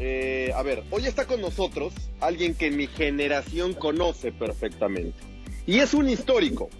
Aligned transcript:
Eh, 0.00 0.52
a 0.54 0.62
ver, 0.62 0.84
hoy 0.90 1.06
está 1.06 1.26
con 1.26 1.40
nosotros 1.40 1.92
alguien 2.20 2.54
que 2.54 2.70
mi 2.70 2.86
generación 2.86 3.74
conoce 3.74 4.30
perfectamente. 4.32 5.18
Y 5.66 5.80
es 5.80 5.92
un 5.92 6.08
histórico. 6.08 6.70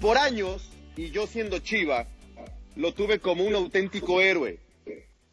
Por 0.00 0.16
años, 0.16 0.70
y 0.96 1.10
yo 1.10 1.26
siendo 1.26 1.58
chiva, 1.58 2.08
lo 2.74 2.94
tuve 2.94 3.18
como 3.18 3.44
un 3.44 3.54
auténtico 3.54 4.20
héroe. 4.20 4.58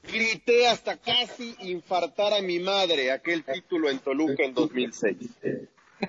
Grité 0.04 0.68
hasta 0.68 0.98
casi 0.98 1.56
infartar 1.62 2.34
a 2.34 2.42
mi 2.42 2.60
madre 2.60 3.12
aquel 3.12 3.44
título 3.44 3.90
en 3.90 4.00
Toluca 4.00 4.44
en 4.44 4.54
2006. 4.54 5.18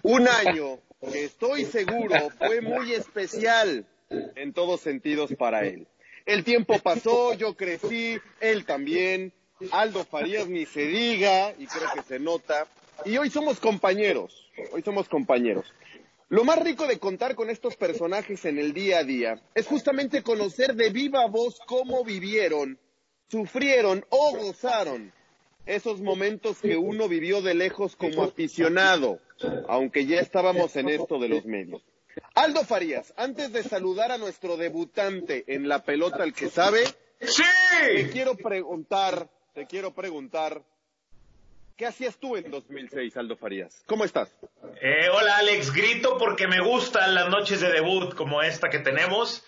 Un 0.02 0.28
año 0.28 0.80
que 1.00 1.24
estoy 1.24 1.64
seguro 1.64 2.30
fue 2.36 2.60
muy 2.60 2.92
especial 2.92 3.86
en 4.10 4.52
todos 4.52 4.80
sentidos 4.80 5.32
para 5.38 5.66
él. 5.66 5.86
El 6.26 6.42
tiempo 6.42 6.78
pasó, 6.80 7.34
yo 7.34 7.56
crecí, 7.56 8.18
él 8.40 8.64
también, 8.64 9.32
Aldo 9.70 10.04
Farías 10.04 10.48
ni 10.48 10.66
se 10.66 10.86
diga, 10.86 11.54
y 11.58 11.66
creo 11.66 11.88
que 11.94 12.02
se 12.02 12.18
nota, 12.18 12.66
y 13.04 13.16
hoy 13.16 13.30
somos 13.30 13.58
compañeros, 13.60 14.50
hoy 14.72 14.82
somos 14.82 15.08
compañeros. 15.08 15.66
Lo 16.28 16.44
más 16.44 16.58
rico 16.62 16.86
de 16.86 16.98
contar 16.98 17.34
con 17.36 17.50
estos 17.50 17.76
personajes 17.76 18.44
en 18.44 18.58
el 18.58 18.72
día 18.72 18.98
a 18.98 19.04
día 19.04 19.40
es 19.54 19.66
justamente 19.66 20.22
conocer 20.22 20.74
de 20.74 20.90
viva 20.90 21.26
voz 21.26 21.60
cómo 21.66 22.04
vivieron, 22.04 22.78
sufrieron 23.28 24.04
o 24.08 24.36
gozaron 24.36 25.12
esos 25.66 26.00
momentos 26.00 26.58
que 26.58 26.76
uno 26.76 27.08
vivió 27.08 27.42
de 27.42 27.54
lejos 27.54 27.96
como 27.96 28.24
aficionado, 28.24 29.20
aunque 29.68 30.06
ya 30.06 30.20
estábamos 30.20 30.76
en 30.76 30.88
esto 30.88 31.18
de 31.18 31.28
los 31.28 31.44
medios. 31.44 31.82
Aldo 32.34 32.64
Farías, 32.64 33.12
antes 33.16 33.52
de 33.52 33.62
saludar 33.62 34.10
a 34.10 34.18
nuestro 34.18 34.56
debutante 34.56 35.44
en 35.48 35.68
la 35.68 35.84
pelota 35.84 36.24
el 36.24 36.32
que 36.32 36.48
sabe, 36.48 36.84
te 37.18 38.10
quiero 38.10 38.36
preguntar, 38.36 39.28
te 39.56 39.66
quiero 39.66 39.94
preguntar, 39.94 40.60
¿qué 41.78 41.86
hacías 41.86 42.18
tú 42.18 42.36
en 42.36 42.50
2006, 42.50 43.16
Aldo 43.16 43.38
Farías? 43.38 43.82
¿Cómo 43.86 44.04
estás? 44.04 44.30
Eh, 44.82 45.08
hola 45.10 45.38
Alex, 45.38 45.72
grito 45.72 46.18
porque 46.18 46.46
me 46.46 46.60
gustan 46.60 47.14
las 47.14 47.30
noches 47.30 47.62
de 47.62 47.72
debut 47.72 48.14
como 48.14 48.42
esta 48.42 48.68
que 48.68 48.80
tenemos. 48.80 49.42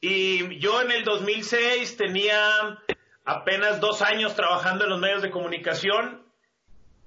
Y 0.00 0.58
yo 0.58 0.80
en 0.80 0.90
el 0.90 1.04
2006 1.04 1.98
tenía 1.98 2.80
apenas 3.26 3.78
dos 3.78 4.00
años 4.00 4.34
trabajando 4.34 4.84
en 4.84 4.90
los 4.90 5.00
medios 5.00 5.20
de 5.20 5.30
comunicación. 5.30 6.22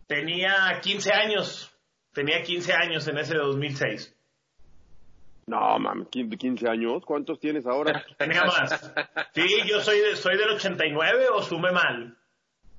Tenía 0.05 0.79
15 0.83 1.13
años. 1.13 1.75
Tenía 2.13 2.43
15 2.43 2.73
años 2.73 3.07
en 3.07 3.17
ese 3.17 3.33
2006. 3.37 4.15
No, 5.47 5.79
mames, 5.79 6.09
15 6.09 6.69
años, 6.69 7.03
¿cuántos 7.05 7.39
tienes 7.39 7.65
ahora? 7.65 8.05
Tenía 8.19 8.43
más. 8.43 8.93
Sí, 9.33 9.47
yo 9.65 9.81
soy, 9.81 9.97
de, 9.97 10.15
soy 10.15 10.37
del 10.37 10.51
89 10.51 11.25
o 11.33 11.41
sumé 11.41 11.71
mal. 11.71 12.15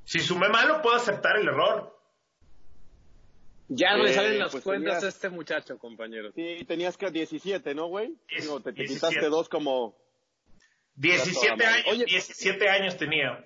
Si 0.06 0.20
sumé 0.20 0.48
mal, 0.48 0.68
lo 0.68 0.80
puedo 0.82 0.96
aceptar 0.96 1.36
el 1.36 1.48
error. 1.48 1.92
Ya 3.68 3.96
no 3.96 4.04
le 4.04 4.10
Eh, 4.12 4.14
salen 4.14 4.38
las 4.38 4.52
pues 4.52 4.62
cuentas 4.62 4.94
tenías- 5.00 5.04
a 5.04 5.08
este 5.08 5.28
muchacho, 5.28 5.76
compañero. 5.78 6.30
Sí, 6.32 6.64
tenías 6.66 6.96
que 6.96 7.10
17, 7.10 7.74
¿no, 7.74 7.88
güey? 7.88 8.14
Digo, 8.38 8.60
te, 8.60 8.72
te 8.72 8.82
17. 8.82 8.94
quitaste 9.14 9.28
dos 9.28 9.48
como... 9.48 9.96
17 10.94 11.50
madre. 11.50 11.66
años, 11.66 11.86
Oye. 11.90 12.04
17 12.06 12.68
años 12.70 12.96
tenía. 12.96 13.44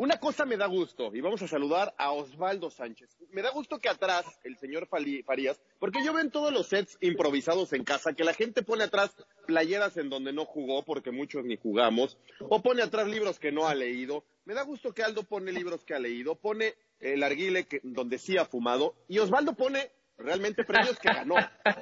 Una 0.00 0.18
cosa 0.18 0.46
me 0.46 0.56
da 0.56 0.64
gusto, 0.64 1.14
y 1.14 1.20
vamos 1.20 1.42
a 1.42 1.46
saludar 1.46 1.94
a 1.98 2.12
Osvaldo 2.12 2.70
Sánchez. 2.70 3.18
Me 3.32 3.42
da 3.42 3.50
gusto 3.50 3.80
que 3.80 3.90
atrás, 3.90 4.24
el 4.44 4.56
señor 4.56 4.88
Farías, 4.88 5.60
porque 5.78 6.02
yo 6.02 6.14
veo 6.14 6.22
en 6.22 6.30
todos 6.30 6.50
los 6.50 6.68
sets 6.68 6.96
improvisados 7.02 7.74
en 7.74 7.84
casa 7.84 8.14
que 8.14 8.24
la 8.24 8.32
gente 8.32 8.62
pone 8.62 8.84
atrás 8.84 9.14
playeras 9.46 9.98
en 9.98 10.08
donde 10.08 10.32
no 10.32 10.46
jugó, 10.46 10.86
porque 10.86 11.10
muchos 11.10 11.44
ni 11.44 11.58
jugamos, 11.58 12.16
o 12.48 12.62
pone 12.62 12.80
atrás 12.80 13.08
libros 13.08 13.38
que 13.38 13.52
no 13.52 13.68
ha 13.68 13.74
leído. 13.74 14.24
Me 14.46 14.54
da 14.54 14.62
gusto 14.62 14.94
que 14.94 15.02
Aldo 15.02 15.24
pone 15.24 15.52
libros 15.52 15.84
que 15.84 15.92
ha 15.92 15.98
leído, 15.98 16.34
pone 16.34 16.76
el 16.98 17.22
arguile 17.22 17.66
que, 17.66 17.80
donde 17.82 18.18
sí 18.18 18.38
ha 18.38 18.46
fumado, 18.46 18.94
y 19.06 19.18
Osvaldo 19.18 19.52
pone 19.52 19.92
realmente 20.16 20.64
premios 20.64 20.98
que 20.98 21.12
ganó, 21.12 21.34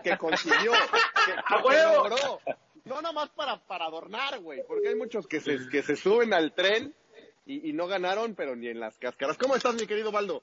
que 0.03 0.19
consiguió, 0.19 0.73
que, 0.73 1.35
que- 1.35 1.83
logró. 1.95 2.41
No 2.85 3.00
nada 3.00 3.12
más 3.12 3.29
para, 3.29 3.65
para 3.65 3.85
adornar, 3.85 4.41
güey, 4.41 4.62
porque 4.67 4.89
hay 4.89 4.97
muchos 4.97 5.29
que 5.29 5.41
se, 5.41 5.69
que 5.69 5.85
se 5.85 5.95
suben 5.95 6.35
al 6.35 6.53
tren 6.53 6.93
y, 7.48 7.70
y 7.70 7.72
no 7.72 7.86
ganaron, 7.86 8.34
pero 8.34 8.54
ni 8.54 8.69
en 8.69 8.78
las 8.78 8.98
cáscaras. 8.98 9.38
¿Cómo 9.38 9.56
estás, 9.56 9.75
mi 9.75 9.86
querido 9.86 10.12
Baldo? 10.12 10.42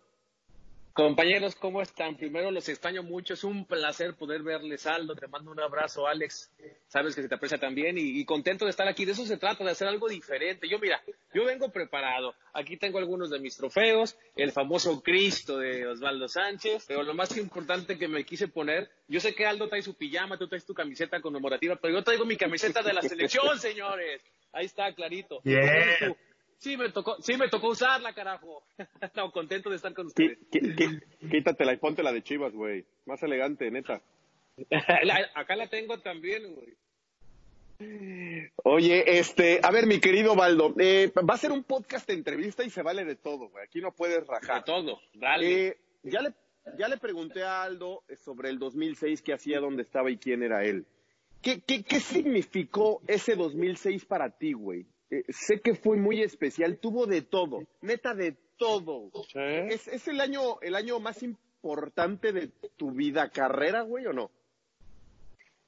Compañeros, 0.93 1.55
¿cómo 1.55 1.81
están? 1.81 2.16
Primero 2.16 2.51
los 2.51 2.69
extraño 2.69 3.03
mucho, 3.03 3.33
es 3.33 3.44
un 3.44 3.65
placer 3.65 4.15
poder 4.15 4.44
verles, 4.44 4.88
Aldo, 4.88 5.13
te 5.13 5.27
mando 5.27 5.51
un 5.51 5.59
abrazo, 5.59 6.07
Alex, 6.07 6.50
sabes 6.88 7.13
que 7.13 7.21
se 7.21 7.27
te 7.27 7.35
aprecia 7.35 7.57
también 7.57 7.97
y, 7.97 8.18
y 8.18 8.24
contento 8.24 8.63
de 8.63 8.71
estar 8.71 8.88
aquí, 8.88 9.03
de 9.03 9.12
eso 9.12 9.25
se 9.25 9.35
trata, 9.35 9.65
de 9.65 9.71
hacer 9.71 9.89
algo 9.89 10.07
diferente. 10.07 10.69
Yo, 10.69 10.80
mira, 10.80 11.03
yo 11.33 11.44
vengo 11.44 11.69
preparado, 11.69 12.33
aquí 12.53 12.77
tengo 12.77 12.97
algunos 12.97 13.30
de 13.30 13.39
mis 13.39 13.57
trofeos, 13.57 14.18
el 14.38 14.53
famoso 14.53 15.03
Cristo 15.03 15.57
de 15.57 15.85
Osvaldo 15.85 16.30
Sánchez, 16.30 16.85
pero 16.88 17.03
lo 17.03 17.13
más 17.13 17.35
importante 17.35 17.97
que 17.97 18.07
me 18.07 18.24
quise 18.24 18.47
poner, 18.47 18.89
yo 19.09 19.19
sé 19.19 19.35
que 19.35 19.45
Aldo 19.45 19.68
trae 19.68 19.81
su 19.81 19.95
pijama, 19.95 20.38
tú 20.38 20.47
traes 20.47 20.65
tu 20.65 20.74
camiseta 20.74 21.19
conmemorativa, 21.19 21.75
pero 21.75 21.94
yo 21.94 22.03
traigo 22.06 22.24
mi 22.24 22.38
camiseta 22.38 22.81
de 22.81 22.94
la 22.94 23.01
selección, 23.01 23.59
señores. 23.59 24.21
Ahí 24.53 24.65
está, 24.65 24.94
clarito. 24.94 25.41
Bien. 25.44 26.15
Sí 26.57 26.78
me 26.78 26.90
tocó, 26.90 27.18
sí 27.22 27.38
me 27.38 27.48
tocó 27.50 27.69
usarla, 27.69 28.13
carajo. 28.13 28.63
no, 29.16 29.31
contento 29.31 29.69
de 29.69 29.75
estar 29.75 29.94
con 29.94 30.07
ustedes. 30.07 30.38
Quí- 30.52 30.75
quí- 30.75 31.30
Quítatela 31.30 31.74
y 31.74 31.78
ponte 31.78 32.02
la 32.04 32.12
de 32.13 32.24
Chivas, 32.24 32.54
güey. 32.54 32.86
Más 33.06 33.22
elegante, 33.24 33.69
neta. 33.72 34.02
La- 35.04 35.30
acá 35.36 35.56
la 35.56 35.68
tengo 35.68 36.00
también, 36.00 36.54
güey. 36.56 36.74
Oye, 38.63 39.19
este, 39.19 39.60
a 39.62 39.69
ver, 39.69 39.86
mi 39.86 40.00
querido 40.00 40.34
Baldo, 40.36 40.74
eh, 40.80 41.12
va 41.30 41.34
a 41.34 41.38
ser 41.38 41.52
un 41.52 41.63
podcast 41.63 42.07
de 42.07 42.13
entrevista 42.13 42.63
y 42.63 42.69
se 42.69 42.81
vale 42.81 43.04
de 43.04 43.16
todo, 43.16 43.50
güey. 43.50 43.63
Aquí 43.66 43.81
no 43.81 43.92
puedes 43.92 44.19
De 44.19 44.25
rajar. 44.25 44.63
todo, 44.63 45.00
dale. 45.13 45.68
Eh, 45.68 45.78
ya 46.04 46.22
le, 46.22 46.34
ya 46.78 46.88
le 46.88 46.98
pregunté 46.98 47.44
a 47.44 47.63
Aldo 47.63 48.04
sobre 48.24 48.50
el 48.50 48.60
2006, 48.60 49.22
qué 49.22 49.34
hacía, 49.34 49.60
dónde 49.60 49.81
estaba 49.84 50.10
y 50.10 50.18
quién 50.18 50.42
era 50.42 50.63
él. 50.63 50.86
¿Qué, 51.42 51.60
qué, 51.62 51.84
qué 51.84 52.00
significó 52.00 53.02
ese 53.07 53.36
2006 53.36 54.06
para 54.06 54.30
ti, 54.30 54.54
güey? 54.54 54.86
Eh, 55.12 55.24
sé 55.30 55.62
que 55.62 55.75
fue 55.75 55.98
muy 55.98 56.22
especial, 56.22 56.78
tuvo 56.78 57.06
de 57.06 57.22
todo, 57.22 57.63
neta 57.81 58.13
de 58.13 58.36
todo. 58.57 59.12
¿Es, 59.36 59.88
¿Es, 59.88 60.07
el 60.07 60.19
año 60.22 60.60
el 60.62 60.75
año 60.75 61.00
más 61.00 61.22
importante 61.22 62.31
de 62.31 62.50
tu 62.75 62.92
vida 62.92 63.30
carrera, 63.30 63.81
güey, 63.81 64.06
o 64.07 64.13
no? 64.13 64.31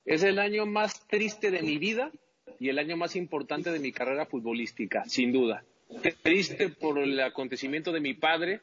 Es 0.05 0.23
el 0.23 0.39
año 0.39 0.65
más 0.65 1.05
triste 1.07 1.51
de 1.51 1.61
mi 1.61 1.77
vida 1.77 2.11
y 2.59 2.69
el 2.69 2.79
año 2.79 2.97
más 2.97 3.15
importante 3.15 3.71
de 3.71 3.79
mi 3.79 3.91
carrera 3.91 4.25
futbolística, 4.25 5.03
sin 5.05 5.31
duda. 5.31 5.63
Triste 6.21 6.69
por 6.69 6.99
el 6.99 7.19
acontecimiento 7.19 7.91
de 7.91 7.99
mi 7.99 8.13
padre, 8.13 8.61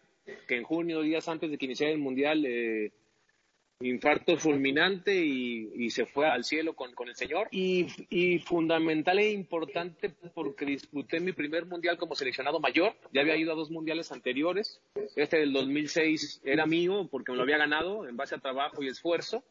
que 0.49 0.57
en 0.57 0.65
junio, 0.65 1.03
días 1.03 1.29
antes 1.29 1.51
de 1.51 1.59
que 1.59 1.67
iniciara 1.67 1.93
el 1.93 1.99
Mundial, 1.99 2.45
eh, 2.47 2.93
infarto 3.81 4.37
fulminante 4.37 5.15
y, 5.15 5.91
se 5.91 6.07
fue 6.07 6.27
al 6.27 6.45
cielo 6.45 6.75
con, 6.75 6.91
el 7.07 7.15
Señor. 7.15 7.49
Y, 7.51 7.87
y, 8.09 8.39
fundamental 8.39 9.19
e 9.19 9.31
importante 9.31 10.11
porque 10.35 10.65
disputé 10.65 11.21
mi 11.21 11.33
primer 11.33 11.67
mundial 11.67 11.97
como 11.97 12.15
seleccionado 12.15 12.61
mayor. 12.61 12.95
Ya 13.13 13.21
había 13.21 13.37
ido 13.37 13.53
a 13.53 13.57
dos 13.57 13.71
mundiales 13.71 14.11
anteriores. 14.13 14.81
Este 15.17 15.39
del 15.39 15.53
2006 15.53 16.43
era 16.45 16.67
mío 16.67 17.09
porque 17.11 17.33
me 17.33 17.37
lo 17.37 17.43
había 17.43 17.59
ganado 17.59 18.09
en 18.09 18.17
base 18.17 18.35
a 18.35 18.39
trabajo 18.39 18.83
y 18.83 18.89
esfuerzo. 18.89 19.45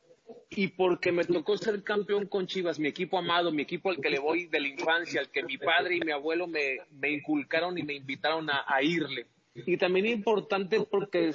Y 0.50 0.68
porque 0.68 1.12
me 1.12 1.26
tocó 1.26 1.58
ser 1.58 1.84
campeón 1.84 2.28
con 2.28 2.48
Chivas, 2.48 2.80
mi 2.80 2.88
equipo 2.88 3.18
amado, 3.18 3.52
mi 3.52 3.64
equipo 3.64 3.90
al 3.90 4.00
que 4.00 4.10
le 4.10 4.20
voy 4.20 4.48
de 4.48 4.62
la 4.62 4.68
infancia, 4.70 5.20
al 5.20 5.30
que 5.30 5.44
mi 5.44 5.58
padre 5.58 5.98
y 5.98 6.00
mi 6.00 6.12
abuelo 6.12 6.48
me, 6.48 6.78
me 6.92 7.12
inculcaron 7.12 7.78
y 7.78 7.84
me 7.84 7.94
invitaron 7.94 8.50
a, 8.50 8.64
a 8.66 8.82
irle. 8.82 9.28
Y 9.54 9.78
también 9.78 10.06
importante 10.06 10.80
porque 10.90 11.34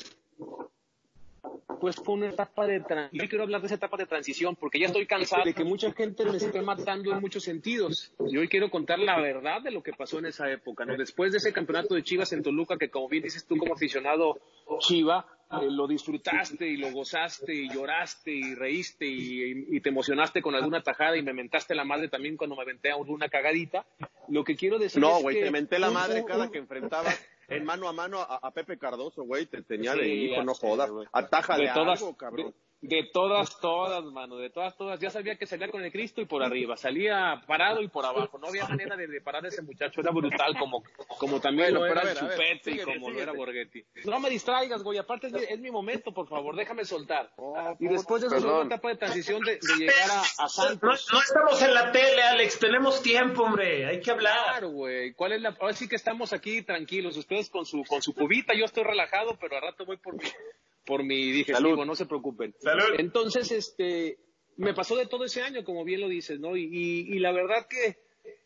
pues 1.80 1.96
fue 1.96 2.14
una 2.14 2.30
etapa 2.30 2.66
de 2.66 2.80
transición. 2.80 3.24
Yo 3.24 3.28
quiero 3.28 3.44
hablar 3.44 3.60
de 3.60 3.66
esa 3.66 3.76
etapa 3.76 3.96
de 3.96 4.06
transición 4.06 4.56
porque 4.56 4.78
ya 4.78 4.86
estoy 4.86 5.06
cansado 5.06 5.44
de 5.44 5.54
que 5.54 5.64
mucha 5.64 5.92
gente 5.92 6.24
me 6.24 6.36
esté 6.36 6.62
matando 6.62 7.12
en 7.12 7.20
muchos 7.20 7.44
sentidos. 7.44 8.12
Y 8.26 8.36
hoy 8.36 8.48
quiero 8.48 8.70
contar 8.70 8.98
la 8.98 9.20
verdad 9.20 9.62
de 9.62 9.70
lo 9.70 9.82
que 9.82 9.92
pasó 9.92 10.18
en 10.18 10.26
esa 10.26 10.50
época. 10.50 10.84
¿no? 10.84 10.96
Después 10.96 11.32
de 11.32 11.38
ese 11.38 11.52
campeonato 11.52 11.94
de 11.94 12.02
Chivas 12.02 12.32
en 12.32 12.42
Toluca, 12.42 12.76
que 12.78 12.90
como 12.90 13.08
bien 13.08 13.22
dices 13.22 13.46
tú 13.46 13.56
como 13.56 13.74
aficionado 13.74 14.38
Chiva, 14.80 15.26
eh, 15.50 15.70
lo 15.70 15.86
disfrutaste 15.86 16.66
y 16.66 16.76
lo 16.76 16.90
gozaste 16.90 17.54
y 17.54 17.70
lloraste 17.70 18.30
y 18.30 18.54
reíste 18.54 19.06
y, 19.06 19.80
te 19.80 19.88
emocionaste 19.88 20.42
con 20.42 20.54
alguna 20.54 20.82
tajada 20.82 21.16
y 21.16 21.22
me 21.22 21.32
mentaste 21.32 21.74
la 21.74 21.84
madre 21.84 22.08
también 22.08 22.36
cuando 22.36 22.56
me 22.56 22.62
aventé 22.62 22.90
a 22.90 22.96
una 22.96 23.28
cagadita. 23.28 23.86
Lo 24.28 24.44
que 24.44 24.56
quiero 24.56 24.78
decir 24.78 25.00
no, 25.00 25.18
es 25.18 25.22
güey, 25.22 25.36
que... 25.36 25.44
te 25.44 25.50
menté 25.50 25.78
la 25.78 25.90
madre 25.90 26.24
cada 26.26 26.50
que 26.50 26.58
enfrentaba 26.58 27.10
en 27.48 27.64
mano 27.64 27.88
a 27.88 27.92
mano 27.92 28.20
a, 28.20 28.50
Pepe 28.52 28.78
Cardoso, 28.78 29.22
güey, 29.24 29.46
te 29.46 29.62
tenía 29.62 29.94
de 29.94 30.06
hijo, 30.08 30.42
no 30.42 30.54
jodas. 30.54 30.90
Ataja 31.12 31.56
de, 31.56 31.70
todas, 31.74 32.00
algo, 32.00 32.16
cabrón. 32.16 32.48
De, 32.48 32.54
todas, 33.12 33.58
todas, 33.60 34.04
mano, 34.04 34.36
de 34.36 34.50
todas, 34.50 34.76
todas. 34.76 35.00
Ya 35.00 35.10
sabía 35.10 35.36
que 35.36 35.46
salía 35.46 35.68
con 35.68 35.82
el 35.82 35.90
Cristo 35.90 36.20
y 36.20 36.26
por 36.26 36.42
arriba, 36.42 36.76
salía 36.76 37.42
parado 37.46 37.82
y 37.82 37.88
por 37.88 38.04
abajo. 38.04 38.38
No 38.38 38.48
había 38.48 38.66
manera 38.68 38.96
de, 38.96 39.20
parar 39.20 39.44
a 39.44 39.48
ese 39.48 39.62
muchacho, 39.62 40.00
era 40.00 40.10
brutal, 40.10 40.56
como, 40.58 40.84
como 41.18 41.40
también 41.40 41.74
lo 41.74 41.84
era 41.84 42.02
el 42.02 42.16
Chupete 42.16 42.70
y 42.70 42.78
como 42.78 43.10
lo 43.10 43.20
era 43.20 43.32
Borghetti. 43.32 43.84
No 44.04 44.20
me 44.20 44.30
distraigas, 44.30 44.82
güey, 44.82 44.98
aparte 44.98 45.26
es 45.26 45.58
mi, 45.58 45.70
momento, 45.70 46.12
por 46.12 46.28
favor, 46.28 46.56
déjame 46.56 46.84
soltar. 46.84 47.30
Oh, 47.36 47.76
y 47.78 47.88
después 47.88 48.22
de 48.22 48.28
eso, 48.28 48.60
una 48.60 48.66
etapa 48.66 48.88
de 48.88 48.96
transición 48.96 49.42
de, 49.42 49.58
llegar 49.78 50.10
a, 50.38 50.48
Santos. 50.48 51.08
No, 51.12 51.20
estamos 51.20 51.62
en 51.62 51.74
la 51.74 51.92
tele, 51.92 52.22
Alex, 52.22 52.58
tenemos 52.58 53.02
tiempo, 53.02 53.42
hombre, 53.42 53.86
hay 53.86 54.00
que 54.00 54.10
hablar. 54.10 54.44
Claro, 54.44 54.70
güey, 54.70 55.12
¿cuál 55.14 55.32
es 55.32 55.42
la...? 55.42 55.56
Ahora 55.60 55.74
sí 55.74 55.88
que 55.88 55.96
estamos 55.96 56.32
aquí 56.32 56.62
tranquilos, 56.62 57.16
ustedes 57.16 57.50
con 57.50 57.66
su, 57.66 57.82
con 57.84 58.02
su 58.02 58.14
cubita, 58.14 58.54
yo 58.54 58.64
estoy 58.64 58.84
relajado, 58.84 59.36
pero 59.40 59.56
al 59.56 59.62
rato 59.62 59.84
voy 59.84 59.96
por 59.96 60.14
mi 60.14 60.24
por 60.88 61.04
mi 61.04 61.32
digestivo, 61.32 61.84
no 61.84 61.94
se 61.94 62.06
preocupen. 62.06 62.54
Entonces, 62.96 63.52
este, 63.52 64.16
me 64.56 64.72
pasó 64.72 64.96
de 64.96 65.04
todo 65.04 65.26
ese 65.26 65.42
año, 65.42 65.62
como 65.62 65.84
bien 65.84 66.00
lo 66.00 66.08
dices, 66.08 66.40
¿no? 66.40 66.56
Y, 66.56 67.18
la 67.18 67.30
verdad 67.30 67.66
que, 67.68 67.98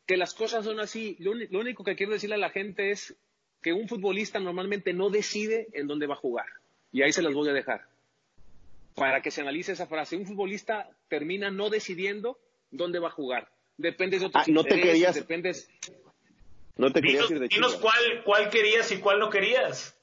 que, 0.07 0.17
las 0.17 0.35
cosas 0.35 0.65
son 0.65 0.81
así. 0.81 1.17
Lo, 1.21 1.31
único 1.61 1.85
que 1.85 1.95
quiero 1.95 2.13
decirle 2.13 2.35
a 2.35 2.39
la 2.39 2.51
gente 2.51 2.91
es 2.91 3.15
que 3.63 3.73
un 3.73 3.87
futbolista 3.87 4.41
normalmente 4.41 4.93
no 4.93 5.09
decide 5.09 5.69
en 5.73 5.87
dónde 5.87 6.09
va 6.09 6.15
a 6.15 6.17
jugar. 6.17 6.47
Y 6.91 7.03
ahí 7.03 7.13
se 7.13 7.23
las 7.23 7.33
voy 7.33 7.49
a 7.49 7.53
dejar. 7.53 7.87
Para 8.97 9.23
que 9.23 9.31
se 9.31 9.43
analice 9.43 9.71
esa 9.71 9.87
frase. 9.87 10.17
Un 10.17 10.27
futbolista 10.27 10.91
termina 11.07 11.53
no 11.53 11.71
decidiendo 11.71 12.41
dónde 12.73 12.99
va 12.99 13.07
a 13.07 13.13
jugar. 13.13 13.53
Depende 13.77 14.19
de 14.19 14.27
otros 14.27 14.49
ah, 14.49 14.51
no 14.51 14.65
te 14.65 14.81
querías, 14.81 15.15
depende... 15.15 15.55
No 16.77 16.91
te 16.91 17.01
querías 17.03 17.31
ir 17.31 17.39
de 17.39 17.47
Dinos 17.47 17.77
cuál, 17.77 18.25
cuál 18.25 18.51
querías 18.51 18.91
y 18.91 18.99
cuál 18.99 19.21
no 19.21 19.31
querías. 19.31 19.97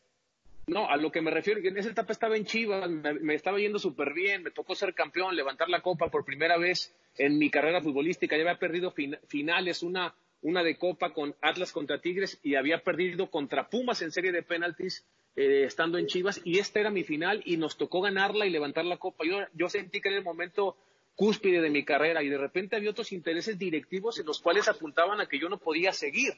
No, 0.70 0.88
a 0.88 0.98
lo 0.98 1.12
que 1.12 1.22
me 1.22 1.32
refiero, 1.32 1.60
en 1.64 1.78
esa 1.78 1.90
etapa 1.90 2.14
estaba 2.14 2.38
en 2.38 2.46
Chivas, 2.46 2.88
me, 2.88 3.34
estaba 3.34 3.58
yendo 3.58 3.80
súper 3.80 4.14
bien, 4.14 4.44
me 4.44 4.52
tocó 4.52 4.76
ser 4.76 4.94
campeón, 4.94 5.36
levantar 5.36 5.68
la 5.68 5.82
copa 5.82 6.12
por 6.12 6.24
primera 6.24 6.58
vez 6.58 6.96
en 7.18 7.40
mi 7.40 7.50
carrera 7.50 7.82
futbolística, 7.82 8.38
ya 8.38 8.44
había 8.44 8.60
perdido 8.60 8.94
finales, 9.28 9.82
una, 9.82 10.14
una 10.44 10.62
de 10.62 10.78
copa 10.78 11.12
con 11.12 11.36
Atlas 11.42 11.72
contra 11.72 12.00
Tigres 12.00 12.40
y 12.44 12.54
había 12.54 12.84
perdido 12.84 13.32
contra 13.32 13.68
Pumas 13.68 14.04
en 14.04 14.12
serie 14.12 14.32
de 14.32 14.44
penaltis 14.44 15.08
eh, 15.36 15.64
estando 15.66 15.98
en 15.98 16.06
Chivas. 16.06 16.40
Y 16.44 16.60
esta 16.60 16.80
era 16.80 16.92
mi 16.92 17.04
final 17.04 17.42
y 17.46 17.58
nos 17.58 17.76
tocó 17.76 18.02
ganarla 18.02 18.46
y 18.46 18.52
levantar 18.52 18.86
la 18.86 18.98
copa. 18.98 19.26
Yo, 19.26 19.40
yo 19.54 19.70
sentí 19.70 20.02
que 20.02 20.10
era 20.10 20.20
el 20.20 20.24
momento 20.24 20.78
cúspide 21.16 21.62
de 21.62 21.72
mi 21.72 21.84
carrera 21.84 22.22
y 22.22 22.30
de 22.30 22.38
repente 22.38 22.76
había 22.76 22.92
otros 22.92 23.12
intereses 23.12 23.58
directivos 23.58 24.20
en 24.20 24.28
los 24.28 24.40
cuales 24.40 24.68
apuntaban 24.68 25.20
a 25.20 25.26
que 25.26 25.40
yo 25.40 25.50
no 25.50 25.58
podía 25.58 25.94
seguir 25.94 26.34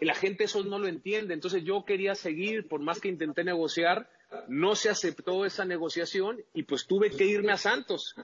la 0.00 0.14
gente 0.14 0.44
eso 0.44 0.64
no 0.64 0.78
lo 0.78 0.88
entiende. 0.88 1.34
Entonces 1.34 1.64
yo 1.64 1.84
quería 1.84 2.14
seguir, 2.14 2.68
por 2.68 2.80
más 2.80 3.00
que 3.00 3.08
intenté 3.08 3.44
negociar, 3.44 4.08
no 4.48 4.74
se 4.74 4.90
aceptó 4.90 5.44
esa 5.44 5.64
negociación 5.64 6.42
y 6.52 6.64
pues 6.64 6.86
tuve 6.86 7.10
que 7.10 7.24
irme 7.24 7.52
a 7.52 7.56
Santos. 7.56 8.16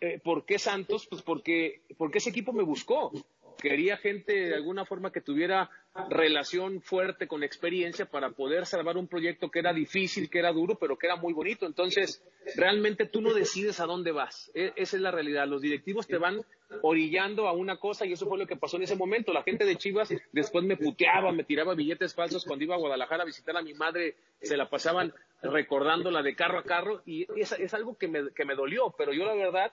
Eh, 0.00 0.20
¿Por 0.22 0.44
qué 0.44 0.58
Santos? 0.58 1.06
Pues 1.08 1.22
porque, 1.22 1.82
porque 1.96 2.18
ese 2.18 2.30
equipo 2.30 2.52
me 2.52 2.62
buscó. 2.62 3.12
Quería 3.58 3.96
gente 3.96 4.32
de 4.34 4.54
alguna 4.54 4.84
forma 4.84 5.10
que 5.10 5.22
tuviera 5.22 5.70
relación 6.10 6.82
fuerte 6.82 7.26
con 7.26 7.42
experiencia 7.42 8.04
para 8.04 8.30
poder 8.30 8.66
salvar 8.66 8.98
un 8.98 9.08
proyecto 9.08 9.50
que 9.50 9.60
era 9.60 9.72
difícil, 9.72 10.28
que 10.28 10.38
era 10.38 10.52
duro, 10.52 10.78
pero 10.78 10.98
que 10.98 11.06
era 11.06 11.16
muy 11.16 11.32
bonito. 11.32 11.64
Entonces, 11.64 12.22
realmente 12.54 13.06
tú 13.06 13.22
no 13.22 13.32
decides 13.32 13.80
a 13.80 13.86
dónde 13.86 14.12
vas. 14.12 14.50
E, 14.54 14.72
esa 14.76 14.96
es 14.96 15.02
la 15.02 15.10
realidad. 15.10 15.48
Los 15.48 15.62
directivos 15.62 16.06
te 16.06 16.18
van 16.18 16.44
orillando 16.82 17.48
a 17.48 17.52
una 17.52 17.76
cosa 17.76 18.06
y 18.06 18.12
eso 18.12 18.26
fue 18.26 18.38
lo 18.38 18.46
que 18.46 18.56
pasó 18.56 18.76
en 18.76 18.84
ese 18.84 18.96
momento. 18.96 19.32
La 19.32 19.42
gente 19.42 19.64
de 19.64 19.76
Chivas 19.76 20.12
después 20.32 20.64
me 20.64 20.76
puteaba, 20.76 21.32
me 21.32 21.44
tiraba 21.44 21.74
billetes 21.74 22.14
falsos 22.14 22.44
cuando 22.44 22.64
iba 22.64 22.74
a 22.74 22.78
Guadalajara 22.78 23.22
a 23.22 23.26
visitar 23.26 23.56
a 23.56 23.62
mi 23.62 23.74
madre, 23.74 24.16
se 24.40 24.56
la 24.56 24.68
pasaban 24.68 25.12
recordándola 25.42 26.22
de 26.22 26.34
carro 26.34 26.58
a 26.58 26.64
carro 26.64 27.02
y 27.06 27.26
es, 27.40 27.52
es 27.52 27.74
algo 27.74 27.96
que 27.96 28.08
me, 28.08 28.32
que 28.32 28.44
me 28.44 28.54
dolió, 28.54 28.94
pero 28.96 29.12
yo 29.12 29.24
la 29.24 29.34
verdad 29.34 29.72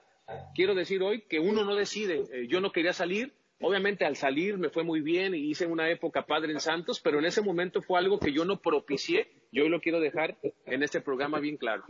quiero 0.56 0.76
decir 0.76 1.02
hoy 1.02 1.22
que 1.22 1.40
uno 1.40 1.64
no 1.64 1.76
decide. 1.76 2.24
Eh, 2.32 2.48
yo 2.48 2.62
no 2.62 2.72
quería 2.72 2.94
salir, 2.94 3.34
Obviamente 3.66 4.04
al 4.04 4.18
salir 4.18 4.58
me 4.58 4.70
fue 4.70 4.84
muy 4.84 5.00
bien 5.00 5.34
y 5.34 5.50
hice 5.50 5.66
una 5.66 5.90
época 5.90 6.26
padre 6.26 6.52
en 6.52 6.60
Santos, 6.60 7.00
pero 7.00 7.20
en 7.20 7.26
ese 7.26 7.42
momento 7.42 7.82
fue 7.82 7.98
algo 7.98 8.20
que 8.20 8.34
yo 8.34 8.44
no 8.44 8.60
propicié. 8.60 9.30
Yo 9.54 9.70
lo 9.70 9.80
quiero 9.80 10.02
dejar 10.02 10.36
en 10.66 10.84
este 10.84 11.00
programa 11.00 11.40
bien 11.40 11.56
claro. 11.56 11.86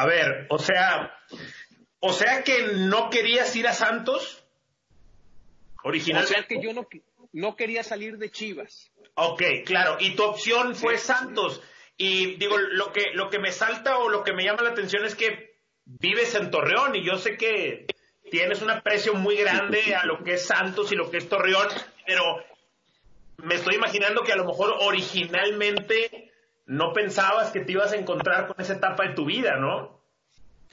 A 0.00 0.06
ver, 0.06 0.46
o 0.48 0.58
sea, 0.58 1.14
o 1.98 2.14
sea 2.14 2.42
que 2.42 2.68
no 2.72 3.10
querías 3.10 3.54
ir 3.54 3.68
a 3.68 3.74
Santos 3.74 4.42
originalmente. 5.84 6.32
O 6.32 6.38
sea 6.38 6.48
que 6.48 6.58
yo 6.58 6.72
no, 6.72 6.88
no 7.32 7.54
quería 7.54 7.82
salir 7.82 8.16
de 8.16 8.30
Chivas. 8.30 8.90
Ok, 9.12 9.42
claro. 9.66 9.98
Y 10.00 10.16
tu 10.16 10.22
opción 10.22 10.74
fue 10.74 10.96
Santos. 10.96 11.60
Y 11.98 12.36
digo, 12.36 12.56
lo 12.56 12.92
que, 12.92 13.10
lo 13.12 13.28
que 13.28 13.40
me 13.40 13.52
salta 13.52 13.98
o 13.98 14.08
lo 14.08 14.24
que 14.24 14.32
me 14.32 14.42
llama 14.42 14.62
la 14.62 14.70
atención 14.70 15.04
es 15.04 15.14
que 15.14 15.52
vives 15.84 16.34
en 16.34 16.50
Torreón 16.50 16.96
y 16.96 17.04
yo 17.04 17.18
sé 17.18 17.36
que 17.36 17.84
tienes 18.30 18.62
un 18.62 18.70
aprecio 18.70 19.12
muy 19.12 19.36
grande 19.36 19.94
a 19.94 20.06
lo 20.06 20.24
que 20.24 20.32
es 20.32 20.46
Santos 20.46 20.92
y 20.92 20.96
lo 20.96 21.10
que 21.10 21.18
es 21.18 21.28
Torreón, 21.28 21.68
pero 22.06 22.24
me 23.36 23.56
estoy 23.56 23.74
imaginando 23.74 24.22
que 24.22 24.32
a 24.32 24.36
lo 24.36 24.46
mejor 24.46 24.74
originalmente 24.80 26.29
no 26.70 26.92
pensabas 26.92 27.50
que 27.50 27.58
te 27.58 27.72
ibas 27.72 27.92
a 27.92 27.96
encontrar 27.96 28.46
con 28.46 28.54
esa 28.60 28.74
etapa 28.74 29.08
de 29.08 29.14
tu 29.14 29.24
vida, 29.24 29.56
¿no? 29.56 29.98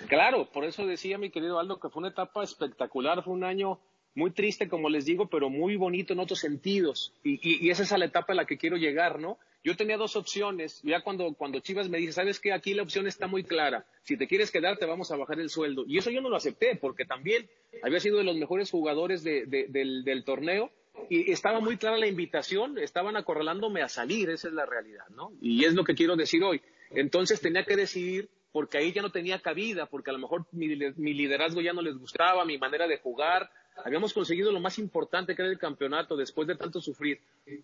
Claro, 0.08 0.48
por 0.52 0.64
eso 0.64 0.86
decía 0.86 1.18
mi 1.18 1.32
querido 1.32 1.60
Aldo 1.60 1.80
que 1.80 1.90
fue 1.90 2.02
una 2.02 2.10
etapa 2.10 2.44
espectacular, 2.44 3.24
fue 3.24 3.34
un 3.34 3.44
año 3.44 3.80
muy 4.14 4.30
triste, 4.30 4.68
como 4.68 4.90
les 4.90 5.06
digo, 5.06 5.28
pero 5.28 5.50
muy 5.50 5.76
bonito 5.76 6.14
en 6.14 6.20
otros 6.20 6.38
sentidos. 6.40 7.14
Y, 7.24 7.66
y, 7.66 7.72
esa 7.72 7.82
es 7.82 7.92
la 7.98 8.06
etapa 8.06 8.34
a 8.34 8.36
la 8.36 8.46
que 8.46 8.60
quiero 8.60 8.78
llegar, 8.78 9.20
¿no? 9.20 9.40
Yo 9.64 9.76
tenía 9.76 9.98
dos 9.98 10.16
opciones. 10.16 10.82
Ya 10.84 11.02
cuando, 11.02 11.34
cuando 11.34 11.62
Chivas 11.62 11.90
me 11.90 11.98
dice, 11.98 12.14
¿sabes 12.14 12.40
qué? 12.40 12.54
Aquí 12.54 12.76
la 12.76 12.84
opción 12.84 13.08
está 13.08 13.26
muy 13.26 13.44
clara. 13.44 13.88
Si 14.04 14.18
te 14.18 14.28
quieres 14.28 14.52
quedar, 14.52 14.78
te 14.78 14.86
vamos 14.86 15.12
a 15.12 15.18
bajar 15.18 15.40
el 15.40 15.50
sueldo. 15.50 15.84
Y 15.88 15.98
eso 15.98 16.12
yo 16.12 16.22
no 16.22 16.30
lo 16.30 16.36
acepté, 16.36 16.76
porque 16.76 17.06
también 17.06 17.50
había 17.82 18.00
sido 18.00 18.20
de 18.20 18.24
los 18.24 18.38
mejores 18.38 18.70
jugadores 18.70 19.24
del, 19.24 19.50
del 19.72 20.24
torneo 20.24 20.72
y 21.10 21.32
estaba 21.32 21.60
muy 21.60 21.78
clara 21.78 21.98
la 21.98 22.08
invitación, 22.08 22.78
estaban 22.78 23.16
acorralándome 23.18 23.82
a 23.82 23.90
salir, 23.90 24.30
esa 24.30 24.48
es 24.48 24.54
la 24.54 24.66
realidad, 24.66 25.08
¿no? 25.10 25.32
Y 25.42 25.64
es 25.66 25.74
lo 25.74 25.84
que 25.84 25.96
quiero 25.96 26.16
decir 26.16 26.44
hoy. 26.44 26.62
Entonces 26.92 27.42
tenía 27.42 27.64
que 27.66 27.76
decidir 27.76 28.30
porque 28.52 28.78
ahí 28.78 28.92
ya 28.94 29.02
no 29.02 29.12
tenía 29.12 29.40
cabida, 29.42 29.86
porque 29.88 30.10
a 30.10 30.14
lo 30.14 30.20
mejor 30.20 30.46
mi, 30.52 30.68
mi 30.68 31.14
liderazgo 31.14 31.62
ya 31.62 31.74
no 31.74 31.82
les 31.82 31.98
gustaba, 31.98 32.44
mi 32.46 32.58
manera 32.58 32.88
de 32.88 32.98
jugar, 32.98 33.50
habíamos 33.84 34.14
conseguido 34.14 34.52
lo 34.52 34.60
más 34.60 34.80
importante 34.80 35.36
que 35.36 35.42
era 35.44 35.52
el 35.52 35.60
campeonato 35.60 36.16
después 36.16 36.48
de 36.48 36.56
tanto 36.56 36.82
sufrir. 36.82 37.20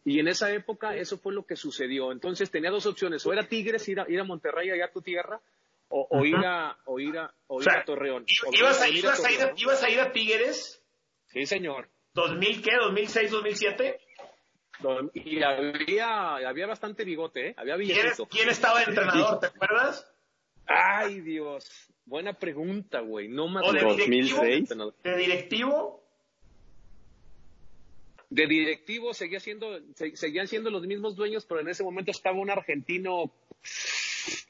Y 0.05 0.19
en 0.19 0.27
esa 0.27 0.51
época 0.53 0.95
eso 0.95 1.17
fue 1.17 1.33
lo 1.33 1.45
que 1.45 1.55
sucedió. 1.55 2.11
Entonces 2.11 2.51
tenía 2.51 2.69
dos 2.69 2.85
opciones, 2.85 3.25
o 3.25 3.33
era 3.33 3.47
Tigres, 3.47 3.87
ir 3.89 3.99
a, 3.99 4.05
ir 4.09 4.19
a 4.19 4.23
Monterrey, 4.23 4.69
allá 4.69 4.85
a 4.85 4.91
tu 4.91 5.01
tierra, 5.01 5.41
o, 5.89 6.07
o 6.09 6.25
ir 6.25 6.35
a, 6.35 6.77
o 6.85 6.99
ir 6.99 7.17
a, 7.17 7.33
o 7.47 7.61
ir 7.61 7.69
a 7.69 7.83
Torreón. 7.85 8.25
O 8.47 8.53
¿Ibas 8.53 8.81
a, 8.81 8.89
ir 8.89 8.97
ibas 8.97 9.23
a 9.23 9.31
ir 9.31 9.37
a- 9.37 9.39
Torreón. 9.39 9.57
ibas 9.59 9.83
a 9.83 9.89
ir 9.89 9.99
a 9.99 10.11
Tigres? 10.11 10.83
Sí, 11.27 11.45
señor. 11.47 11.89
¿2000 12.13 12.61
qué? 12.61 12.71
¿2006, 12.77 13.29
2007? 13.29 13.99
Y 15.13 15.41
había, 15.41 16.35
había 16.47 16.67
bastante 16.67 17.03
bigote, 17.05 17.49
¿eh? 17.49 17.53
Había 17.57 17.75
¿Quién, 17.77 18.07
quién 18.29 18.49
estaba 18.49 18.79
de 18.79 18.85
entrenador? 18.85 19.39
¿Te 19.39 19.47
acuerdas? 19.47 20.11
Ay, 20.65 21.21
Dios. 21.21 21.89
Buena 22.05 22.33
pregunta, 22.33 22.99
güey. 22.99 23.29
No 23.29 23.47
me 23.47 23.61
¿O 23.61 23.71
de 23.71 23.79
acuerdo. 23.79 23.95
directivo? 24.05 24.41
¿De 25.03 25.17
directivo? 25.17 26.03
De 28.29 28.47
directivo 28.47 29.13
seguía 29.13 29.39
siendo, 29.39 29.79
se- 29.95 30.15
seguían 30.17 30.47
siendo 30.47 30.69
los 30.71 30.81
mismos 30.83 31.15
dueños, 31.15 31.45
pero 31.45 31.61
en 31.61 31.69
ese 31.69 31.83
momento 31.83 32.11
estaba 32.11 32.37
un 32.39 32.49
argentino. 32.49 33.31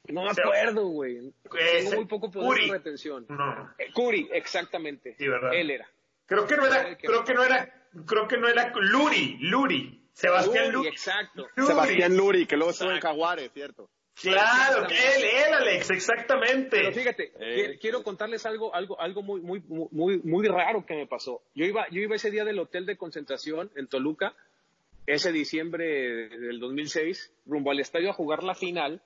No 0.08 0.24
me 0.24 0.30
acuerdo, 0.32 0.88
güey. 0.88 1.34
Tengo 1.52 1.92
muy 1.96 2.06
poco 2.06 2.32
poder 2.32 2.48
Curi. 2.48 2.68
de 2.68 2.72
retención. 2.78 3.26
No. 3.30 3.74
Eh, 3.78 3.92
Curi, 3.94 4.30
exactamente. 4.32 5.16
Sí, 5.18 5.28
¿verdad? 5.28 5.54
Él 5.54 5.70
era. 5.70 5.88
Creo 6.26 6.48
que 6.48 6.56
no 6.58 6.66
era, 6.66 6.98
creo 6.98 7.24
que 7.24 7.34
no 7.34 7.44
era, 7.44 7.88
creo 8.06 8.28
que 8.28 8.38
no 8.38 8.48
era 8.48 8.72
Luri, 8.76 9.38
Luri. 9.42 10.00
Sebastián 10.14 10.66
Luri, 10.66 10.76
Luri. 10.78 10.88
exacto. 10.90 11.48
Luri. 11.56 11.68
Sebastián 11.68 12.16
Luri, 12.18 12.46
que 12.46 12.56
luego 12.56 12.72
estuvo 12.72 12.92
en 12.92 13.00
Jaguares, 13.02 13.52
¿cierto? 13.54 13.90
Claro, 14.22 14.86
que 14.88 14.94
él, 14.94 15.24
él, 15.48 15.54
Alex, 15.56 15.90
exactamente. 15.90 16.78
Pero 16.78 16.92
fíjate, 16.94 17.34
qui- 17.34 17.80
quiero 17.82 18.04
contarles 18.04 18.46
algo, 18.46 18.74
algo, 18.76 19.00
algo 19.02 19.24
muy, 19.24 19.42
muy, 19.42 19.64
muy, 19.68 20.20
muy 20.24 20.48
raro 20.48 20.86
que 20.86 20.94
me 20.94 21.08
pasó. 21.08 21.42
Yo 21.56 21.66
iba, 21.66 21.88
yo 21.90 22.00
iba 22.00 22.16
ese 22.16 22.30
día 22.30 22.46
del 22.46 22.60
hotel 22.60 22.86
de 22.86 22.96
concentración 22.96 23.72
en 23.76 23.88
Toluca, 23.88 24.36
ese 25.08 25.32
diciembre 25.32 26.30
del 26.30 26.60
2006, 26.60 27.34
rumbo 27.48 27.72
al 27.72 27.80
estadio 27.80 28.12
a 28.12 28.14
jugar 28.14 28.44
la 28.44 28.54
final, 28.54 29.02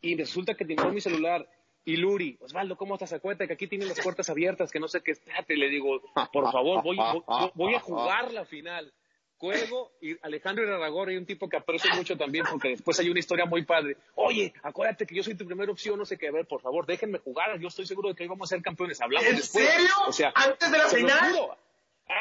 y 0.00 0.16
resulta 0.16 0.54
que 0.54 0.64
tengo 0.64 0.90
mi 0.90 1.02
celular. 1.02 1.46
Y 1.88 1.96
Luri, 1.96 2.36
Osvaldo, 2.42 2.76
¿cómo 2.76 2.94
estás? 2.96 3.14
Acuérdate 3.14 3.46
que 3.46 3.54
aquí 3.54 3.66
tienen 3.66 3.88
las 3.88 3.98
puertas 4.00 4.28
abiertas, 4.28 4.70
que 4.70 4.78
no 4.78 4.88
sé 4.88 5.00
qué, 5.02 5.12
espérate, 5.12 5.56
le 5.56 5.70
digo, 5.70 6.02
por 6.32 6.52
favor, 6.52 6.82
voy, 6.82 6.96
voy, 6.98 7.50
voy 7.54 7.74
a 7.74 7.80
jugar 7.80 8.30
la 8.30 8.44
final. 8.44 8.92
Cuelgo 9.38 9.92
y 10.02 10.14
Alejandro 10.20 10.64
Irarragorri, 10.64 11.16
un 11.16 11.24
tipo 11.24 11.48
que 11.48 11.56
aprecio 11.56 11.90
mucho 11.94 12.14
también, 12.18 12.44
porque 12.50 12.70
después 12.70 12.98
hay 13.00 13.08
una 13.08 13.20
historia 13.20 13.46
muy 13.46 13.64
padre. 13.64 13.96
Oye, 14.16 14.52
acuérdate 14.62 15.06
que 15.06 15.14
yo 15.14 15.22
soy 15.22 15.34
tu 15.34 15.46
primera 15.46 15.72
opción, 15.72 15.98
no 15.98 16.04
sé 16.04 16.18
qué, 16.18 16.28
a 16.28 16.32
ver, 16.32 16.44
por 16.46 16.60
favor, 16.60 16.84
déjenme 16.84 17.20
jugar, 17.20 17.58
yo 17.58 17.68
estoy 17.68 17.86
seguro 17.86 18.10
de 18.10 18.14
que 18.16 18.24
hoy 18.24 18.28
vamos 18.28 18.52
a 18.52 18.56
ser 18.56 18.62
campeones. 18.62 19.00
Hablamos 19.00 19.26
¿En 19.30 19.36
después. 19.36 19.66
serio? 19.66 19.88
O 20.08 20.12
sea, 20.12 20.30
¿Antes 20.34 20.70
de 20.70 20.76
la 20.78 20.88
final? 20.88 21.34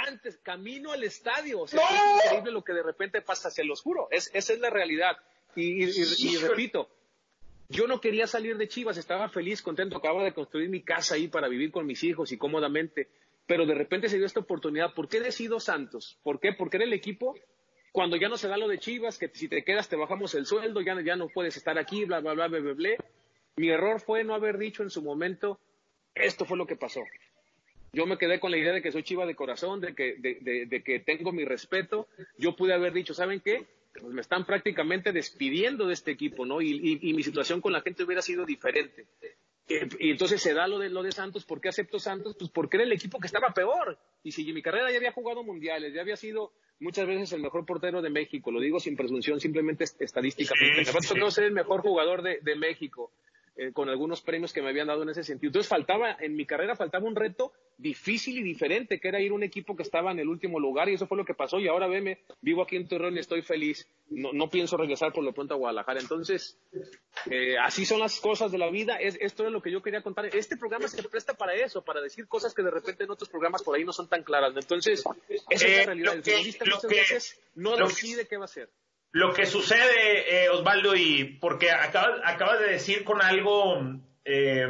antes, 0.08 0.38
camino 0.38 0.92
al 0.94 1.04
estadio. 1.04 1.62
O 1.62 1.68
sea, 1.68 1.80
¡No! 1.82 2.20
es 2.20 2.26
increíble 2.26 2.52
lo 2.52 2.64
que 2.64 2.72
de 2.74 2.84
repente 2.84 3.22
pasa, 3.22 3.50
se 3.52 3.64
los 3.66 3.82
juro. 3.82 4.08
Es, 4.12 4.30
esa 4.34 4.54
es 4.54 4.60
la 4.60 4.70
realidad. 4.70 5.18
Y, 5.56 5.84
y- 5.84 5.90
y- 5.90 6.28
y 6.36 6.38
repito, 6.38 6.90
yo 7.70 7.88
no 7.88 8.00
quería 8.00 8.28
salir 8.28 8.58
de 8.58 8.68
Chivas, 8.68 8.98
estaba 8.98 9.30
feliz, 9.30 9.62
contento, 9.62 9.98
acababa 9.98 10.24
de 10.24 10.34
construir 10.34 10.70
mi 10.70 10.82
casa 10.82 11.16
ahí 11.16 11.28
para 11.28 11.50
vivir 11.50 11.72
con 11.72 11.86
mis 11.86 12.04
hijos 12.04 12.32
y 12.32 12.38
cómodamente, 12.38 13.10
pero 13.46 13.66
de 13.66 13.76
repente 13.76 14.08
se 14.08 14.18
dio 14.18 14.26
esta 14.26 14.40
oportunidad. 14.40 14.94
¿Por 14.94 15.10
qué 15.10 15.20
decido 15.20 15.60
Santos? 15.60 16.18
¿Por 16.24 16.40
qué? 16.40 16.54
Porque 16.54 16.78
era 16.78 16.86
el 16.86 16.94
equipo 16.94 17.36
cuando 17.92 18.16
ya 18.16 18.30
no 18.30 18.38
se 18.38 18.48
da 18.48 18.58
lo 18.58 18.68
de 18.68 18.80
Chivas, 18.80 19.18
que 19.18 19.30
si 19.30 19.48
te 19.48 19.64
quedas 19.64 19.90
te 19.90 19.96
bajamos 19.96 20.34
el 20.36 20.46
sueldo, 20.46 20.82
ya, 20.82 21.02
ya 21.02 21.16
no 21.16 21.28
puedes 21.30 21.58
estar 21.58 21.78
aquí, 21.78 22.06
bla, 22.06 22.20
bla, 22.20 22.34
bla, 22.34 22.48
bla, 22.48 22.74
bla. 22.74 22.90
Mi 23.58 23.70
error 23.70 24.00
fue 24.00 24.24
no 24.24 24.34
haber 24.34 24.58
dicho 24.58 24.84
en 24.84 24.90
su 24.90 25.02
momento, 25.02 25.60
esto 26.14 26.46
fue 26.46 26.58
lo 26.58 26.68
que 26.68 26.76
pasó. 26.76 27.04
Yo 27.92 28.06
me 28.06 28.18
quedé 28.18 28.40
con 28.40 28.52
la 28.52 28.58
idea 28.58 28.74
de 28.74 28.82
que 28.82 28.92
soy 28.92 29.04
chiva 29.04 29.26
de 29.26 29.36
corazón, 29.36 29.82
de 29.82 29.96
que, 29.96 30.16
de 30.20 30.84
que 30.84 31.00
tengo 31.00 31.32
mi 31.32 31.44
respeto. 31.44 32.08
Yo 32.38 32.56
pude 32.56 32.74
haber 32.74 32.94
dicho, 32.94 33.14
¿saben 33.14 33.40
qué? 33.40 33.66
Pues 34.00 34.14
me 34.14 34.22
están 34.22 34.46
prácticamente 34.46 35.12
despidiendo 35.12 35.88
de 35.88 35.94
este 35.94 36.12
equipo, 36.12 36.46
¿no? 36.46 36.62
Y, 36.62 36.70
y- 36.72 37.10
y 37.10 37.14
mi 37.14 37.24
situación 37.24 37.62
con 37.62 37.74
la 37.74 37.82
gente 37.82 38.04
hubiera 38.04 38.22
sido 38.22 38.46
diferente. 38.46 39.08
Y 40.00 40.12
entonces 40.12 40.42
se 40.42 40.54
da 40.54 40.66
lo 40.68 40.80
de, 40.80 40.90
lo 40.90 41.04
de 41.04 41.12
Santos. 41.12 41.44
¿Por 41.44 41.60
qué 41.60 41.68
acepto 41.70 42.00
Santos? 42.00 42.36
Pues 42.40 42.50
porque 42.52 42.78
era 42.78 42.86
el 42.86 42.92
equipo 42.94 43.20
que 43.20 43.28
estaba 43.28 43.54
peor. 43.54 44.00
Y 44.24 44.32
si 44.32 44.52
mi 44.54 44.62
carrera 44.62 44.90
ya 44.92 44.98
había 44.98 45.12
jugado 45.12 45.44
mundiales, 45.44 45.94
ya 45.94 46.02
había 46.02 46.16
sido 46.16 46.54
muchas 46.80 47.06
veces 47.06 47.34
el 47.34 47.42
mejor 47.42 47.66
portero 47.66 48.02
de 48.02 48.10
México, 48.10 48.50
lo 48.52 48.62
digo 48.62 48.80
sin 48.80 48.96
presunción, 48.96 49.40
simplemente 49.42 49.84
est- 49.84 50.02
estadísticamente. 50.02 50.86
Sí, 50.86 50.92
sí. 51.30 51.32
ser 51.32 51.44
el 51.46 51.52
mejor 51.52 51.82
jugador 51.82 52.22
de, 52.22 52.40
de 52.42 52.56
México 52.56 53.12
eh, 53.58 53.72
con 53.74 53.90
algunos 53.90 54.22
premios 54.22 54.54
que 54.54 54.62
me 54.62 54.70
habían 54.70 54.88
dado 54.88 55.04
en 55.04 55.10
ese 55.10 55.24
sentido. 55.24 55.50
Entonces 55.50 55.68
faltaba, 55.70 56.16
en 56.20 56.36
mi 56.36 56.46
carrera 56.46 56.76
faltaba 56.76 57.06
un 57.08 57.16
reto 57.16 57.52
difícil 57.78 58.38
y 58.38 58.44
diferente, 58.44 59.00
que 59.00 59.08
era 59.08 59.20
ir 59.20 59.32
a 59.32 59.36
un 59.36 59.44
equipo 59.44 59.76
que 59.76 59.84
estaba 59.84 60.12
en 60.12 60.20
el 60.20 60.28
último 60.30 60.60
lugar 60.60 60.90
y 60.90 60.94
eso 60.94 61.08
fue 61.08 61.18
lo 61.18 61.26
que 61.26 61.34
pasó 61.34 61.60
y 61.60 61.68
ahora 61.68 61.88
veme, 61.88 62.20
vivo 62.42 62.62
aquí 62.64 62.76
en 62.76 62.88
Torreón 62.88 63.16
y 63.18 63.20
estoy 63.20 63.42
feliz. 63.42 63.88
No, 64.10 64.32
no 64.34 64.50
pienso 64.50 64.78
regresar 64.78 65.12
por 65.12 65.24
lo 65.24 65.34
pronto 65.34 65.54
a 65.54 65.58
Guadalajara. 65.58 66.00
Entonces, 66.00 66.58
eh, 67.30 67.58
así 67.58 67.86
son 67.86 68.00
las 68.00 68.20
cosas 68.20 68.52
de 68.52 68.58
la 68.58 68.70
vida. 68.70 68.96
Es, 68.98 69.18
esto 69.20 69.46
es 69.46 69.52
lo 69.52 69.62
que 69.62 69.72
yo 69.72 69.82
quería 69.82 70.02
contar. 70.02 70.26
Este 70.36 70.56
programa 70.58 70.88
se 70.88 71.02
presta 71.04 71.34
para 71.34 71.54
eso, 71.54 71.84
para 71.84 72.02
decir 72.02 72.28
cosas 72.28 72.54
que 72.54 72.64
de 72.64 72.72
repente 72.72 73.04
en 73.04 73.12
otros 73.12 73.30
programas 73.30 73.64
por 73.64 73.76
ahí 73.76 73.84
no 73.84 73.92
son 73.94 74.08
tan 74.08 74.24
claras. 74.24 74.54
Entonces, 74.56 75.04
esa 75.50 75.50
es 75.50 75.64
Eh, 75.64 75.78
la 75.80 75.86
realidad. 75.86 76.06
lo 76.06 76.14
El 76.14 76.22
que- 76.24 76.32
futbolista 76.32 76.66
muchas 76.66 76.82
que- 76.82 76.88
veces 76.96 77.40
no 77.56 77.76
que- 77.76 77.84
decide 77.84 78.28
qué 78.28 78.38
va 78.38 78.44
a 78.44 78.46
hacer. 78.46 78.70
Lo 79.18 79.34
que 79.34 79.48
sucede, 79.48 80.44
eh, 80.44 80.50
Osvaldo, 80.50 80.96
y 80.96 81.24
porque 81.42 81.72
acabas, 81.72 82.22
acabas 82.24 82.60
de 82.60 82.68
decir 82.68 83.04
con 83.04 83.20
algo, 83.20 83.82
eh, 84.24 84.68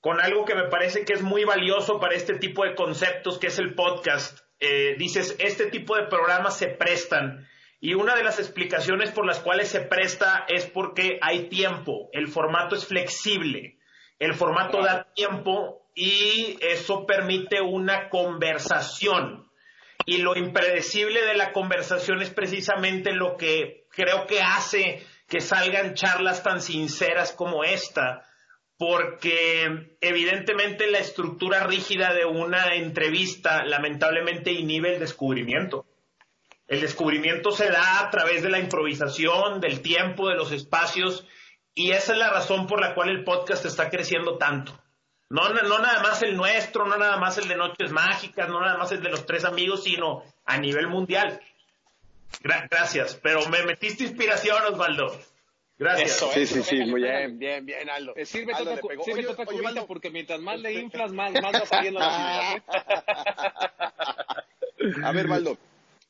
con 0.00 0.20
algo 0.20 0.44
que 0.44 0.56
me 0.56 0.64
parece 0.64 1.04
que 1.04 1.12
es 1.12 1.22
muy 1.22 1.44
valioso 1.44 2.00
para 2.00 2.16
este 2.16 2.34
tipo 2.34 2.64
de 2.64 2.74
conceptos, 2.74 3.38
que 3.38 3.46
es 3.46 3.60
el 3.60 3.76
podcast. 3.76 4.40
Eh, 4.58 4.96
dices, 4.98 5.36
este 5.38 5.66
tipo 5.66 5.94
de 5.94 6.08
programas 6.08 6.58
se 6.58 6.66
prestan. 6.66 7.46
Y 7.78 7.94
una 7.94 8.16
de 8.16 8.24
las 8.24 8.40
explicaciones 8.40 9.12
por 9.12 9.24
las 9.24 9.38
cuales 9.38 9.68
se 9.68 9.82
presta 9.82 10.44
es 10.48 10.66
porque 10.66 11.20
hay 11.22 11.48
tiempo. 11.48 12.08
El 12.12 12.26
formato 12.26 12.74
es 12.74 12.86
flexible. 12.88 13.78
El 14.18 14.34
formato 14.34 14.82
da 14.82 15.12
tiempo 15.14 15.88
y 15.94 16.58
eso 16.60 17.06
permite 17.06 17.60
una 17.60 18.08
conversación. 18.08 19.47
Y 20.06 20.18
lo 20.18 20.36
impredecible 20.36 21.24
de 21.24 21.34
la 21.34 21.52
conversación 21.52 22.22
es 22.22 22.30
precisamente 22.30 23.12
lo 23.12 23.36
que 23.36 23.86
creo 23.90 24.26
que 24.26 24.40
hace 24.40 25.04
que 25.28 25.40
salgan 25.40 25.94
charlas 25.94 26.42
tan 26.42 26.62
sinceras 26.62 27.32
como 27.32 27.62
esta, 27.62 28.24
porque 28.78 29.96
evidentemente 30.00 30.90
la 30.90 30.98
estructura 30.98 31.64
rígida 31.64 32.14
de 32.14 32.24
una 32.24 32.74
entrevista 32.74 33.64
lamentablemente 33.64 34.52
inhibe 34.52 34.94
el 34.94 35.00
descubrimiento. 35.00 35.84
El 36.66 36.80
descubrimiento 36.80 37.50
se 37.50 37.70
da 37.70 38.00
a 38.00 38.10
través 38.10 38.42
de 38.42 38.50
la 38.50 38.58
improvisación, 38.58 39.60
del 39.60 39.80
tiempo, 39.80 40.28
de 40.28 40.36
los 40.36 40.52
espacios, 40.52 41.26
y 41.74 41.92
esa 41.92 42.12
es 42.12 42.18
la 42.18 42.30
razón 42.30 42.66
por 42.66 42.80
la 42.80 42.94
cual 42.94 43.08
el 43.08 43.24
podcast 43.24 43.64
está 43.64 43.90
creciendo 43.90 44.36
tanto. 44.36 44.78
No, 45.30 45.48
no, 45.52 45.62
no 45.62 45.78
nada 45.78 46.02
más 46.02 46.22
el 46.22 46.36
nuestro, 46.36 46.86
no 46.86 46.96
nada 46.96 47.18
más 47.18 47.36
el 47.38 47.48
de 47.48 47.56
Noches 47.56 47.92
Mágicas, 47.92 48.48
no 48.48 48.60
nada 48.60 48.78
más 48.78 48.90
el 48.92 49.02
de 49.02 49.10
los 49.10 49.26
tres 49.26 49.44
amigos, 49.44 49.84
sino 49.84 50.22
a 50.46 50.56
nivel 50.58 50.86
mundial. 50.88 51.40
Gra- 52.42 52.66
gracias, 52.70 53.18
pero 53.22 53.46
me 53.48 53.62
metiste 53.64 54.04
inspiración, 54.04 54.56
Osvaldo. 54.72 55.14
Gracias. 55.78 56.10
Eso, 56.12 56.30
Sí, 56.32 56.40
eso. 56.40 56.54
sí, 56.54 56.62
sí, 56.62 56.76
muy 56.86 57.02
bien, 57.02 57.38
bien, 57.38 57.64
bien, 57.66 57.88
Aldo. 57.90 58.12
Eh, 58.16 58.24
Sirve 58.26 58.52
Aldo 58.54 58.72
otra, 58.72 58.82
Oye, 58.86 58.96
cubita 59.44 59.68
Aldo, 59.68 59.86
porque 59.86 60.10
mientras 60.10 60.40
más 60.40 60.58
le 60.58 60.70
este- 60.70 60.80
inflas, 60.82 61.12
más, 61.12 61.30
más 61.32 61.54
va 61.54 61.66
saliendo 61.66 62.00
la 62.00 62.62
A 65.04 65.12
ver, 65.12 65.28
Valdo, 65.28 65.56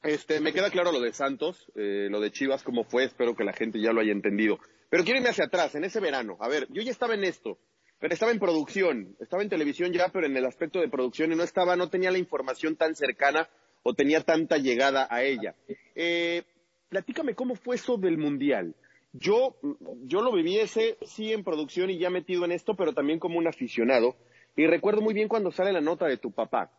este, 0.02 0.40
me 0.40 0.52
queda 0.52 0.70
claro 0.70 0.92
lo 0.92 1.00
de 1.00 1.12
Santos, 1.12 1.66
eh, 1.74 2.08
lo 2.10 2.20
de 2.20 2.30
Chivas, 2.30 2.62
cómo 2.62 2.84
fue, 2.84 3.04
espero 3.04 3.34
que 3.34 3.44
la 3.44 3.52
gente 3.52 3.80
ya 3.80 3.92
lo 3.92 4.00
haya 4.00 4.12
entendido. 4.12 4.58
Pero 4.90 5.04
quiero 5.04 5.18
irme 5.18 5.30
hacia 5.30 5.46
atrás, 5.46 5.74
en 5.74 5.84
ese 5.84 6.00
verano. 6.00 6.36
A 6.40 6.48
ver, 6.48 6.66
yo 6.70 6.80
ya 6.82 6.90
estaba 6.90 7.14
en 7.14 7.24
esto, 7.24 7.58
pero 7.98 8.14
estaba 8.14 8.32
en 8.32 8.38
producción, 8.38 9.16
estaba 9.20 9.42
en 9.42 9.48
televisión 9.48 9.92
ya, 9.92 10.08
pero 10.08 10.26
en 10.26 10.36
el 10.36 10.46
aspecto 10.46 10.80
de 10.80 10.88
producción 10.88 11.32
y 11.32 11.36
no 11.36 11.42
estaba, 11.42 11.76
no 11.76 11.88
tenía 11.88 12.10
la 12.10 12.18
información 12.18 12.76
tan 12.76 12.94
cercana 12.94 13.48
o 13.82 13.94
tenía 13.94 14.22
tanta 14.22 14.58
llegada 14.58 15.08
a 15.10 15.22
ella. 15.22 15.54
Eh, 15.94 16.42
platícame 16.88 17.34
cómo 17.34 17.54
fue 17.54 17.76
eso 17.76 17.96
del 17.96 18.18
Mundial. 18.18 18.74
Yo, 19.12 19.56
yo 20.04 20.20
lo 20.20 20.32
viví 20.32 20.58
ese, 20.58 20.98
sí, 21.02 21.32
en 21.32 21.42
producción 21.42 21.90
y 21.90 21.98
ya 21.98 22.10
metido 22.10 22.44
en 22.44 22.52
esto, 22.52 22.74
pero 22.74 22.92
también 22.92 23.18
como 23.18 23.38
un 23.38 23.48
aficionado. 23.48 24.16
Y 24.56 24.66
recuerdo 24.66 25.00
muy 25.00 25.14
bien 25.14 25.28
cuando 25.28 25.50
sale 25.50 25.72
la 25.72 25.80
nota 25.80 26.06
de 26.06 26.18
tu 26.18 26.30
papá. 26.30 26.70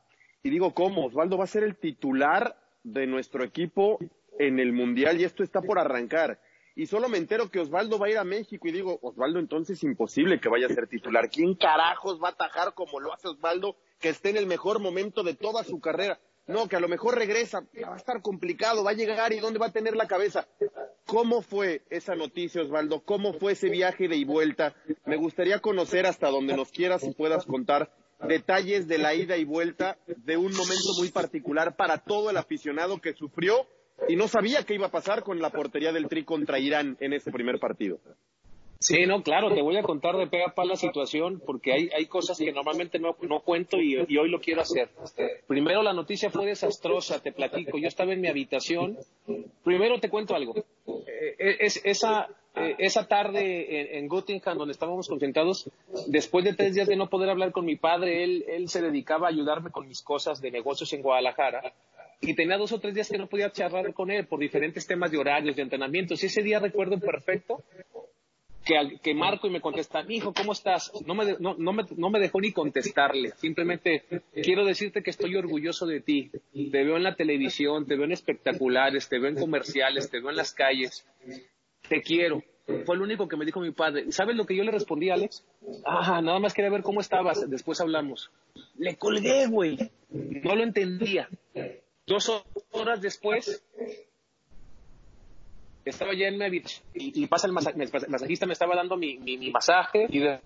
Y 0.44 0.50
digo, 0.50 0.74
¿cómo? 0.74 1.08
Osvaldo 1.08 1.38
va 1.38 1.44
a 1.46 1.48
ser 1.48 1.64
el 1.64 1.76
titular 1.76 2.56
de 2.84 3.08
nuestro 3.08 3.44
equipo 3.44 4.00
en 4.38 4.60
el 4.60 4.72
Mundial 4.72 5.20
y 5.20 5.26
esto 5.26 5.44
está 5.44 5.62
por 5.62 5.80
arrancar. 5.80 6.40
Y 6.80 6.88
solo 6.88 7.10
me 7.10 7.18
entero 7.18 7.52
que 7.52 7.60
Osvaldo 7.60 8.00
va 8.00 8.08
a 8.08 8.10
ir 8.10 8.18
a 8.18 8.24
México 8.24 8.66
y 8.66 8.72
digo, 8.72 9.00
Osvaldo, 9.02 9.40
entonces 9.40 9.84
imposible 9.84 10.40
que 10.40 10.48
vaya 10.48 10.68
a 10.68 10.74
ser 10.74 10.88
titular. 10.88 11.30
¿Quién 11.30 11.56
carajos 11.56 12.24
va 12.24 12.30
a 12.30 12.32
atajar 12.32 12.74
como 12.74 13.02
lo 13.02 13.14
hace 13.14 13.28
Osvaldo, 13.28 13.76
que 14.00 14.08
esté 14.08 14.30
en 14.30 14.38
el 14.38 14.46
mejor 14.46 14.80
momento 14.80 15.24
de 15.24 15.34
toda 15.34 15.66
su 15.66 15.82
carrera? 15.82 16.22
No, 16.48 16.70
que 16.70 16.78
a 16.78 16.80
lo 16.80 16.88
mejor 16.88 17.18
regresa, 17.18 17.68
va 17.86 17.96
a 17.96 17.98
estar 17.98 18.22
complicado, 18.22 18.86
va 18.86 18.92
a 18.92 18.94
llegar 18.94 19.34
y 19.34 19.42
dónde 19.42 19.60
va 19.60 19.66
a 19.66 19.74
tener 19.74 19.98
la 19.98 20.08
cabeza. 20.08 20.48
¿Cómo 21.06 21.42
fue 21.42 21.82
esa 21.90 22.16
noticia, 22.16 22.62
Osvaldo? 22.62 23.04
¿Cómo 23.04 23.34
fue 23.34 23.52
ese 23.52 23.70
viaje 23.70 24.08
de 24.08 24.16
y 24.16 24.24
vuelta? 24.24 24.74
Me 25.04 25.18
gustaría 25.18 25.60
conocer 25.60 26.06
hasta 26.06 26.30
donde 26.30 26.56
nos 26.56 26.72
quieras 26.72 27.04
y 27.04 27.12
puedas 27.12 27.46
contar 27.46 27.92
detalles 28.26 28.88
de 28.88 29.00
la 29.00 29.14
ida 29.16 29.36
y 29.36 29.44
vuelta 29.44 29.98
de 30.08 30.38
un 30.38 30.54
momento 30.54 30.94
muy 30.98 31.10
particular 31.10 31.76
para 31.76 31.98
todo 31.98 32.30
el 32.30 32.38
aficionado 32.38 33.02
que 33.02 33.14
sufrió 33.16 33.68
y 34.08 34.16
no 34.16 34.28
sabía 34.28 34.64
qué 34.64 34.76
iba 34.76 34.88
a 34.88 34.92
pasar 34.92 35.24
con 35.24 35.40
la 35.40 35.50
portería 35.50 35.92
del 35.92 36.08
Tri 36.08 36.24
contra 36.24 36.60
Irán 36.60 36.98
en 37.00 37.14
ese 37.14 37.32
primer 37.32 37.60
partido. 37.60 38.00
Sí, 38.82 39.06
no, 39.06 39.22
claro, 39.24 39.54
te 39.54 39.62
voy 39.62 39.76
a 39.76 39.84
contar 39.84 40.16
de 40.16 40.28
pega 40.28 40.54
para 40.56 40.70
la 40.70 40.76
situación 40.78 41.42
porque 41.46 41.74
hay, 41.74 41.90
hay 41.94 42.06
cosas 42.06 42.38
que 42.38 42.54
normalmente 42.54 42.98
no, 42.98 43.14
no 43.24 43.42
cuento 43.42 43.78
y, 43.78 43.98
hoy 43.98 44.30
lo 44.30 44.40
quiero 44.40 44.62
hacer. 44.62 44.90
Primero, 45.48 45.84
la 45.84 45.92
noticia 45.92 46.30
fue 46.30 46.46
desastrosa, 46.46 47.22
te 47.22 47.34
platico. 47.34 47.78
Yo 47.78 47.90
estaba 47.90 48.14
en 48.14 48.22
mi 48.22 48.30
habitación. 48.30 48.98
Primero 49.66 50.00
te 50.00 50.10
cuento 50.10 50.34
algo. 50.34 50.56
Eh, 50.88 51.58
es, 51.60 51.82
esa, 51.84 52.30
eh, 52.56 52.76
esa 52.78 53.06
tarde 53.06 53.98
en, 53.98 54.08
en 54.08 54.08
donde 54.08 54.72
estábamos 54.72 55.10
concentrados, 55.10 55.70
después 56.08 56.46
de 56.46 56.54
tres 56.54 56.74
días 56.74 56.88
de 56.88 56.96
no 56.96 57.10
poder 57.10 57.30
hablar 57.30 57.52
con 57.52 57.66
mi 57.66 57.76
padre, 57.76 58.24
él, 58.24 58.46
él 58.48 58.70
se 58.70 58.82
dedicaba 58.82 59.28
a 59.28 59.32
ayudarme 59.32 59.72
con 59.72 59.90
mis 59.90 60.02
cosas 60.02 60.40
de 60.40 60.52
negocios 60.52 60.94
en 60.94 61.02
Guadalajara 61.02 61.74
y 62.22 62.36
tenía 62.36 62.58
dos 62.58 62.72
o 62.72 62.80
tres 62.80 62.94
días 62.94 63.10
que 63.10 63.18
no 63.18 63.28
podía 63.28 63.52
charlar 63.52 63.94
con 63.94 64.12
él 64.12 64.26
por 64.28 64.40
diferentes 64.40 64.86
temas 64.86 65.12
de 65.12 65.18
horarios, 65.18 65.56
de 65.56 65.62
entrenamientos. 65.62 66.22
Y 66.24 66.28
ese 66.28 66.44
día 66.44 66.60
recuerdo 66.60 67.00
perfecto 67.00 67.64
que, 68.66 69.00
que 69.02 69.14
marco 69.14 69.48
y 69.48 69.52
me 69.52 69.62
contesta, 69.62 70.04
hijo, 70.08 70.34
¿cómo 70.34 70.52
estás? 70.52 70.92
No 71.06 71.16
me, 71.16 71.36
no, 71.40 71.56
no, 71.58 71.74
me, 71.74 71.84
no 71.96 72.10
me 72.10 72.20
dejó 72.20 72.42
ni 72.42 72.52
contestarle. 72.52 73.32
Simplemente 73.38 74.04
quiero 74.44 74.66
decirte 74.66 75.02
que 75.02 75.12
estoy 75.12 75.36
orgulloso 75.36 75.86
de 75.86 76.02
ti. 76.02 76.30
Te 76.54 76.84
veo 76.84 76.98
en 76.98 77.04
la 77.04 77.16
televisión, 77.16 77.86
te 77.86 77.96
veo 77.96 78.06
en 78.06 78.12
espectaculares, 78.12 79.08
te 79.08 79.18
veo 79.18 79.30
en 79.30 79.38
comerciales, 79.38 80.10
te 80.10 80.20
veo 80.20 80.30
en 80.30 80.36
las 80.36 80.54
calles. 80.54 81.08
Te 81.88 82.02
quiero. 82.02 82.44
Fue 82.86 82.98
lo 82.98 83.04
único 83.04 83.28
que 83.28 83.38
me 83.38 83.46
dijo 83.46 83.60
mi 83.62 83.72
padre. 83.72 84.12
¿Sabes 84.12 84.36
lo 84.36 84.46
que 84.46 84.56
yo 84.56 84.64
le 84.64 84.72
respondí, 84.72 85.10
Alex? 85.10 85.44
Ah, 85.86 86.22
nada 86.22 86.38
más 86.40 86.54
quería 86.54 86.70
ver 86.70 86.84
cómo 86.84 87.02
estabas. 87.02 87.50
Después 87.50 87.82
hablamos. 87.82 88.30
Le 88.78 88.96
colgué, 88.96 89.48
güey. 89.48 89.78
No 90.12 90.56
lo 90.56 90.64
entendía. 90.64 91.28
Dos 92.10 92.44
horas 92.72 93.02
después, 93.02 93.64
estaba 95.86 96.16
ya 96.16 96.28
en 96.28 96.40
mi 96.40 96.82
y, 96.96 97.28
pasa 97.28 97.46
el, 97.46 97.54
masajista 97.54 98.48
me 98.48 98.54
estaba 98.54 98.76
dando 98.76 98.98
mi, 98.98 99.20
mi, 99.20 99.52
masaje 99.52 100.08
y 100.10 100.18
de, 100.18 100.40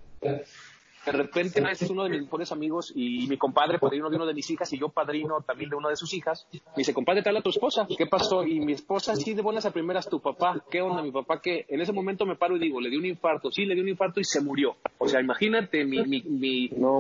de 1.06 1.12
repente 1.12 1.64
es 1.72 1.90
uno 1.90 2.04
de 2.04 2.10
mis 2.10 2.22
mejores 2.22 2.52
amigos 2.52 2.92
y, 2.96 3.28
mi 3.28 3.38
compadre, 3.38 3.80
padrino 3.80 4.10
de 4.10 4.16
uno 4.16 4.26
de 4.26 4.34
mis 4.34 4.50
hijas 4.50 4.72
y 4.74 4.80
yo 4.80 4.90
padrino 4.90 5.42
también 5.42 5.70
de 5.70 5.76
una 5.76 5.90
de 5.90 5.96
sus 5.96 6.14
hijas, 6.14 6.48
me 6.52 6.60
dice, 6.78 6.94
compadre, 6.94 7.22
tal 7.22 7.38
a 7.38 7.42
tu 7.42 7.50
esposa, 7.50 7.88
¿qué 7.98 8.06
pasó? 8.06 8.44
Y 8.44 8.60
mi 8.60 8.74
esposa, 8.74 9.16
sí, 9.16 9.34
de 9.34 9.42
buenas 9.42 9.66
a 9.66 9.72
primeras, 9.72 10.10
tu 10.10 10.20
papá, 10.20 10.64
¿qué 10.70 10.82
onda? 10.82 11.02
Mi 11.02 11.12
papá, 11.12 11.42
que 11.42 11.66
en 11.68 11.82
ese 11.82 11.92
momento 11.92 12.26
me 12.26 12.36
paro 12.36 12.56
y 12.56 12.60
digo, 12.60 12.80
le 12.80 12.90
dio 12.90 13.00
un 13.00 13.06
infarto, 13.06 13.52
sí, 13.52 13.66
le 13.66 13.74
dio 13.74 13.84
un 13.84 13.90
infarto 13.90 14.20
y 14.20 14.24
se 14.24 14.42
murió. 14.42 14.76
O 14.98 15.08
sea, 15.08 15.20
imagínate, 15.20 15.84
mi, 15.84 16.04
mi, 16.06 16.22
mi 16.24 16.70
no, 16.70 17.00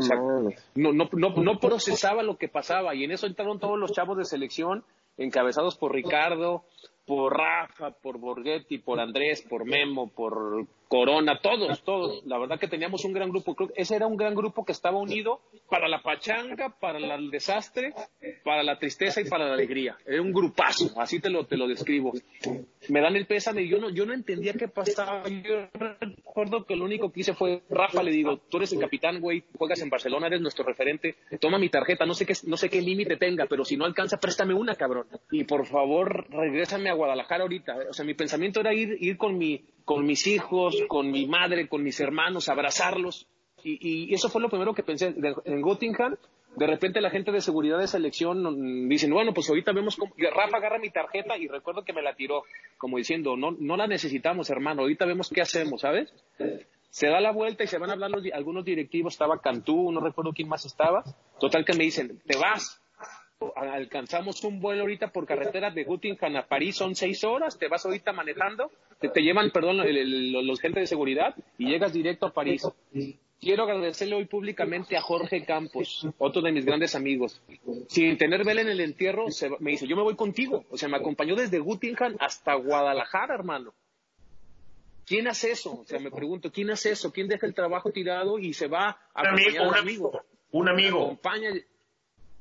no, 0.75 0.93
no, 0.93 1.09
no, 1.11 1.29
no 1.35 1.59
procesaba 1.59 2.23
lo 2.23 2.37
que 2.37 2.49
pasaba. 2.49 2.95
Y 2.95 3.03
en 3.03 3.11
eso 3.11 3.27
entraron 3.27 3.59
todos 3.59 3.79
los 3.79 3.91
chavos 3.91 4.17
de 4.17 4.25
selección 4.25 4.83
encabezados 5.17 5.77
por 5.77 5.93
Ricardo, 5.93 6.63
por 7.05 7.37
Rafa, 7.37 7.91
por 7.91 8.17
Borghetti, 8.17 8.77
por 8.77 8.99
Andrés, 8.99 9.41
por 9.41 9.65
Memo, 9.65 10.09
por 10.09 10.65
Corona, 10.93 11.39
todos, 11.41 11.83
todos. 11.83 12.23
La 12.27 12.37
verdad 12.37 12.59
que 12.59 12.67
teníamos 12.67 13.03
un 13.03 13.13
gran 13.13 13.31
grupo. 13.31 13.55
ese 13.75 13.95
era 13.95 14.05
un 14.05 14.15
gran 14.15 14.35
grupo 14.35 14.63
que 14.63 14.73
estaba 14.73 14.99
unido 14.99 15.41
para 15.67 15.87
la 15.87 16.03
pachanga, 16.03 16.69
para 16.79 16.99
el 16.99 17.31
desastre, 17.31 17.95
para 18.43 18.61
la 18.61 18.77
tristeza 18.77 19.19
y 19.19 19.27
para 19.27 19.47
la 19.47 19.55
alegría. 19.55 19.97
Era 20.05 20.21
un 20.21 20.31
grupazo, 20.31 20.91
así 21.01 21.19
te 21.19 21.31
lo, 21.31 21.47
te 21.47 21.57
lo 21.57 21.67
describo. 21.67 22.13
Me 22.89 23.01
dan 23.01 23.15
el 23.15 23.25
pésame 23.25 23.63
y 23.63 23.69
yo 23.69 23.79
no, 23.79 23.89
yo 23.89 24.05
no 24.05 24.13
entendía 24.13 24.53
qué 24.53 24.67
pasaba. 24.67 25.23
Yo 25.27 25.67
recuerdo 25.73 26.63
que 26.63 26.75
lo 26.75 26.85
único 26.85 27.11
que 27.11 27.21
hice 27.21 27.33
fue, 27.33 27.63
Rafa, 27.71 28.03
le 28.03 28.11
digo, 28.11 28.37
tú 28.37 28.57
eres 28.57 28.71
el 28.73 28.79
capitán, 28.79 29.19
güey, 29.19 29.43
juegas 29.57 29.81
en 29.81 29.89
Barcelona, 29.89 30.27
eres 30.27 30.41
nuestro 30.41 30.63
referente, 30.63 31.15
toma 31.39 31.57
mi 31.57 31.69
tarjeta, 31.69 32.05
no 32.05 32.13
sé 32.13 32.27
qué, 32.27 32.33
no 32.45 32.55
sé 32.55 32.69
qué 32.69 32.83
límite 32.83 33.17
tenga, 33.17 33.47
pero 33.47 33.65
si 33.65 33.77
no 33.77 33.85
alcanza, 33.85 34.19
préstame 34.19 34.53
una, 34.53 34.75
cabrón. 34.75 35.07
Y 35.31 35.43
por 35.45 35.65
favor, 35.65 36.27
regrésame 36.29 36.91
a 36.91 36.93
Guadalajara 36.93 37.41
ahorita. 37.41 37.77
O 37.89 37.93
sea, 37.93 38.05
mi 38.05 38.13
pensamiento 38.13 38.59
era 38.59 38.75
ir, 38.75 38.95
ir 38.99 39.17
con 39.17 39.39
mi, 39.39 39.65
con 39.85 40.05
mis 40.05 40.27
hijos, 40.27 40.77
con 40.87 41.11
mi 41.11 41.25
madre, 41.25 41.67
con 41.67 41.83
mis 41.83 41.99
hermanos, 41.99 42.49
abrazarlos. 42.49 43.27
Y, 43.63 44.13
eso 44.13 44.29
fue 44.29 44.41
lo 44.41 44.49
primero 44.49 44.73
que 44.73 44.83
pensé. 44.83 45.13
en 45.45 45.61
Göttingen, 45.61 46.17
de 46.55 46.67
repente 46.67 47.01
la 47.01 47.09
gente 47.09 47.31
de 47.31 47.41
seguridad 47.41 47.79
de 47.79 47.87
selección 47.87 48.43
mm, 48.43 48.89
dicen, 48.89 49.11
bueno, 49.11 49.33
pues 49.33 49.49
ahorita 49.49 49.71
vemos 49.71 49.95
cómo... 49.95 50.13
Rafa 50.17 50.57
agarra 50.57 50.79
mi 50.79 50.89
tarjeta 50.89 51.37
y 51.37 51.47
recuerdo 51.47 51.83
que 51.83 51.93
me 51.93 52.01
la 52.01 52.15
tiró, 52.15 52.43
como 52.77 52.97
diciendo, 52.97 53.35
no, 53.35 53.51
no 53.51 53.77
la 53.77 53.87
necesitamos, 53.87 54.49
hermano, 54.49 54.81
ahorita 54.81 55.05
vemos 55.05 55.29
qué 55.29 55.41
hacemos, 55.41 55.81
¿sabes? 55.81 56.13
Se 56.89 57.07
da 57.07 57.19
la 57.21 57.31
vuelta 57.31 57.63
y 57.63 57.67
se 57.67 57.79
van 57.79 57.89
a 57.89 57.93
hablar 57.93 58.11
algunos 58.33 58.65
directivos, 58.65 59.13
estaba 59.13 59.39
Cantú, 59.39 59.91
no 59.91 59.99
recuerdo 59.99 60.31
quién 60.33 60.47
más 60.47 60.65
estaba. 60.65 61.03
Total 61.39 61.65
que 61.65 61.73
me 61.73 61.85
dicen, 61.85 62.21
te 62.27 62.37
vas, 62.37 62.82
alcanzamos 63.55 64.43
un 64.43 64.59
vuelo 64.59 64.81
ahorita 64.81 65.11
por 65.11 65.25
carretera 65.25 65.71
de 65.71 65.83
Göttingen 65.83 66.37
a 66.37 66.47
París, 66.47 66.75
son 66.77 66.95
seis 66.95 67.23
horas, 67.23 67.57
te 67.57 67.67
vas 67.67 67.85
ahorita 67.85 68.13
manejando, 68.13 68.71
te, 68.99 69.09
te 69.09 69.21
llevan, 69.21 69.51
perdón, 69.51 69.77
los 70.45 70.59
gente 70.59 70.79
de 70.79 70.87
seguridad 70.87 71.35
y 71.57 71.67
llegas 71.67 71.93
directo 71.93 72.27
a 72.27 72.33
París. 72.33 72.67
Quiero 73.39 73.63
agradecerle 73.63 74.15
hoy 74.15 74.25
públicamente 74.25 74.95
a 74.95 75.01
Jorge 75.01 75.43
Campos, 75.43 76.07
otro 76.17 76.41
de 76.41 76.53
mis 76.53 76.65
grandes 76.65 76.95
amigos. 76.95 77.41
Sin 77.89 78.17
tener 78.17 78.45
vela 78.45 78.61
en 78.61 78.69
el 78.69 78.79
entierro, 78.79 79.25
me 79.59 79.71
dice, 79.71 79.85
yo 79.85 79.97
me 79.97 80.03
voy 80.03 80.15
contigo. 80.15 80.63
O 80.69 80.77
sea, 80.77 80.87
me 80.87 80.95
acompañó 80.95 81.35
desde 81.35 81.59
Göttingen 81.59 82.15
hasta 82.19 82.53
Guadalajara, 82.53 83.35
hermano. 83.35 83.73
¿Quién 85.05 85.27
hace 85.27 85.51
eso? 85.51 85.81
O 85.81 85.85
sea, 85.85 85.99
me 85.99 86.11
pregunto, 86.11 86.51
¿quién 86.51 86.71
hace 86.71 86.91
eso? 86.91 87.11
¿Quién 87.11 87.27
deja 87.27 87.45
el 87.45 87.53
trabajo 87.53 87.91
tirado 87.91 88.39
y 88.39 88.53
se 88.53 88.67
va 88.67 88.97
a 89.13 89.21
un 89.23 89.27
amigo, 89.27 89.63
un 89.67 89.75
amigo, 89.75 90.21
un 90.51 90.69
amigo. 90.69 91.03
Acompaña, 91.03 91.49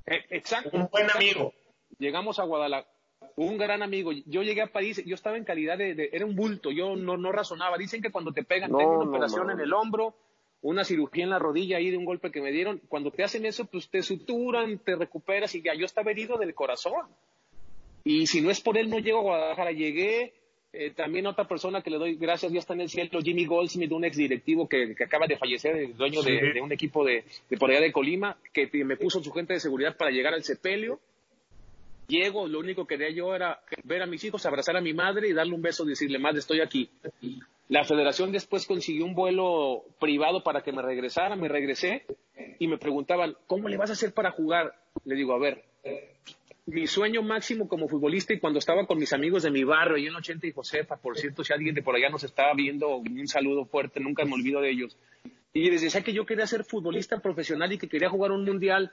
exacto. 0.07 0.77
Un 0.77 0.89
buen 0.91 1.11
amigo. 1.11 1.53
Llegamos 1.99 2.39
a 2.39 2.45
Guadalajara. 2.45 2.91
Un 3.37 3.57
gran 3.57 3.83
amigo. 3.83 4.13
Yo 4.27 4.43
llegué 4.43 4.63
a 4.63 4.73
París, 4.73 5.03
yo 5.07 5.15
estaba 5.15 5.37
en 5.37 5.45
calidad 5.45 5.79
de, 5.79 6.11
era 6.13 6.27
un 6.27 6.37
bulto, 6.37 6.71
yo 6.71 6.97
no, 6.97 7.17
no 7.17 7.33
razonaba. 7.33 7.79
Dicen 7.79 8.03
que 8.03 8.11
cuando 8.11 8.33
te 8.33 8.45
pegan, 8.45 8.71
tengo 8.77 8.99
una 8.99 9.11
operación 9.11 9.51
en 9.51 9.61
el 9.61 9.73
hombro, 9.73 10.15
una 10.61 10.85
cirugía 10.85 11.25
en 11.25 11.31
la 11.31 11.39
rodilla 11.39 11.79
ahí 11.79 11.91
de 11.91 11.97
un 11.97 12.05
golpe 12.05 12.31
que 12.31 12.43
me 12.43 12.51
dieron. 12.51 12.81
Cuando 12.89 13.11
te 13.11 13.23
hacen 13.23 13.47
eso, 13.47 13.65
pues 13.67 13.89
te 13.89 14.03
suturan, 14.03 14.79
te 14.79 14.97
recuperas 14.97 15.55
y 15.55 15.63
ya. 15.63 15.75
Yo 15.75 15.87
estaba 15.87 16.11
herido 16.11 16.37
del 16.37 16.55
corazón. 16.55 17.07
Y 18.05 18.27
si 18.27 18.41
no 18.41 18.51
es 18.51 18.61
por 18.61 18.77
él, 18.77 18.91
no 18.91 18.99
llego 18.99 19.21
a 19.21 19.23
Guadalajara. 19.23 19.73
Llegué, 19.73 20.35
eh, 20.75 20.91
también 20.93 21.27
otra 21.27 21.47
persona 21.47 21.83
que 21.83 21.91
le 21.91 21.99
doy 21.99 22.15
gracias, 22.15 22.51
ya 22.51 22.59
está 22.59 22.73
en 22.73 22.81
el 22.81 22.89
cielo, 22.89 23.21
Jimmy 23.21 23.45
Goldsmith, 23.45 23.93
un 23.93 24.07
ex 24.07 24.17
directivo 24.17 24.67
que, 24.67 24.95
acaba 25.05 25.27
de 25.27 25.37
fallecer, 25.37 25.77
el 25.77 25.97
dueño 25.97 26.23
de, 26.23 26.61
un 26.63 26.73
equipo 26.73 27.05
de, 27.05 27.25
por 27.59 27.71
allá 27.71 27.81
de 27.81 27.93
Colima, 27.93 28.39
que 28.55 28.71
me 28.85 28.97
puso 28.97 29.23
su 29.23 29.31
gente 29.33 29.53
de 29.53 29.61
seguridad 29.61 29.97
para 29.97 30.11
llegar 30.11 30.33
al 30.33 30.45
sepelio. 30.45 30.99
Llego, 32.09 32.49
lo 32.49 32.59
único 32.59 32.87
que 32.87 32.97
quería 32.97 33.15
yo 33.15 33.35
era 33.35 33.61
ver 33.85 34.03
a 34.03 34.07
mis 34.07 34.25
hijos, 34.25 34.45
abrazar 34.47 34.77
a 34.77 34.81
mi 34.81 34.95
madre 34.95 35.29
y 35.29 35.35
darle 35.35 35.55
un 35.55 35.63
beso, 35.63 35.85
decirle, 35.85 36.19
madre, 36.19 36.39
estoy 36.39 36.61
aquí. 36.61 36.89
La 37.69 37.85
federación 37.85 38.33
después 38.33 38.67
consiguió 38.67 39.05
un 39.05 39.15
vuelo 39.15 39.85
privado 40.01 40.43
para 40.43 40.63
que 40.63 40.73
me 40.73 40.83
regresara, 40.83 41.37
me 41.37 41.49
regresé 41.49 42.07
y 42.59 42.67
me 42.67 42.79
preguntaban, 42.79 43.37
¿cómo 43.47 43.69
le 43.69 43.77
vas 43.77 43.91
a 43.91 43.93
hacer 43.93 44.13
para 44.15 44.31
jugar? 44.31 44.75
Le 45.05 45.15
digo, 45.17 45.35
a 45.35 45.39
ver, 45.39 45.65
mi 46.67 46.87
sueño 46.87 47.23
máximo 47.23 47.67
como 47.69 47.89
futbolista 47.89 48.33
y 48.33 48.39
cuando 48.39 48.59
estaba 48.59 48.87
con 48.87 48.99
mis 48.99 49.13
amigos 49.13 49.43
de 49.43 49.51
mi 49.51 49.65
barrio, 49.65 49.97
y 49.97 50.07
en 50.07 50.15
80 50.15 50.47
y 50.47 50.53
Josefa, 50.53 50.97
por 50.97 51.19
cierto, 51.19 51.43
si 51.43 51.53
alguien 51.53 51.75
de 51.75 51.83
por 51.83 51.97
allá 51.97 52.09
nos 52.09 52.23
estaba 52.25 52.55
viendo, 52.55 52.97
un 52.97 53.29
saludo 53.29 53.65
fuerte, 53.65 54.01
nunca 54.01 54.25
me 54.25 54.35
olvido 54.35 54.61
de 54.61 54.71
ellos. 54.71 54.97
Y 55.53 55.71
les 55.71 55.83
decía 55.83 56.03
que 56.03 56.13
yo 56.13 56.25
quería 56.25 56.47
ser 56.47 56.65
futbolista 56.65 57.19
profesional 57.19 57.73
y 57.73 57.79
que 57.79 57.89
quería 57.89 58.09
jugar 58.09 58.31
un 58.33 58.45
mundial. 58.45 58.93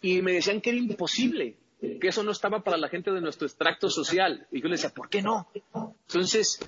Y 0.00 0.22
me 0.22 0.32
decían 0.32 0.60
que 0.60 0.70
era 0.70 0.78
imposible, 0.78 1.54
que 1.80 2.08
eso 2.08 2.22
no 2.22 2.32
estaba 2.32 2.64
para 2.64 2.76
la 2.76 2.88
gente 2.88 3.12
de 3.12 3.20
nuestro 3.20 3.46
extracto 3.46 3.88
social. 3.88 4.46
Y 4.50 4.60
yo 4.60 4.68
les 4.68 4.82
decía, 4.82 4.94
¿por 4.94 5.08
qué 5.08 5.22
no? 5.22 5.46
Entonces, 6.08 6.58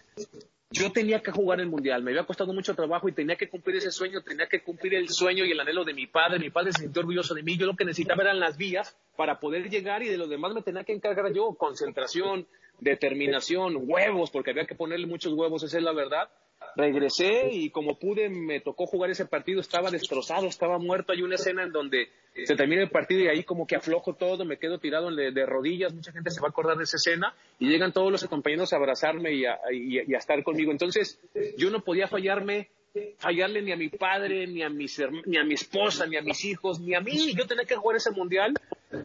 yo 0.71 0.91
tenía 0.91 1.23
que 1.23 1.31
jugar 1.31 1.61
el 1.61 1.69
mundial, 1.69 2.03
me 2.03 2.11
había 2.11 2.25
costado 2.25 2.53
mucho 2.53 2.75
trabajo 2.75 3.09
y 3.09 3.13
tenía 3.13 3.37
que 3.37 3.49
cumplir 3.49 3.77
ese 3.77 3.93
sueño, 3.93 4.23
tenía 4.23 4.49
que 4.49 4.63
cumplir 4.63 4.95
el 4.95 5.09
sueño 5.09 5.45
y 5.45 5.53
el 5.53 5.61
anhelo 5.61 5.85
de 5.85 5.95
mi 5.95 6.07
padre, 6.07 6.39
mi 6.39 6.51
padre 6.51 6.73
se 6.73 6.83
sintió 6.83 7.01
orgulloso 7.01 7.35
de 7.35 7.43
mí, 7.43 7.57
yo 7.57 7.67
lo 7.67 7.77
que 7.77 7.85
necesitaba 7.85 8.25
eran 8.25 8.41
las 8.41 8.57
vías 8.57 8.97
para 9.17 9.39
poder 9.39 9.71
llegar 9.71 10.03
y 10.03 10.09
de 10.09 10.19
lo 10.19 10.27
demás 10.27 10.55
me 10.55 10.63
tenía 10.63 10.85
que 10.85 10.93
encargar 10.93 11.33
yo, 11.33 11.55
concentración, 11.55 12.47
determinación, 12.81 13.77
huevos, 13.87 14.31
porque 14.31 14.51
había 14.51 14.67
que 14.67 14.75
ponerle 14.75 15.07
muchos 15.07 15.33
huevos, 15.33 15.63
esa 15.63 15.79
es 15.79 15.85
la 15.85 15.93
verdad. 15.93 16.29
Regresé 16.77 17.49
y 17.53 17.71
como 17.71 17.99
pude 17.99 18.29
me 18.29 18.61
tocó 18.61 18.87
jugar 18.87 19.11
ese 19.11 19.25
partido, 19.25 19.61
estaba 19.61 19.91
destrozado, 19.91 20.47
estaba 20.47 20.79
muerto, 20.79 21.13
hay 21.13 21.23
una 21.23 21.37
escena 21.37 21.63
en 21.63 21.73
donde 21.73 22.11
se 22.45 22.55
termina 22.55 22.83
el 22.83 22.91
partido 22.91 23.23
y 23.23 23.29
ahí 23.29 23.45
como 23.45 23.67
que 23.67 23.77
aflojo 23.77 24.15
todo, 24.15 24.45
me 24.45 24.59
quedo 24.59 24.79
tirado 24.79 25.11
de, 25.15 25.47
rodillas, 25.47 25.95
mucha 25.95 26.13
gente 26.13 26.31
se 26.31 26.41
va 26.41 26.49
a 26.49 26.51
acordar 26.51 26.77
de 26.77 26.85
esa 26.85 26.99
escena 26.99 27.35
y 27.59 27.69
llegan 27.69 27.93
todos 27.93 28.13
los 28.13 28.25
compañeros 28.27 28.73
a 28.73 28.77
abrazarme 28.77 29.33
y 29.33 29.47
a, 29.47 29.59
estar 30.19 30.43
conmigo. 30.43 30.71
Entonces 30.71 31.19
yo 31.57 31.71
no 31.71 31.81
podía 31.81 32.09
fallarme, 32.09 32.69
fallarle 33.17 33.63
ni 33.63 33.73
a 33.73 33.77
mi 33.77 33.89
padre, 33.89 34.47
ni 34.47 34.63
a, 34.63 34.69
ni 34.69 35.39
a 35.39 35.45
mi 35.45 35.55
esposa, 35.55 36.07
ni 36.07 36.19
a 36.19 36.23
mis 36.23 36.45
hijos, 36.45 36.79
ni 36.79 36.95
a 36.95 37.01
mí. 37.01 37.35
Yo 37.35 37.47
tenía 37.47 37.65
que 37.65 37.77
jugar 37.77 37.97
ese 37.97 38.11
mundial 38.11 38.53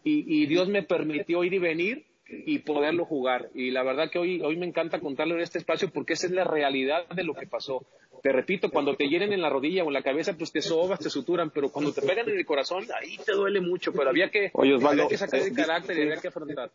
y, 0.03 0.45
Dios 0.45 0.67
me 0.67 0.83
permitió 0.83 1.43
ir 1.45 1.53
y 1.53 1.59
venir 1.59 2.05
y 2.45 2.59
poderlo 2.59 3.05
jugar. 3.05 3.49
Y 3.53 3.71
la 3.71 3.83
verdad 3.83 4.09
que 4.11 4.19
hoy, 4.19 4.41
hoy 4.41 4.57
me 4.57 4.65
encanta 4.65 4.99
contarlo 4.99 5.35
en 5.35 5.41
este 5.41 5.57
espacio 5.57 5.89
porque 5.91 6.13
esa 6.13 6.27
es 6.27 6.33
la 6.33 6.43
realidad 6.43 7.07
de 7.09 7.23
lo 7.23 7.33
que 7.33 7.47
pasó. 7.47 7.85
te 8.23 8.31
repito, 8.31 8.69
cuando 8.69 8.95
te 8.95 9.07
hieren 9.07 9.33
en 9.33 9.41
la 9.41 9.49
rodilla 9.49 9.83
o 9.83 9.87
en 9.87 9.93
la 9.93 10.03
cabeza, 10.03 10.37
pues 10.37 10.51
te 10.51 10.61
sobas, 10.61 10.99
te 10.99 11.09
suturan, 11.09 11.49
pero 11.49 11.69
cuando 11.71 11.91
te 11.93 12.01
pegan 12.01 12.29
en 12.29 12.37
el 12.37 12.45
corazón, 12.45 12.85
ahí 12.99 13.17
te 13.25 13.31
duele 13.33 13.61
mucho, 13.61 13.91
pero 13.93 14.09
había 14.09 14.29
que, 14.29 14.51
Oye, 14.53 14.73
Osvaldo, 14.75 15.03
había 15.03 15.09
que 15.09 15.17
sacar 15.17 15.39
eh, 15.39 15.47
el 15.47 15.55
carácter 15.55 15.97
y 15.97 16.01
había 16.03 16.17
que 16.17 16.27
afrontar. 16.27 16.71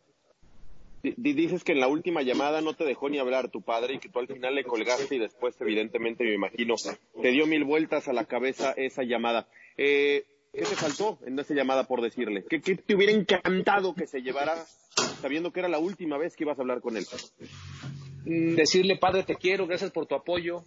Di- 1.02 1.14
di- 1.16 1.32
Dices 1.34 1.62
que 1.62 1.72
en 1.72 1.80
la 1.80 1.88
última 1.88 2.22
llamada 2.22 2.60
no 2.62 2.74
te 2.74 2.84
dejó 2.84 3.08
ni 3.08 3.18
hablar 3.18 3.48
tu 3.50 3.62
padre 3.62 3.94
y 3.94 3.98
que 3.98 4.08
tú 4.08 4.18
al 4.18 4.26
final 4.26 4.54
le 4.54 4.64
colgaste 4.64 5.14
y 5.14 5.18
después, 5.18 5.54
evidentemente, 5.60 6.24
me 6.24 6.34
imagino, 6.34 6.74
te 7.22 7.28
dio 7.30 7.46
mil 7.46 7.64
vueltas 7.64 8.08
a 8.08 8.12
la 8.12 8.24
cabeza 8.24 8.72
esa 8.76 9.02
llamada. 9.04 9.46
Eh, 9.76 10.24
¿Qué 10.52 10.62
te 10.62 10.74
faltó 10.74 11.18
en 11.26 11.38
esa 11.38 11.54
llamada 11.54 11.84
por 11.84 12.00
decirle? 12.00 12.44
¿Qué, 12.48 12.60
qué 12.62 12.76
te 12.76 12.94
hubiera 12.96 13.12
encantado 13.12 13.94
que 13.94 14.06
se 14.06 14.22
llevara 14.22 14.54
sabiendo 15.20 15.50
que 15.52 15.60
era 15.60 15.68
la 15.68 15.78
última 15.78 16.18
vez 16.18 16.36
que 16.36 16.44
ibas 16.44 16.58
a 16.58 16.62
hablar 16.62 16.80
con 16.80 16.96
él? 16.96 17.04
Mm, 18.24 18.54
decirle, 18.56 18.96
padre, 18.96 19.22
te 19.22 19.36
quiero, 19.36 19.66
gracias 19.66 19.90
por 19.90 20.06
tu 20.06 20.14
apoyo. 20.14 20.64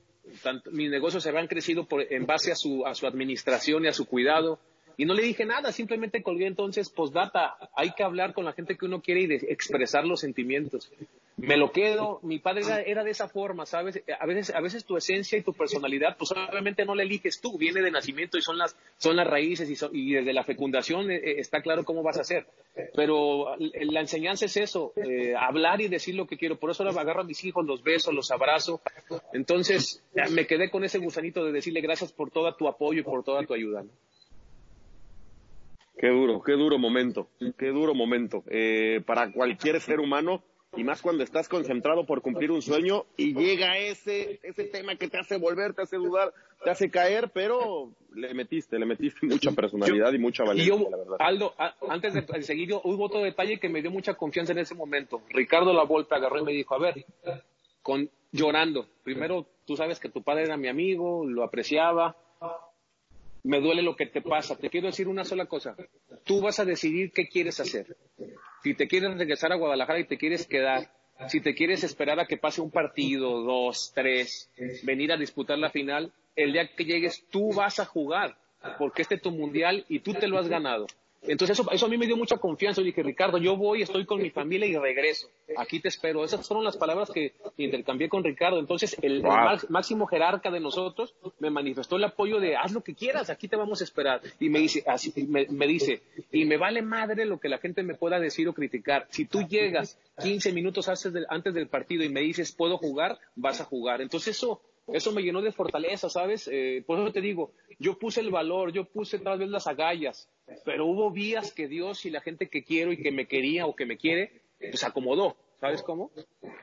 Mis 0.71 0.89
negocios 0.91 1.23
se 1.23 1.29
habían 1.29 1.47
crecido 1.47 1.85
por, 1.87 2.01
en 2.11 2.25
base 2.25 2.51
a 2.51 2.55
su, 2.55 2.85
a 2.85 2.93
su 2.93 3.07
administración 3.07 3.85
y 3.85 3.87
a 3.87 3.93
su 3.93 4.05
cuidado. 4.05 4.59
Y 4.97 5.05
no 5.05 5.13
le 5.13 5.23
dije 5.23 5.45
nada, 5.45 5.71
simplemente 5.71 6.21
colgué 6.21 6.45
entonces, 6.45 6.89
postdata, 6.89 7.55
hay 7.75 7.91
que 7.93 8.03
hablar 8.03 8.33
con 8.33 8.43
la 8.45 8.51
gente 8.53 8.75
que 8.77 8.85
uno 8.85 9.01
quiere 9.01 9.21
y 9.21 9.27
de- 9.27 9.35
expresar 9.49 10.05
los 10.05 10.19
sentimientos. 10.19 10.91
Me 11.41 11.57
lo 11.57 11.71
quedo, 11.71 12.19
mi 12.23 12.39
padre 12.39 12.61
era, 12.61 12.81
era 12.81 13.03
de 13.03 13.11
esa 13.11 13.27
forma, 13.27 13.65
¿sabes? 13.65 14.03
A 14.19 14.25
veces, 14.25 14.53
a 14.53 14.61
veces 14.61 14.85
tu 14.85 14.97
esencia 14.97 15.37
y 15.37 15.41
tu 15.41 15.53
personalidad, 15.53 16.17
pues 16.17 16.31
obviamente 16.31 16.85
no 16.85 16.95
la 16.95 17.03
eliges 17.03 17.39
tú, 17.39 17.57
viene 17.57 17.81
de 17.81 17.91
nacimiento 17.91 18.37
y 18.37 18.41
son 18.41 18.57
las, 18.57 18.75
son 18.97 19.15
las 19.15 19.27
raíces 19.27 19.69
y, 19.69 19.97
y 19.97 20.13
desde 20.13 20.33
la 20.33 20.43
fecundación 20.43 21.09
eh, 21.11 21.15
eh, 21.15 21.35
está 21.39 21.61
claro 21.61 21.83
cómo 21.83 22.03
vas 22.03 22.17
a 22.17 22.21
hacer. 22.21 22.45
Pero 22.95 23.55
eh, 23.59 23.85
la 23.85 24.01
enseñanza 24.01 24.45
es 24.45 24.57
eso, 24.57 24.93
eh, 24.95 25.33
hablar 25.37 25.81
y 25.81 25.87
decir 25.87 26.15
lo 26.15 26.27
que 26.27 26.37
quiero. 26.37 26.57
Por 26.57 26.71
eso 26.71 26.83
ahora 26.83 26.99
agarro 26.99 27.21
a 27.21 27.25
mis 27.25 27.43
hijos, 27.43 27.65
los 27.65 27.83
beso, 27.83 28.11
los 28.11 28.31
abrazo. 28.31 28.81
Entonces 29.33 30.03
eh, 30.15 30.29
me 30.31 30.45
quedé 30.45 30.69
con 30.69 30.83
ese 30.83 30.99
gusanito 30.99 31.43
de 31.45 31.51
decirle 31.51 31.81
gracias 31.81 32.11
por 32.11 32.31
todo 32.31 32.53
tu 32.55 32.67
apoyo 32.67 33.01
y 33.01 33.03
por 33.03 33.23
toda 33.23 33.43
tu 33.45 33.53
ayuda. 33.53 33.83
¿no? 33.83 33.89
Qué 35.97 36.07
duro, 36.07 36.41
qué 36.41 36.53
duro 36.53 36.77
momento, 36.77 37.27
qué 37.57 37.67
duro 37.67 37.93
momento 37.93 38.43
eh, 38.47 39.01
para 39.05 39.31
cualquier 39.31 39.81
ser 39.81 39.99
humano 39.99 40.41
y 40.75 40.83
más 40.83 41.01
cuando 41.01 41.23
estás 41.23 41.49
concentrado 41.49 42.05
por 42.05 42.21
cumplir 42.21 42.51
un 42.51 42.61
sueño 42.61 43.05
y 43.17 43.33
llega 43.33 43.77
ese 43.77 44.39
ese 44.43 44.65
tema 44.65 44.95
que 44.95 45.07
te 45.07 45.17
hace 45.17 45.37
volver, 45.37 45.73
te 45.73 45.81
hace 45.81 45.97
dudar, 45.97 46.31
te 46.63 46.69
hace 46.69 46.89
caer, 46.91 47.31
pero 47.33 47.91
le 48.13 48.33
metiste, 48.33 48.77
le 48.77 48.85
metiste 48.85 49.25
mucha 49.25 49.51
personalidad 49.51 50.13
y 50.13 50.19
mucha 50.19 50.43
Y 50.43 50.47
valencia, 50.47 50.75
yo, 50.75 50.89
la 50.89 50.97
verdad. 50.97 51.15
Aldo, 51.19 51.53
a- 51.57 51.75
antes 51.89 52.13
de, 52.13 52.43
seguir, 52.43 52.73
hubo 52.83 53.05
otro 53.05 53.21
detalle 53.21 53.59
que 53.59 53.69
me 53.69 53.81
dio 53.81 53.91
mucha 53.91 54.13
confianza 54.13 54.51
en 54.51 54.59
ese 54.59 54.75
momento. 54.75 55.21
Ricardo 55.29 55.73
La 55.73 55.83
Volpe 55.83 56.15
agarró 56.15 56.39
y 56.39 56.43
me 56.43 56.53
dijo, 56.53 56.75
a 56.75 56.79
ver, 56.79 57.05
con, 57.81 58.09
llorando, 58.31 58.87
primero 59.03 59.47
tú 59.65 59.75
sabes 59.75 59.99
que 59.99 60.09
tu 60.09 60.21
padre 60.21 60.43
era 60.43 60.57
mi 60.57 60.67
amigo, 60.67 61.25
lo 61.25 61.43
apreciaba, 61.43 62.15
me 63.43 63.59
duele 63.59 63.81
lo 63.81 63.95
que 63.95 64.05
te 64.05 64.21
pasa. 64.21 64.55
Te 64.55 64.69
quiero 64.69 64.87
decir 64.87 65.07
una 65.07 65.23
sola 65.23 65.45
cosa. 65.45 65.75
Tú 66.23 66.41
vas 66.41 66.59
a 66.59 66.65
decidir 66.65 67.11
qué 67.11 67.27
quieres 67.27 67.59
hacer. 67.59 67.97
Si 68.63 68.73
te 68.73 68.87
quieres 68.87 69.17
regresar 69.17 69.51
a 69.51 69.55
Guadalajara 69.55 69.99
y 69.99 70.05
te 70.05 70.17
quieres 70.17 70.45
quedar, 70.45 70.91
si 71.27 71.41
te 71.41 71.53
quieres 71.53 71.83
esperar 71.83 72.19
a 72.19 72.25
que 72.25 72.37
pase 72.37 72.61
un 72.61 72.71
partido, 72.71 73.41
dos, 73.41 73.91
tres, 73.93 74.49
venir 74.83 75.11
a 75.11 75.17
disputar 75.17 75.57
la 75.57 75.69
final, 75.69 76.13
el 76.35 76.53
día 76.53 76.69
que 76.75 76.85
llegues 76.85 77.25
tú 77.29 77.53
vas 77.53 77.79
a 77.79 77.85
jugar, 77.85 78.37
porque 78.77 79.01
este 79.01 79.15
es 79.15 79.21
tu 79.21 79.31
mundial 79.31 79.85
y 79.89 79.99
tú 79.99 80.13
te 80.13 80.27
lo 80.27 80.37
has 80.37 80.47
ganado. 80.47 80.87
Entonces 81.21 81.59
eso, 81.59 81.69
eso 81.71 81.85
a 81.85 81.89
mí 81.89 81.97
me 81.97 82.05
dio 82.07 82.15
mucha 82.15 82.37
confianza. 82.37 82.81
Yo 82.81 82.85
dije, 82.85 83.03
Ricardo, 83.03 83.37
yo 83.37 83.55
voy, 83.57 83.81
estoy 83.81 84.05
con 84.05 84.21
mi 84.21 84.29
familia 84.29 84.67
y 84.67 84.77
regreso. 84.77 85.27
Aquí 85.57 85.79
te 85.79 85.89
espero. 85.89 86.23
Esas 86.23 86.47
fueron 86.47 86.63
las 86.63 86.77
palabras 86.77 87.09
que 87.11 87.33
intercambié 87.57 88.07
con 88.09 88.23
Ricardo. 88.23 88.59
Entonces 88.59 88.95
el, 89.01 89.21
Wow. 89.21 89.59
máximo 89.69 90.07
jerarca 90.07 90.49
de 90.49 90.59
nosotros 90.59 91.13
me 91.39 91.49
manifestó 91.49 91.97
el 91.97 92.03
apoyo 92.05 92.39
de 92.39 92.55
haz 92.55 92.71
lo 92.71 92.81
que 92.81 92.95
quieras, 92.95 93.29
aquí 93.29 93.47
te 93.47 93.55
vamos 93.57 93.81
a 93.81 93.83
esperar. 93.83 94.21
Y 94.39 94.49
me 94.49 94.59
dice, 94.59 94.83
así, 94.87 95.13
me, 95.27 95.45
me 95.49 95.67
dice, 95.67 96.01
y 96.31 96.45
me 96.45 96.57
vale 96.57 96.81
madre 96.81 97.25
lo 97.25 97.39
que 97.39 97.49
la 97.49 97.57
gente 97.57 97.83
me 97.83 97.95
pueda 97.95 98.19
decir 98.19 98.47
o 98.47 98.53
criticar. 98.53 99.07
Si 99.09 99.25
tú 99.25 99.41
llegas 99.41 99.99
15 100.21 100.51
minutos 100.53 100.87
antes 100.87 101.11
del, 101.13 101.25
antes 101.29 101.53
del 101.53 101.67
partido 101.67 102.03
y 102.03 102.09
me 102.09 102.21
dices, 102.21 102.51
puedo 102.53 102.77
jugar, 102.77 103.19
vas 103.35 103.61
a 103.61 103.65
jugar. 103.65 104.01
Entonces 104.01 104.37
eso, 104.37 104.61
eso 104.93 105.11
me 105.11 105.21
llenó 105.21 105.41
de 105.41 105.51
fortaleza, 105.51 106.09
¿sabes? 106.09 106.49
Eh, 106.51 106.83
por 106.85 106.99
eso 106.99 107.11
te 107.11 107.21
digo, 107.21 107.51
yo 107.79 107.97
puse 107.97 108.21
el 108.21 108.31
valor, 108.31 108.71
yo 108.71 108.85
puse 108.85 109.19
tal 109.19 109.39
vez 109.39 109.49
las 109.49 109.67
agallas, 109.67 110.29
pero 110.65 110.85
hubo 110.85 111.11
vías 111.11 111.51
que 111.51 111.67
Dios 111.67 112.05
y 112.05 112.09
la 112.09 112.21
gente 112.21 112.49
que 112.49 112.63
quiero 112.63 112.91
y 112.91 113.01
que 113.01 113.11
me 113.11 113.27
quería 113.27 113.65
o 113.65 113.75
que 113.75 113.85
me 113.85 113.97
quiere, 113.97 114.41
pues 114.59 114.83
acomodó. 114.83 115.35
¿Sabes 115.59 115.83
cómo? 115.83 116.09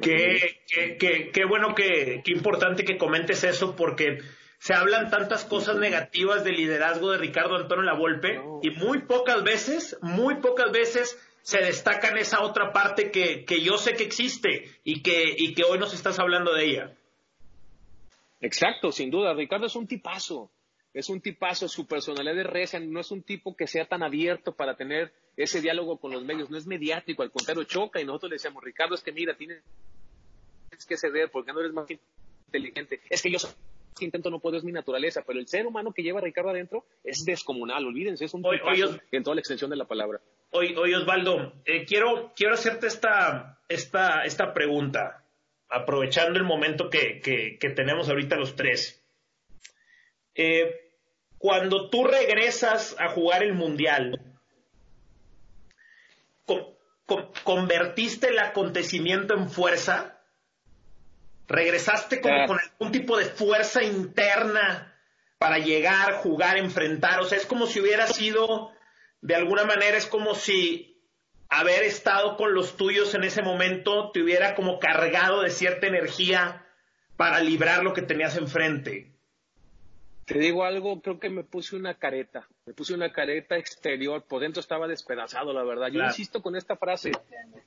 Qué, 0.01 0.41
qué, 0.67 0.97
qué, 0.97 1.31
qué 1.31 1.45
bueno 1.45 1.75
que, 1.75 2.23
qué 2.25 2.33
importante 2.33 2.85
que 2.85 2.97
comentes 2.97 3.45
eso 3.45 3.77
porque 3.77 4.21
se 4.59 4.73
hablan 4.73 5.11
tantas 5.11 5.45
cosas 5.45 5.77
negativas 5.77 6.45
del 6.45 6.57
liderazgo 6.57 7.13
de 7.13 7.19
Ricardo 7.19 7.57
Antonio 7.57 7.85
Lavolpe 7.85 8.41
y 8.63 8.71
muy 8.71 9.03
pocas 9.03 9.45
veces, 9.45 9.99
muy 10.01 10.37
pocas 10.37 10.73
veces 10.73 11.19
se 11.43 11.59
destaca 11.59 12.09
en 12.09 12.19
esa 12.19 12.41
otra 12.41 12.73
parte 12.73 13.11
que, 13.11 13.45
que 13.45 13.61
yo 13.61 13.77
sé 13.79 13.93
que 13.93 14.05
existe 14.05 14.65
y 14.83 15.03
que, 15.03 15.35
y 15.37 15.55
que 15.55 15.65
hoy 15.65 15.79
nos 15.79 15.95
estás 15.95 16.19
hablando 16.19 16.53
de 16.55 16.65
ella. 16.65 16.97
Exacto, 18.41 18.93
sin 18.93 19.11
duda. 19.11 19.35
Ricardo 19.35 19.67
es 19.67 19.77
un 19.77 19.87
tipazo. 19.87 20.51
Es 20.93 21.11
un 21.11 21.21
tipazo, 21.21 21.69
su 21.69 21.87
personalidad 21.87 22.39
es 22.39 22.47
recia, 22.47 22.81
no 22.81 23.01
es 23.01 23.11
un 23.11 23.23
tipo 23.23 23.55
que 23.55 23.67
sea 23.67 23.85
tan 23.85 24.03
abierto 24.03 24.55
para 24.55 24.77
tener 24.77 25.13
ese 25.37 25.61
diálogo 25.61 25.99
con 25.99 26.11
los 26.11 26.25
medios, 26.25 26.49
no 26.49 26.57
es 26.57 26.67
mediático, 26.67 27.23
al 27.23 27.31
contrario, 27.31 27.65
choca 27.65 28.01
y 28.01 28.07
nosotros 28.07 28.31
le 28.31 28.35
decíamos, 28.37 28.65
Ricardo, 28.65 28.95
es 28.95 29.03
que 29.03 29.13
mira, 29.13 29.37
tienes 29.37 29.63
que 30.89 30.97
ceder 30.97 31.31
porque 31.31 31.53
no 31.53 31.61
eres 31.61 31.73
más 31.75 31.87
inteligente. 32.47 33.01
Es 33.11 33.21
que 33.23 33.31
yo 33.31 33.39
soy- 33.39 33.51
intento 34.01 34.31
no 34.31 34.41
puedo, 34.41 34.57
es 34.57 34.65
mi 34.65 34.73
naturaleza, 34.73 35.23
pero 35.27 35.39
el 35.39 35.47
ser 35.49 35.67
humano 35.67 35.93
que 35.93 36.03
lleva 36.03 36.21
a 36.21 36.23
Ricardo 36.23 36.49
adentro 36.51 36.87
es 37.05 37.25
descomunal, 37.27 37.85
olvídense, 37.87 38.25
es 38.25 38.33
un 38.35 38.43
tipazo 38.43 38.71
oye, 38.71 39.01
en 39.13 39.23
toda 39.23 39.35
la 39.35 39.41
extensión 39.41 39.69
de 39.71 39.77
la 39.77 39.87
palabra. 39.87 40.21
Oye, 40.51 40.75
Osvaldo, 40.97 41.53
eh, 41.67 41.85
quiero, 41.85 42.33
quiero 42.35 42.55
hacerte 42.55 42.87
esta, 42.87 43.59
esta, 43.69 44.25
esta 44.25 44.55
pregunta, 44.55 45.26
aprovechando 45.69 46.39
el 46.39 46.45
momento 46.45 46.89
que, 46.91 47.21
que- 47.21 47.59
que 47.59 47.71
tenemos 47.71 48.09
ahorita 48.09 48.37
los 48.37 48.55
tres. 48.57 49.03
Eh, 50.35 50.93
cuando 51.39 51.91
tú 51.91 52.05
regresas 52.05 52.95
a 52.99 53.09
jugar 53.09 53.43
el 53.43 53.55
Mundial, 53.55 54.21
con- 56.45 56.67
con- 57.07 57.31
¿convertiste 57.45 58.29
el 58.29 58.39
acontecimiento 58.39 59.35
en 59.35 59.51
fuerza? 59.51 60.21
¿Regresaste 61.49 62.21
como 62.21 62.35
Ah. 62.43 62.47
con 62.47 62.59
algún 62.59 62.93
tipo 62.93 63.17
de 63.17 63.27
fuerza 63.27 63.83
interna 63.83 64.95
para 65.39 65.59
llegar, 65.59 66.15
jugar, 66.15 66.59
enfrentar? 66.59 67.21
O 67.21 67.25
sea, 67.25 67.39
es 67.39 67.47
como 67.47 67.67
si 67.67 67.81
hubiera 67.81 68.07
sido, 68.07 68.73
de 69.21 69.35
alguna 69.35 69.65
manera, 69.65 69.97
es 69.97 70.07
como 70.07 70.35
si 70.35 70.96
haber 71.49 71.83
estado 71.85 72.37
con 72.37 72.55
los 72.55 72.77
tuyos 72.77 73.15
en 73.15 73.25
ese 73.25 73.43
momento 73.43 74.11
te 74.13 74.23
hubiera 74.23 74.55
como 74.55 74.79
cargado 74.79 75.43
de 75.43 75.51
cierta 75.51 75.87
energía 75.87 76.67
para 77.17 77.41
librar 77.41 77.83
lo 77.83 77.93
que 77.93 78.03
tenías 78.03 78.37
enfrente. 78.37 79.13
Te 80.25 80.41
digo 80.41 80.65
algo, 80.65 81.01
creo 81.01 81.21
que 81.21 81.31
me 81.31 81.45
puse 81.45 81.77
una 81.77 81.95
careta, 81.95 82.49
me 82.67 82.75
puse 82.75 82.93
una 82.95 83.13
careta 83.13 83.57
exterior, 83.57 84.25
por 84.25 84.41
dentro 84.41 84.59
estaba 84.61 84.89
despedazado, 84.89 85.53
la 85.53 85.63
verdad. 85.63 85.87
Yo 85.87 85.95
Claro. 85.95 86.09
insisto 86.11 86.43
con 86.43 86.57
esta 86.57 86.77
frase, 86.77 87.13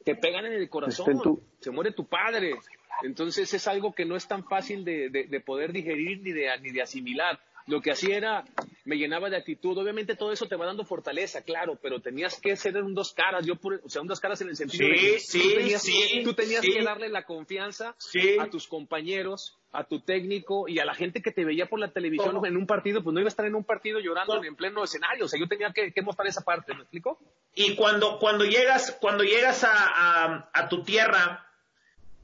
te 0.04 0.14
pegan 0.16 0.46
en 0.46 0.52
el 0.54 0.70
corazón, 0.70 1.06
Está 1.06 1.12
en 1.12 1.22
tu- 1.22 1.42
se 1.62 1.72
muere 1.72 1.94
tu 1.94 2.06
padre. 2.06 2.56
Entonces 3.02 3.54
es 3.54 3.66
algo 3.70 3.94
que 3.96 4.04
no 4.04 4.18
es 4.18 4.28
tan 4.28 4.44
fácil 4.44 4.84
de, 4.84 5.10
de- 5.10 5.24
de 5.28 5.40
poder 5.40 5.72
digerir 5.72 6.20
ni 6.22 6.34
de, 6.34 6.50
ni 6.60 6.72
de 6.72 6.82
asimilar. 6.82 7.40
Lo 7.68 7.80
que 7.80 7.92
hacía 7.92 8.18
era, 8.18 8.44
me 8.90 8.98
llenaba 8.98 9.30
de 9.30 9.38
actitud. 9.38 9.78
Obviamente 9.78 10.16
todo 10.16 10.32
eso 10.32 10.48
te 10.48 10.56
va 10.56 10.66
dando 10.66 10.84
fortaleza, 10.84 11.44
claro, 11.44 11.78
pero 11.82 12.00
tenías 12.02 12.40
que 12.42 12.56
ser 12.56 12.76
un 12.82 12.96
dos 12.96 13.14
caras. 13.14 13.46
Yo, 13.46 13.56
por- 13.56 13.80
o 13.86 13.88
sea, 13.90 14.02
un 14.02 14.08
dos 14.08 14.20
caras 14.20 14.42
en 14.42 14.50
el 14.50 14.56
sentido 14.56 14.88
Sí, 14.88 14.92
de 14.92 14.98
que 15.00 15.20
sí, 15.20 15.42
tú 15.42 15.56
tenías, 15.56 15.82
sí, 15.84 16.04
que, 16.12 16.24
tú 16.24 16.34
tenías 16.34 16.62
que 16.62 16.84
darle 16.84 17.08
la 17.10 17.24
confianza 17.26 17.94
Sí. 18.00 18.38
a 18.40 18.50
tus 18.50 18.68
compañeros, 18.68 19.58
a 19.72 19.84
tu 19.84 20.00
técnico 20.02 20.68
y 20.68 20.80
a 20.80 20.86
la 20.86 20.96
gente 20.96 21.22
que 21.22 21.32
te 21.32 21.46
veía 21.46 21.68
por 21.68 21.80
la 21.80 21.92
televisión 21.92 22.34
¿Cómo? 22.34 22.48
en 22.48 22.58
un 22.58 22.66
partido, 22.66 23.04
pues 23.04 23.14
no 23.14 23.20
iba 23.20 23.28
a 23.28 23.30
estar 23.30 23.46
en 23.46 23.54
un 23.54 23.64
partido 23.64 24.00
llorando 24.00 24.34
¿Cómo? 24.34 24.46
en 24.46 24.56
pleno 24.56 24.84
escenario. 24.84 25.26
O 25.26 25.28
sea, 25.28 25.40
yo 25.40 25.48
tenía 25.48 25.72
que, 25.72 25.92
que 25.94 26.02
mostrar 26.02 26.28
esa 26.28 26.42
parte, 26.42 26.74
¿me 26.74 26.82
explico? 26.82 27.20
Y 27.54 27.76
cuando, 27.76 28.18
cuando 28.18 28.44
llegas, 28.46 28.98
cuando 29.00 29.24
llegas 29.24 29.64
a, 29.64 29.70
a- 29.72 30.50
a 30.52 30.68
tu 30.68 30.82
tierra, 30.84 31.46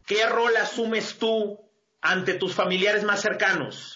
¿qué 0.08 0.26
rol 0.26 0.58
asumes 0.58 1.20
tú 1.20 1.60
ante 2.02 2.34
tus 2.34 2.56
familiares 2.56 3.04
más 3.04 3.22
cercanos? 3.22 3.95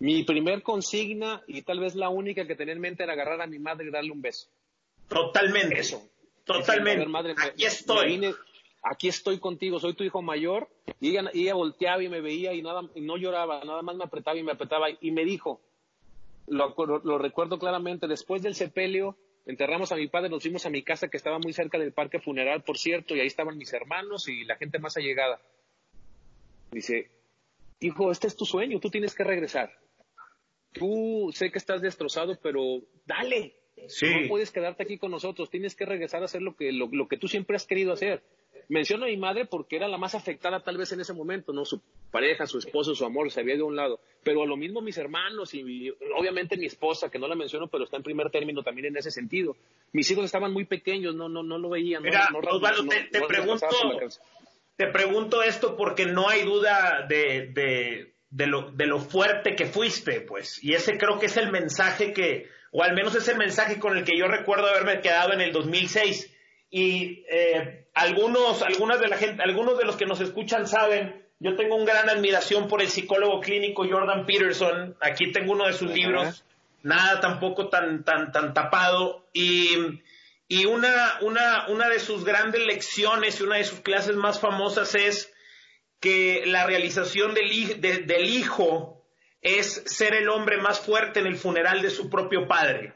Mi 0.00 0.22
primer 0.22 0.62
consigna 0.62 1.42
y 1.48 1.62
tal 1.62 1.80
vez 1.80 1.94
la 1.94 2.08
única 2.08 2.46
que 2.46 2.54
tenía 2.54 2.74
en 2.74 2.80
mente 2.80 3.02
era 3.02 3.14
agarrar 3.14 3.40
a 3.42 3.46
mi 3.46 3.58
madre 3.58 3.88
y 3.88 3.90
darle 3.90 4.12
un 4.12 4.22
beso. 4.22 4.48
Totalmente. 5.08 5.78
Eso. 5.78 6.02
Totalmente. 6.44 6.90
Decirle, 6.90 6.92
"A 6.92 6.98
ver, 6.98 7.08
madre, 7.08 7.34
me- 7.34 7.44
Aquí 7.50 7.64
estoy. 7.64 8.06
me 8.06 8.12
vine- 8.28 8.34
aquí 8.82 9.08
estoy 9.08 9.38
contigo, 9.40 9.80
soy 9.80 9.94
tu 9.94 10.04
hijo 10.04 10.22
mayor. 10.22 10.68
Y 11.00 11.10
ella, 11.10 11.30
y 11.34 11.42
ella 11.42 11.54
volteaba 11.54 12.02
y 12.02 12.08
me 12.08 12.20
veía 12.20 12.52
y, 12.54 12.62
nada, 12.62 12.82
y 12.94 13.00
no 13.00 13.16
lloraba, 13.16 13.64
nada 13.64 13.82
más 13.82 13.96
me 13.96 14.04
apretaba 14.04 14.36
y 14.38 14.42
me 14.44 14.52
apretaba. 14.52 14.86
Y 15.00 15.10
me 15.10 15.24
dijo, 15.24 15.60
lo, 16.46 16.74
lo 17.04 17.18
recuerdo 17.18 17.58
claramente, 17.58 18.06
después 18.06 18.40
del 18.42 18.54
sepelio, 18.54 19.16
enterramos 19.46 19.90
a 19.92 19.96
mi 19.96 20.06
padre, 20.08 20.28
nos 20.30 20.42
fuimos 20.42 20.64
a 20.64 20.70
mi 20.70 20.82
casa 20.82 21.08
que 21.08 21.16
estaba 21.16 21.38
muy 21.38 21.52
cerca 21.52 21.78
del 21.78 21.92
parque 21.92 22.20
funeral, 22.20 22.62
por 22.62 22.78
cierto, 22.78 23.16
y 23.16 23.20
ahí 23.20 23.26
estaban 23.26 23.58
mis 23.58 23.72
hermanos 23.72 24.28
y 24.28 24.44
la 24.44 24.56
gente 24.56 24.78
más 24.78 24.96
allegada. 24.96 25.40
Dice, 26.70 27.10
hijo, 27.80 28.10
este 28.12 28.26
es 28.28 28.36
tu 28.36 28.44
sueño, 28.44 28.78
tú 28.80 28.90
tienes 28.90 29.14
que 29.14 29.24
regresar. 29.24 29.72
Tú 30.78 31.30
sé 31.32 31.50
que 31.50 31.58
estás 31.58 31.82
destrozado, 31.82 32.38
pero 32.40 32.80
dale. 33.06 33.54
No 34.02 34.28
puedes 34.28 34.50
quedarte 34.50 34.82
aquí 34.82 34.98
con 34.98 35.10
nosotros, 35.10 35.50
tienes 35.50 35.74
que 35.74 35.86
regresar 35.86 36.22
a 36.22 36.26
hacer 36.26 36.42
lo 36.42 36.56
que, 36.56 36.72
lo, 36.72 37.08
que 37.08 37.16
tú 37.16 37.28
siempre 37.28 37.56
has 37.56 37.66
querido 37.66 37.92
hacer. 37.92 38.22
Menciono 38.68 39.04
a 39.04 39.08
mi 39.08 39.16
madre 39.16 39.46
porque 39.46 39.76
era 39.76 39.88
la 39.88 39.96
más 39.96 40.14
afectada 40.14 40.62
tal 40.62 40.76
vez 40.76 40.92
en 40.92 41.00
ese 41.00 41.14
momento, 41.14 41.54
¿no? 41.54 41.64
Su 41.64 41.80
pareja, 42.10 42.46
su 42.46 42.58
esposo, 42.58 42.94
su 42.94 43.04
amor 43.06 43.30
se 43.30 43.40
había 43.40 43.56
de 43.56 43.62
un 43.62 43.76
lado. 43.76 43.98
Pero 44.22 44.42
a 44.42 44.46
lo 44.46 44.58
mismo 44.58 44.82
mis 44.82 44.98
hermanos 44.98 45.54
y 45.54 45.90
obviamente 46.14 46.56
mi 46.58 46.66
esposa, 46.66 47.10
que 47.10 47.18
no 47.18 47.28
la 47.28 47.34
menciono, 47.34 47.68
pero 47.68 47.84
está 47.84 47.96
en 47.96 48.02
primer 48.02 48.30
término 48.30 48.62
también 48.62 48.88
en 48.88 48.96
ese 48.98 49.10
sentido. 49.10 49.56
Mis 49.92 50.10
hijos 50.10 50.26
estaban 50.26 50.52
muy 50.52 50.66
pequeños, 50.66 51.14
no, 51.14 51.30
no, 51.30 51.42
no 51.42 51.56
lo 51.56 51.70
veían. 51.70 52.02
Mira, 52.02 52.28
Osvaldo, 52.50 52.84
te, 53.10 53.22
pregunto, 53.22 53.66
te 54.76 54.86
pregunto 54.88 55.42
esto 55.42 55.74
porque 55.74 56.04
no 56.04 56.28
hay 56.28 56.44
duda 56.44 57.06
de, 57.08 57.46
de, 57.46 58.12
lo, 58.30 58.70
de 58.70 58.86
lo 58.86 59.00
fuerte 59.00 59.56
que 59.56 59.66
fuiste, 59.66 60.20
pues. 60.20 60.62
Y 60.62 60.74
ese 60.74 60.98
creo 60.98 61.18
que 61.18 61.26
es 61.26 61.36
el 61.36 61.50
mensaje 61.50 62.12
que, 62.12 62.48
o 62.72 62.82
al 62.82 62.94
menos 62.94 63.14
es 63.14 63.28
el 63.28 63.36
mensaje 63.36 63.78
con 63.78 63.96
el 63.96 64.04
que 64.04 64.16
yo 64.16 64.28
recuerdo 64.28 64.66
haberme 64.66 65.00
quedado 65.00 65.32
en 65.32 65.40
el 65.40 65.52
2006. 65.52 66.30
Y 66.70 67.24
eh, 67.30 67.86
algunos, 67.94 68.62
algunas 68.62 69.00
de 69.00 69.08
la 69.08 69.16
gente, 69.16 69.42
algunos 69.42 69.78
de 69.78 69.84
los 69.84 69.96
que 69.96 70.06
nos 70.06 70.20
escuchan 70.20 70.66
saben, 70.66 71.24
yo 71.40 71.56
tengo 71.56 71.76
una 71.76 71.92
gran 71.92 72.10
admiración 72.10 72.68
por 72.68 72.82
el 72.82 72.88
psicólogo 72.88 73.40
clínico 73.40 73.86
Jordan 73.88 74.26
Peterson. 74.26 74.96
Aquí 75.00 75.32
tengo 75.32 75.52
uno 75.52 75.66
de 75.66 75.72
sus 75.72 75.90
libros, 75.90 76.44
nada 76.82 77.20
tampoco 77.20 77.68
tan, 77.68 78.04
tan, 78.04 78.32
tan 78.32 78.52
tapado. 78.52 79.26
Y 79.32 80.00
y 80.48 80.64
una, 80.64 81.18
una, 81.20 81.68
una 81.68 81.90
de 81.90 82.00
sus 82.00 82.24
grandes 82.24 82.66
lecciones 82.66 83.38
y 83.38 83.42
una 83.42 83.56
de 83.56 83.64
sus 83.64 83.80
clases 83.80 84.16
más 84.16 84.40
famosas 84.40 84.94
es 84.94 85.30
que 86.00 86.44
la 86.46 86.66
realización 86.66 87.34
del, 87.34 87.80
del 87.80 88.30
hijo 88.30 89.04
es 89.40 89.82
ser 89.86 90.14
el 90.14 90.28
hombre 90.28 90.58
más 90.58 90.80
fuerte 90.80 91.20
en 91.20 91.26
el 91.26 91.36
funeral 91.36 91.82
de 91.82 91.90
su 91.90 92.10
propio 92.10 92.46
padre. 92.46 92.94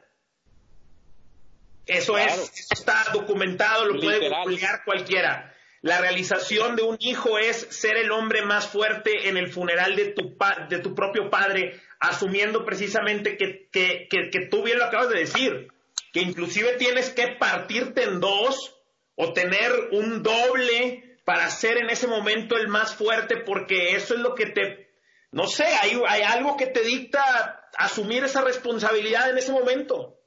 Eso 1.87 2.17
es, 2.17 2.53
está 2.71 3.05
documentado, 3.13 3.87
lo 3.87 4.01
puede 4.01 4.29
googlear 4.29 4.85
cualquiera. 4.85 5.53
La 5.81 6.01
realización 6.01 6.77
de 6.77 6.83
un 6.83 6.97
hijo 7.01 7.39
es 7.39 7.67
ser 7.71 7.97
el 7.97 8.13
hombre 8.13 8.43
más 8.43 8.69
fuerte 8.69 9.29
en 9.29 9.37
el 9.37 9.51
funeral 9.51 9.97
de 9.97 10.13
tu, 10.13 10.37
de 10.69 10.79
tu 10.79 10.95
propio 10.95 11.29
padre, 11.29 11.81
asumiendo 11.99 12.65
precisamente 12.65 13.37
que, 13.37 13.69
que, 13.73 14.07
que 14.09 14.47
tú 14.47 14.63
bien 14.63 14.79
lo 14.79 14.85
acabas 14.85 15.09
de 15.09 15.19
decir 15.19 15.73
que 16.13 16.21
inclusive 16.21 16.75
tienes 16.75 17.11
que 17.11 17.29
partirte 17.39 18.05
en 18.05 18.21
dos 18.21 18.77
o 19.15 19.33
tener 19.33 19.73
un 19.93 20.23
doble 20.23 21.12
para 21.25 21.49
ser 21.51 21.79
en 21.79 21.91
ese 21.91 22.07
momento 22.07 22.57
el 22.57 22.69
más 22.69 22.95
fuerte, 22.95 23.37
porque 23.37 23.95
eso 23.95 24.15
es 24.15 24.21
lo 24.21 24.35
que 24.35 24.47
te, 24.47 24.91
no 25.31 25.47
sé, 25.47 25.65
hay, 25.65 26.01
hay 26.09 26.23
algo 26.23 26.57
que 26.57 26.67
te 26.67 26.83
dicta 26.83 27.69
asumir 27.77 28.25
esa 28.25 28.43
responsabilidad 28.43 29.31
en 29.31 29.39
ese 29.39 29.53
momento. 29.53 30.19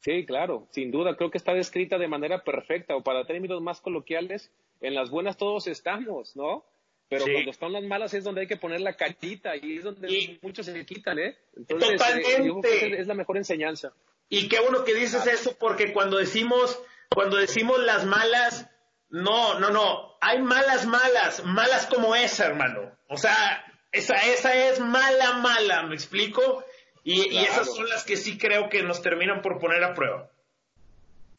Sí, 0.00 0.26
claro, 0.26 0.66
sin 0.72 0.90
duda, 0.90 1.16
creo 1.16 1.30
que 1.30 1.38
está 1.38 1.54
descrita 1.54 1.96
de 1.96 2.08
manera 2.08 2.42
perfecta, 2.42 2.96
o 2.96 3.02
para 3.02 3.24
términos 3.24 3.62
más 3.62 3.80
coloquiales, 3.80 4.50
en 4.80 4.94
las 4.94 5.10
buenas 5.10 5.36
todos 5.36 5.68
estamos, 5.68 6.34
¿no? 6.34 6.64
Pero 7.08 7.24
cuando 7.24 7.50
están 7.50 7.72
las 7.72 7.84
malas 7.84 8.14
es 8.14 8.24
donde 8.24 8.40
hay 8.40 8.46
que 8.46 8.56
poner 8.56 8.80
la 8.80 8.96
cachita 8.96 9.54
y 9.54 9.76
es 9.76 9.84
donde 9.84 10.38
muchos 10.40 10.64
se 10.64 10.86
quitan, 10.86 11.18
¿eh? 11.18 11.36
Entonces, 11.54 11.92
Totalmente. 11.92 13.00
es 13.00 13.06
la 13.06 13.14
mejor 13.14 13.36
enseñanza. 13.36 13.92
Y 14.30 14.48
qué 14.48 14.60
bueno 14.60 14.82
que 14.82 14.94
dices 14.94 15.26
eso 15.26 15.54
porque 15.58 15.92
cuando 15.92 16.16
decimos, 16.16 16.82
cuando 17.14 17.36
decimos 17.36 17.78
las 17.84 18.06
malas, 18.06 18.70
no, 19.12 19.60
no, 19.60 19.70
no, 19.70 20.16
hay 20.22 20.40
malas 20.40 20.86
malas, 20.86 21.44
malas 21.44 21.86
como 21.86 22.16
esa, 22.16 22.46
hermano. 22.46 22.90
O 23.08 23.18
sea, 23.18 23.62
esa, 23.92 24.14
esa 24.14 24.70
es 24.70 24.80
mala, 24.80 25.34
mala, 25.34 25.82
¿me 25.82 25.94
explico? 25.94 26.64
Y, 27.04 27.36
esas 27.36 27.74
son 27.74 27.88
las 27.90 28.04
que 28.04 28.16
sí 28.16 28.38
creo 28.38 28.70
que 28.70 28.82
nos 28.82 29.02
terminan 29.02 29.42
por 29.42 29.58
poner 29.58 29.84
a 29.84 29.94
prueba. 29.94 30.30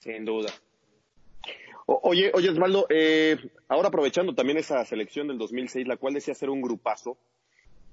Sin 0.02 0.24
duda. 0.24 0.54
oye, 1.88 2.32
oye, 2.36 2.50
Osvaldo, 2.50 2.86
eh, 2.90 3.38
ahora 3.68 3.88
aprovechando 3.88 4.36
también 4.36 4.60
esa 4.60 4.86
selección 4.86 5.28
del 5.28 5.40
2006, 5.40 5.88
la 5.88 5.98
cual 5.98 6.14
decía 6.14 6.36
ser 6.36 6.52
un 6.52 6.62
grupazo, 6.62 7.18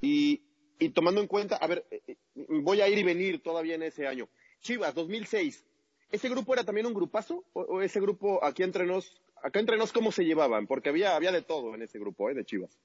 y, 0.03 0.43
y 0.79 0.91
tomando 0.91 1.23
en 1.23 1.27
cuenta, 1.27 1.57
a 1.57 1.67
ver, 1.67 1.87
eh, 1.91 2.03
eh, 2.07 2.17
voy 2.35 2.83
a 2.83 2.89
ir 2.89 2.99
y 2.99 3.03
venir 3.03 3.43
todavía 3.43 3.77
en 3.77 3.85
ese 3.85 4.07
año. 4.07 4.29
Chivas, 4.61 4.95
2006. 4.95 5.65
¿Ese 6.11 6.29
grupo 6.29 6.53
era 6.53 6.65
también 6.65 6.87
un 6.87 6.95
grupazo? 6.95 7.45
¿O, 7.53 7.81
ese 7.83 8.01
grupo 8.01 8.45
aquí 8.45 8.63
entre 8.63 8.85
nos, 8.85 9.21
acá 9.43 9.61
entre 9.61 9.77
nos, 9.77 9.93
cómo 9.93 10.13
se 10.13 10.25
llevaban? 10.25 10.67
Porque 10.67 10.89
había, 10.89 11.17
había 11.17 11.33
de 11.33 11.43
todo 11.43 11.75
en 11.75 11.83
ese 11.83 11.99
grupo, 11.99 12.31
¿eh? 12.31 12.35
De 12.35 12.45
Chivas. 12.45 12.77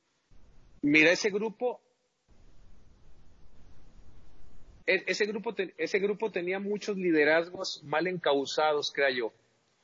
Mira, 0.81 1.11
ese 1.11 1.29
grupo, 1.29 1.81
e, 4.85 5.03
ese 5.07 5.25
grupo, 5.25 5.55
ese 5.77 5.99
grupo 5.99 6.31
tenía 6.31 6.59
muchos 6.59 6.97
liderazgos 6.97 7.83
mal 7.83 8.07
encausados, 8.07 8.91
creo 8.93 9.09
yo. 9.09 9.33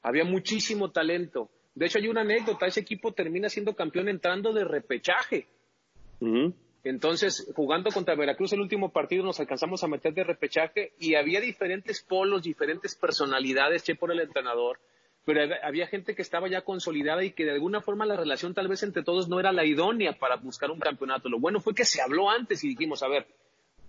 Había 0.02 0.24
muchísimo 0.24 0.92
talento. 0.92 1.50
De 1.76 1.86
hecho, 1.86 2.00
hay 2.00 2.08
una 2.08 2.22
anécdota, 2.22 2.66
ese 2.66 2.82
equipo 2.82 3.14
termina 3.14 3.50
siendo 3.50 3.76
campeón 3.76 4.10
entrando 4.10 4.52
de 4.54 4.66
repechaje. 4.66 5.48
Entonces, 6.84 7.52
jugando 7.56 7.92
contra 7.92 8.16
Veracruz 8.16 8.54
el 8.54 8.62
último 8.62 8.92
partido 8.92 9.24
nos 9.24 9.40
alcanzamos 9.40 9.84
a 9.84 9.88
meter 9.88 10.14
de 10.14 10.24
repechaje 10.24 10.94
y 11.00 11.16
había 11.16 11.40
diferentes 11.40 12.02
polos, 12.02 12.44
diferentes 12.44 12.96
personalidades, 12.96 13.84
che 13.84 13.96
por 13.96 14.12
el 14.12 14.20
entrenador, 14.20 14.80
pero 15.26 15.42
había 15.64 15.88
gente 15.88 16.16
que 16.16 16.22
estaba 16.22 16.48
ya 16.48 16.62
consolidada 16.62 17.24
y 17.24 17.32
que 17.32 17.46
de 17.46 17.52
alguna 17.52 17.82
forma 17.82 18.06
la 18.06 18.16
relación 18.16 18.54
tal 18.54 18.68
vez 18.68 18.82
entre 18.84 19.04
todos 19.04 19.30
no 19.30 19.40
era 19.40 19.52
la 19.52 19.66
idónea 19.66 20.14
para 20.14 20.38
buscar 20.38 20.72
un 20.72 20.80
campeonato. 20.80 21.30
Lo 21.30 21.40
bueno 21.40 21.60
fue 21.60 21.76
que 21.76 21.86
se 21.86 22.02
habló 22.02 22.30
antes 22.30 22.64
y 22.64 22.70
dijimos, 22.70 23.04
a 23.04 23.08
ver, 23.08 23.28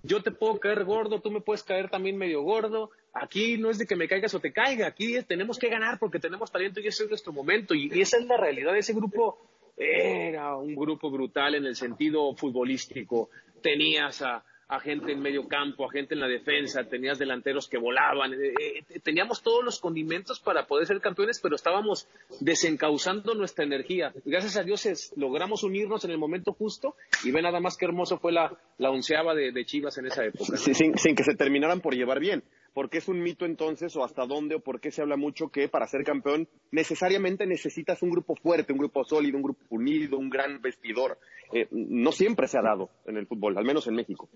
yo 0.02 0.22
te 0.22 0.30
puedo 0.30 0.58
caer 0.58 0.84
gordo, 0.84 1.20
tú 1.20 1.30
me 1.30 1.40
puedes 1.40 1.62
caer 1.62 1.88
también 1.88 2.16
medio 2.16 2.42
gordo, 2.42 2.90
aquí 3.14 3.56
no 3.56 3.70
es 3.70 3.78
de 3.78 3.86
que 3.86 3.96
me 3.96 4.08
caigas 4.08 4.34
o 4.34 4.40
te 4.40 4.52
caiga, 4.52 4.86
aquí 4.86 5.22
tenemos 5.22 5.58
que 5.58 5.68
ganar 5.68 5.98
porque 5.98 6.18
tenemos 6.18 6.50
talento 6.50 6.80
y 6.80 6.88
ese 6.88 7.04
es 7.04 7.08
nuestro 7.08 7.32
momento 7.32 7.74
y, 7.74 7.88
esa 8.00 8.18
es 8.18 8.26
la 8.26 8.36
realidad 8.36 8.76
ese 8.76 8.92
grupo 8.92 9.38
era 9.76 10.56
un 10.56 10.74
grupo 10.74 11.10
brutal 11.10 11.54
en 11.54 11.64
el 11.64 11.76
sentido 11.76 12.34
futbolístico. 12.34 13.30
Tenías 13.62 14.22
a, 14.22 14.44
gente 14.80 15.12
en 15.12 15.20
medio 15.20 15.46
campo, 15.48 15.84
a 15.84 15.90
gente 15.90 16.14
en 16.14 16.20
la 16.20 16.28
defensa, 16.28 16.84
tenías 16.84 17.18
delanteros 17.18 17.68
que 17.68 17.78
volaban, 17.78 18.32
eh, 18.34 18.54
eh, 18.58 19.00
teníamos 19.02 19.42
todos 19.42 19.64
los 19.64 19.80
condimentos 19.80 20.40
para 20.40 20.66
poder 20.66 20.86
ser 20.86 21.00
campeones, 21.00 21.40
pero 21.40 21.56
estábamos 21.56 22.08
desencauzando 22.40 23.34
nuestra 23.34 23.64
energía. 23.64 24.12
Gracias 24.24 24.56
a 24.56 24.62
Dios 24.62 25.12
logramos 25.16 25.62
unirnos 25.62 26.04
en 26.04 26.10
el 26.10 26.18
momento 26.18 26.52
justo 26.52 26.96
y 27.24 27.30
ve 27.30 27.42
nada 27.42 27.60
más 27.60 27.76
que 27.76 27.84
hermoso 27.84 28.18
fue 28.18 28.32
la, 28.32 28.56
la 28.78 28.90
onceava 28.90 29.34
de, 29.34 29.64
Chivas 29.64 29.96
en 29.98 30.06
esa 30.06 30.24
época. 30.24 30.56
sin, 30.56 30.92
que 30.94 31.24
se 31.24 31.34
terminaran 31.34 31.80
por 31.80 31.94
llevar 31.94 32.18
bien. 32.18 32.42
¿Por 32.74 32.88
qué 32.88 32.98
es 32.98 33.08
un 33.08 33.22
mito 33.22 33.44
entonces 33.44 33.94
o 33.96 34.04
hasta 34.04 34.26
dónde 34.26 34.54
o 34.54 34.60
por 34.60 34.80
qué 34.80 34.90
se 34.90 35.02
habla 35.02 35.16
mucho 35.16 35.48
que 35.48 35.68
para 35.68 35.86
ser 35.86 36.04
campeón 36.04 36.48
necesariamente 36.70 37.46
necesitas 37.46 38.02
un 38.02 38.10
grupo 38.10 38.34
fuerte, 38.34 38.72
un 38.72 38.78
grupo 38.78 39.04
sólido, 39.04 39.36
un 39.36 39.42
grupo 39.42 39.62
unido, 39.70 40.18
un 40.18 40.30
gran 40.30 40.60
vestidor? 40.60 41.18
Eh, 41.52 41.68
no 41.70 42.12
siempre 42.12 42.48
se 42.48 42.58
ha 42.58 42.62
dado 42.62 42.90
en 43.06 43.18
el 43.18 43.26
fútbol, 43.26 43.58
al 43.58 43.64
menos 43.64 43.86
en 43.86 43.94
México. 43.94 44.28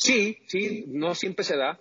Sí, 0.00 0.38
sí, 0.46 0.84
no 0.88 1.14
siempre 1.14 1.44
se 1.44 1.56
da. 1.56 1.78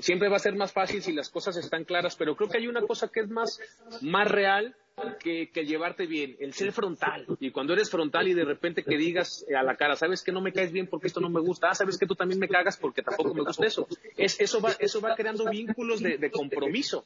Siempre 0.00 0.28
va 0.28 0.36
a 0.36 0.40
ser 0.40 0.56
más 0.56 0.72
fácil 0.72 1.02
si 1.02 1.12
las 1.12 1.30
cosas 1.30 1.56
están 1.56 1.84
claras, 1.84 2.16
pero 2.16 2.34
creo 2.34 2.48
que 2.48 2.58
hay 2.58 2.66
una 2.66 2.82
cosa 2.82 3.08
que 3.08 3.20
es 3.20 3.28
más, 3.28 3.60
más 4.02 4.28
real 4.28 4.74
que, 5.18 5.50
llevarte 5.64 6.06
bien, 6.06 6.36
el 6.40 6.52
ser 6.52 6.72
frontal. 6.72 7.26
Y 7.38 7.50
cuando 7.50 7.72
eres 7.72 7.90
frontal 7.90 8.28
y 8.28 8.34
de 8.34 8.44
repente 8.44 8.82
que 8.82 8.96
digas 8.96 9.44
a 9.56 9.62
la 9.62 9.76
cara, 9.76 9.96
sabes 9.96 10.22
que 10.22 10.32
no 10.32 10.40
me 10.40 10.52
caes 10.52 10.72
bien 10.72 10.86
porque 10.86 11.06
esto 11.06 11.20
no 11.20 11.30
me 11.30 11.40
gusta, 11.40 11.70
ah, 11.70 11.74
sabes 11.74 11.98
que 11.98 12.06
tú 12.06 12.14
también 12.14 12.38
me 12.38 12.48
cagas 12.48 12.76
porque 12.76 13.02
tampoco 13.02 13.34
me 13.34 13.42
gusta 13.42 13.66
eso. 13.66 13.86
Es, 14.16 14.40
eso, 14.40 14.60
va, 14.60 14.72
eso 14.78 15.00
va 15.00 15.14
creando 15.14 15.48
vínculos 15.50 16.00
de, 16.00 16.30
compromiso. 16.30 17.04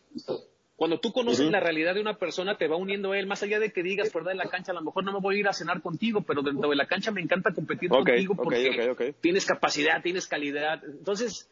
Cuando 0.77 0.99
tú 0.99 1.13
conoces 1.13 1.49
la 1.51 1.61
realidad 1.61 1.95
de 1.95 2.01
una 2.01 2.19
persona, 2.19 2.57
te 2.57 2.67
va 2.67 2.77
uniendo 2.77 3.13
a 3.13 3.19
él, 3.19 3.27
más 3.27 3.43
allá 3.45 3.61
de 3.61 3.71
que 3.71 3.83
digas 3.83 4.11
fuera 4.11 4.31
de 4.31 4.35
la 4.35 4.49
cancha, 4.49 4.73
a 4.73 4.75
lo 4.75 4.83
mejor 4.83 5.05
no 5.05 5.13
me 5.13 5.21
voy 5.21 5.37
a 5.37 5.39
ir 5.39 5.49
a 5.49 5.53
cenar 5.53 5.81
contigo, 5.81 6.23
pero 6.23 6.43
dentro 6.43 6.69
de 6.69 6.75
la 6.75 6.87
cancha 6.87 7.13
me 7.13 7.21
encanta 7.21 7.53
competir 7.55 7.91
contigo 7.91 8.35
porque 8.35 9.15
tienes 9.21 9.47
capacidad, 9.47 10.03
tienes 10.03 10.27
calidad. 10.27 10.83
Entonces, 10.85 11.49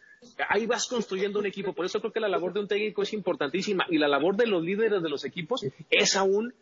ahí 0.49 0.67
vas 0.67 0.89
construyendo 0.89 1.39
un 1.39 1.47
equipo. 1.47 1.73
Por 1.73 1.87
eso 1.87 2.01
creo 2.01 2.13
que 2.13 2.19
la 2.19 2.29
labor 2.29 2.53
de 2.53 2.61
un 2.61 2.69
técnico 2.69 3.03
es 3.03 3.13
importantísima 3.13 3.87
y 3.89 3.99
la 3.99 4.09
labor 4.09 4.37
de 4.37 4.47
los 4.47 4.63
líderes 4.63 5.03
de 5.03 5.09
los 5.09 5.25
equipos 5.25 5.65
es 5.89 6.17
aún 6.17 6.53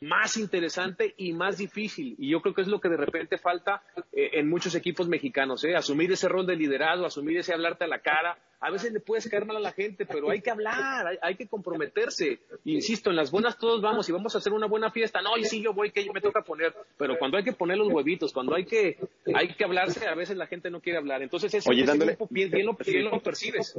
más 0.00 0.36
interesante 0.36 1.14
y 1.16 1.32
más 1.32 1.58
difícil. 1.58 2.14
Y 2.18 2.30
yo 2.30 2.40
creo 2.40 2.54
que 2.54 2.62
es 2.62 2.68
lo 2.68 2.80
que 2.80 2.88
de 2.88 2.96
repente 2.96 3.38
falta 3.38 3.82
eh, 4.12 4.30
en 4.34 4.48
muchos 4.48 4.74
equipos 4.74 5.08
mexicanos, 5.08 5.64
¿eh? 5.64 5.74
asumir 5.76 6.10
ese 6.12 6.28
rol 6.28 6.46
de 6.46 6.56
liderazgo, 6.56 7.06
asumir 7.06 7.38
ese 7.38 7.52
hablarte 7.52 7.84
a 7.84 7.88
la 7.88 8.00
cara. 8.00 8.38
A 8.60 8.70
veces 8.70 8.92
le 8.92 9.00
puedes 9.00 9.28
caer 9.28 9.44
mal 9.44 9.56
a 9.56 9.60
la 9.60 9.72
gente, 9.72 10.04
pero 10.04 10.30
hay 10.30 10.40
que 10.40 10.50
hablar, 10.50 11.18
hay, 11.22 11.36
que 11.36 11.46
comprometerse. 11.46 12.40
Insisto, 12.64 13.10
en 13.10 13.16
las 13.16 13.30
buenas 13.30 13.56
todos 13.56 13.80
vamos 13.80 14.08
y 14.08 14.12
vamos 14.12 14.34
a 14.34 14.38
hacer 14.38 14.52
una 14.52 14.66
buena 14.66 14.90
fiesta. 14.90 15.20
No, 15.22 15.36
y 15.36 15.44
sí, 15.44 15.62
yo 15.62 15.72
voy, 15.72 15.92
que 15.92 16.10
me 16.12 16.20
toca 16.20 16.42
poner. 16.42 16.74
Pero 16.96 17.18
cuando 17.18 17.36
hay 17.36 17.44
que 17.44 17.52
poner 17.52 17.78
los 17.78 17.88
huevitos, 17.88 18.32
cuando 18.32 18.56
hay 18.56 18.64
que, 18.64 18.98
hay 19.32 19.54
que 19.54 19.64
hablarse, 19.64 20.08
a 20.08 20.14
veces 20.16 20.36
la 20.36 20.48
gente 20.48 20.70
no 20.70 20.80
quiere 20.80 20.98
hablar. 20.98 21.22
Entonces, 21.22 21.54
ese, 21.54 21.70
Oye, 21.70 21.84
bien, 22.30 22.66
lo, 22.66 22.74
percibes. 23.22 23.76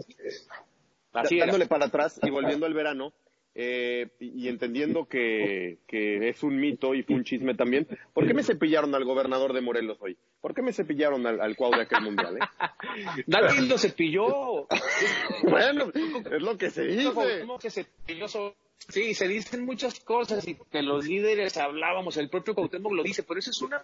dándole 1.11 1.65
para 1.65 1.87
atrás 1.87 2.17
y 2.23 2.29
volviendo 2.29 2.65
al 2.65 2.73
verano, 2.73 3.11
eh, 3.55 4.07
y 4.19 4.47
entendiendo 4.47 5.05
que, 5.07 5.79
que 5.87 6.29
es 6.29 6.43
un 6.43 6.59
mito 6.59 6.93
y 6.95 7.03
fue 7.03 7.15
un 7.15 7.23
chisme 7.23 7.55
también, 7.55 7.87
¿por 8.13 8.25
qué 8.27 8.33
me 8.33 8.43
cepillaron 8.43 8.93
al 8.95 9.03
gobernador 9.05 9.53
de 9.53 9.61
Morelos 9.61 9.97
hoy? 10.01 10.17
¿Por 10.39 10.53
qué 10.53 10.61
me 10.61 10.71
cepillaron 10.71 11.25
al, 11.27 11.41
al 11.41 11.55
cuau 11.55 11.71
de 11.71 11.81
aquel 11.81 12.01
mundial? 12.01 12.37
Eh? 12.37 12.39
Nadie 13.27 13.61
lo 13.67 13.77
cepilló. 13.77 14.67
bueno, 15.43 15.91
es 15.93 16.41
lo 16.41 16.57
que 16.57 16.69
se 16.69 16.83
dice. 16.83 17.11
¿Cómo 17.41 17.59
que 17.59 17.69
cepilló 17.69 18.27
so- 18.27 18.55
Sí, 18.87 19.13
se 19.13 19.27
dicen 19.27 19.65
muchas 19.65 19.99
cosas 19.99 20.47
y 20.47 20.55
que 20.71 20.81
los 20.81 21.05
líderes 21.05 21.57
hablábamos, 21.57 22.15
el 22.15 22.29
propio 22.29 22.55
Cuauhtémoc 22.55 22.93
lo 22.93 23.03
dice, 23.03 23.23
pero 23.23 23.39
eso 23.39 23.51
es 23.51 23.61
una 23.61 23.83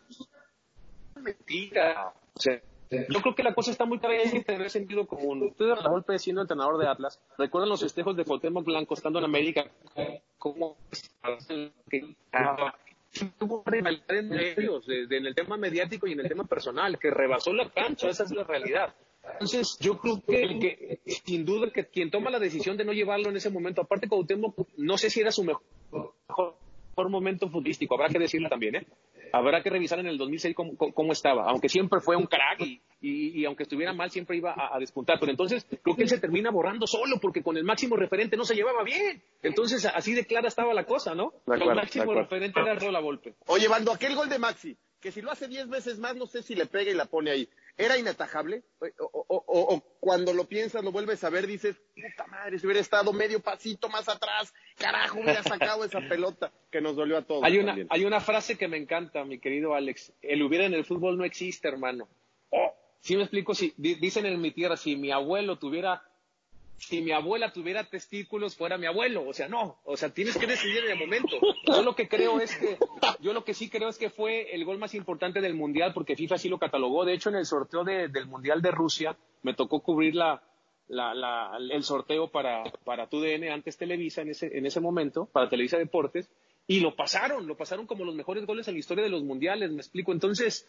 mentira. 1.22 2.14
O 2.34 2.40
sea, 2.40 2.62
yo 2.90 3.22
creo 3.22 3.36
que 3.36 3.44
la 3.44 3.54
cosa 3.54 3.72
está 3.72 3.86
muy 3.86 4.00
clara 4.00 4.16
y 4.16 4.28
hay 4.28 4.44
tener 4.44 4.70
sentido 4.70 5.08
común. 5.08 5.44
Ustedes, 5.44 5.82
Raúl 5.84 6.04
Pérez, 6.04 6.22
siendo 6.22 6.42
entrenador 6.42 6.78
de 6.78 6.88
Atlas, 6.88 7.20
recuerdan 7.38 7.70
los 7.70 7.82
festejos 7.82 8.16
de 8.16 8.26
Cuauhtémoc 8.26 8.66
Blanco 8.66 8.94
estando 8.94 9.20
en 9.20 9.26
América, 9.26 9.70
cómo 10.38 10.78
tuvo 13.38 13.64
una 13.66 13.72
rivalidad 13.72 14.18
entre 14.18 14.52
ellos, 14.62 14.86
en 14.88 15.26
el 15.26 15.34
tema 15.36 15.58
mediático 15.58 16.08
y 16.08 16.14
en 16.14 16.20
el 16.20 16.28
tema 16.28 16.44
personal, 16.46 17.00
que 17.00 17.12
rebasó 17.12 17.54
la 17.54 17.70
cancha, 17.70 18.10
esa 18.10 18.24
es 18.24 18.32
la 18.32 18.44
realidad. 18.44 18.94
Entonces, 19.34 19.78
yo 19.80 19.98
creo 19.98 20.22
que, 20.22 20.60
que, 20.60 21.00
sin 21.06 21.46
duda 21.46 21.72
que 21.72 21.86
quien 21.86 22.12
toma 22.12 22.30
la 22.30 22.40
decisión 22.40 22.78
de 22.78 22.86
no 22.86 22.94
llevarlo 22.94 23.30
en 23.30 23.38
ese 23.38 23.50
momento, 23.50 23.82
aparte 23.82 24.08
Cuauhtémoc, 24.08 24.68
no 24.78 24.98
sé 24.98 25.10
si 25.10 25.22
era 25.22 25.32
su 25.32 25.44
mejor, 25.44 25.64
mejor 26.30 27.10
momento 27.10 27.50
futbolístico, 27.50 27.96
habrá 27.96 28.10
que 28.10 28.20
decirlo 28.20 28.50
también, 28.50 28.76
¿eh? 28.76 28.88
Habrá 29.34 29.62
que 29.64 29.70
revisar 29.70 30.00
en 30.00 30.08
el 30.08 30.18
2006 30.18 30.56
cómo, 30.56 30.76
cómo- 30.78 30.94
cómo 30.94 31.12
estaba, 31.14 31.50
aunque 31.50 31.70
siempre 31.70 32.00
fue 32.00 32.16
un 32.16 32.26
crack 32.26 32.62
y, 32.62 32.82
y- 33.02 33.42
y 33.42 33.46
aunque 33.46 33.64
estuviera 33.64 33.94
mal 33.94 34.10
siempre 34.12 34.38
iba 34.38 34.54
a, 34.54 34.76
a 34.76 34.80
despuntar, 34.80 35.20
pero 35.20 35.32
entonces 35.32 35.66
creo 35.84 35.96
que 35.96 36.04
él 36.04 36.10
se 36.10 36.20
termina 36.20 36.52
borrando 36.52 36.88
solo 36.88 37.18
porque 37.22 37.44
con 37.44 37.58
el 37.58 37.64
máximo 37.64 37.96
referente 37.96 38.38
no 38.38 38.46
se 38.46 38.56
llevaba 38.56 38.84
bien. 38.84 39.22
Entonces, 39.42 39.86
así 39.86 40.14
de 40.14 40.26
clara 40.26 40.48
estaba 40.48 40.74
la 40.74 40.86
cosa, 40.86 41.14
¿no? 41.16 41.32
De 41.46 41.56
acuerdo, 41.56 41.72
el 41.72 41.76
máximo 41.76 42.06
referente 42.24 42.60
era 42.60 42.76
Rola 42.76 43.00
Volpe. 43.00 43.36
Oye, 43.48 43.68
Bando, 43.68 43.92
aquel 43.92 44.16
gol 44.16 44.30
de 44.30 44.40
Maxi, 44.40 44.78
que 45.00 45.12
si 45.12 45.22
lo 45.22 45.32
hace 45.32 45.48
10 45.48 45.70
veces 45.70 46.00
más, 46.00 46.16
no 46.16 46.26
sé 46.26 46.42
si 46.42 46.56
le 46.56 46.66
pega 46.66 46.90
y 46.92 46.96
la 46.96 47.06
pone 47.06 47.32
ahí. 47.32 47.50
¿Era 47.78 47.98
inatajable? 47.98 48.64
O, 48.80 48.86
o- 49.08 49.26
o- 49.28 49.44
o- 49.48 49.76
o 49.76 49.82
cuando 50.00 50.34
lo 50.34 50.46
piensas, 50.48 50.84
lo 50.84 50.92
vuelves 50.94 51.24
a 51.26 51.30
ver, 51.30 51.46
dices, 51.46 51.76
puta 51.94 52.26
madre, 52.28 52.58
si 52.58 52.66
hubiera 52.66 52.80
estado 52.80 53.12
medio 53.12 53.42
pasito 53.42 53.90
más 53.90 54.08
atrás, 54.08 54.54
carajo, 54.78 55.20
hubiera 55.20 55.44
sacado 55.44 55.84
esa 55.84 56.00
pelota 56.00 56.52
que 56.72 56.80
nos 56.80 56.96
dolió 56.96 57.18
a 57.18 57.24
todos. 57.24 57.44
Hay 57.44 57.58
una, 57.58 57.68
también. 57.72 57.88
hay 57.90 58.06
una 58.06 58.22
frase 58.22 58.58
que 58.58 58.68
me 58.70 58.78
encanta, 58.78 59.26
mi 59.26 59.40
querido 59.40 59.76
Alex. 59.76 60.14
El 60.22 60.42
hubiera 60.44 60.66
en 60.66 60.74
el 60.74 60.86
fútbol 60.86 61.18
no 61.18 61.26
existe, 61.26 61.68
hermano. 61.68 62.08
Oh, 62.52 62.74
sí 63.02 63.16
me 63.18 63.24
explico, 63.24 63.54
si 63.54 63.74
di- 63.76 63.96
dicen 63.96 64.26
en 64.26 64.40
mi 64.40 64.52
tierra, 64.52 64.78
si 64.78 64.96
mi 64.96 65.12
abuelo 65.12 65.58
tuviera, 65.60 66.02
si 66.78 67.02
mi 67.02 67.12
abuela 67.12 67.52
tuviera 67.54 67.84
testículos, 67.86 68.56
fuera 68.56 68.78
mi 68.78 68.86
abuelo. 68.86 69.28
O 69.28 69.34
sea, 69.34 69.48
no. 69.48 69.80
O 69.86 69.98
sea, 69.98 70.10
tienes 70.14 70.38
que 70.38 70.46
decidir 70.48 70.84
en 70.86 70.92
el 70.92 71.00
momento. 71.00 71.38
Yo 71.66 71.82
lo 71.84 71.96
que 71.96 72.08
creo 72.08 72.40
es 72.40 72.56
que, 72.56 72.78
yo 73.22 73.34
lo 73.34 73.44
que 73.44 73.54
sí 73.54 73.70
creo 73.70 73.90
es 73.90 73.98
que 73.98 74.10
fue 74.10 74.54
el 74.54 74.66
gol 74.66 74.78
más 74.78 74.94
importante 74.94 75.42
del 75.42 75.54
mundial, 75.56 75.94
porque 75.94 76.16
FIFA 76.16 76.38
sí 76.38 76.50
lo 76.50 76.60
catalogó. 76.60 77.06
De 77.06 77.14
hecho, 77.14 77.30
en 77.30 77.36
el 77.36 77.46
sorteo 77.46 77.84
de- 77.84 78.08
del 78.10 78.28
mundial 78.28 78.62
de 78.62 78.72
Rusia, 78.72 79.18
me 79.42 79.54
tocó 79.54 79.82
cubrir 79.82 80.16
la, 80.16 80.44
la- 80.88 81.14
la- 81.16 81.58
el 81.72 81.84
sorteo 81.84 82.30
para, 82.30 82.64
para 82.84 83.08
TUDN, 83.08 83.50
antes 83.52 83.78
Televisa 83.78 84.22
en 84.22 84.30
ese, 84.30 84.56
en 84.58 84.66
ese 84.66 84.80
momento, 84.80 85.26
para 85.32 85.50
Televisa 85.50 85.78
Deportes, 85.78 86.30
y 86.68 86.80
lo 86.80 86.96
pasaron, 86.96 87.48
lo 87.48 87.56
pasaron 87.56 87.86
como 87.88 88.06
los 88.06 88.16
mejores 88.16 88.46
goles 88.46 88.68
en 88.68 88.74
la 88.76 88.80
historia 88.80 89.04
de 89.04 89.10
los 89.10 89.24
mundiales, 89.24 89.72
me 89.72 89.78
explico. 89.78 90.12
Entonces, 90.12 90.68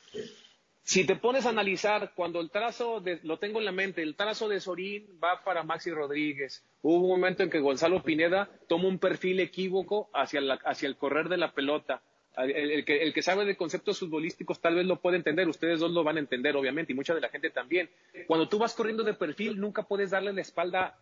si 0.89 1.05
te 1.05 1.17
pones 1.17 1.47
a 1.47 1.49
analizar, 1.49 2.13
cuando 2.15 2.41
el 2.41 2.49
trazo, 2.51 3.01
de, 3.01 3.19
lo 3.25 3.39
tengo 3.41 3.59
en 3.59 3.65
la 3.65 3.73
mente, 3.73 4.03
el 4.03 4.15
trazo 4.15 4.49
de 4.49 4.61
Sorín 4.61 5.19
va 5.23 5.43
para 5.43 5.65
Maxi 5.65 5.91
Rodríguez. 5.91 6.65
Hubo 6.81 7.01
un 7.03 7.09
momento 7.09 7.43
en 7.43 7.51
que 7.51 7.59
Gonzalo 7.59 8.05
Pineda 8.05 8.49
toma 8.69 8.87
un 8.87 9.01
perfil 9.01 9.41
equívoco 9.41 10.09
hacia, 10.15 10.41
la- 10.41 10.61
hacia 10.65 10.87
el 10.89 10.97
correr 10.97 11.29
de 11.29 11.39
la 11.39 11.53
pelota. 11.53 12.03
El, 12.37 12.53
el 12.71 12.85
que, 12.85 13.03
el 13.03 13.13
que 13.13 13.23
sabe 13.23 13.45
de 13.45 13.57
conceptos 13.57 13.99
futbolísticos 13.99 14.61
tal 14.61 14.77
vez 14.77 14.87
lo 14.87 15.01
puede 15.01 15.17
entender, 15.17 15.49
ustedes 15.49 15.81
dos 15.81 15.91
lo 15.91 16.05
van 16.05 16.19
a 16.19 16.21
entender, 16.21 16.55
obviamente, 16.55 16.93
y 16.93 16.95
mucha 16.95 17.15
de 17.17 17.21
la 17.21 17.31
gente 17.31 17.51
también. 17.51 17.91
Cuando 18.29 18.49
tú 18.49 18.59
vas 18.59 18.73
corriendo 18.75 19.03
de 19.03 19.15
perfil, 19.15 19.59
nunca 19.59 19.83
puedes 19.83 20.11
darle 20.13 20.33
la 20.33 20.43
espalda 20.43 20.97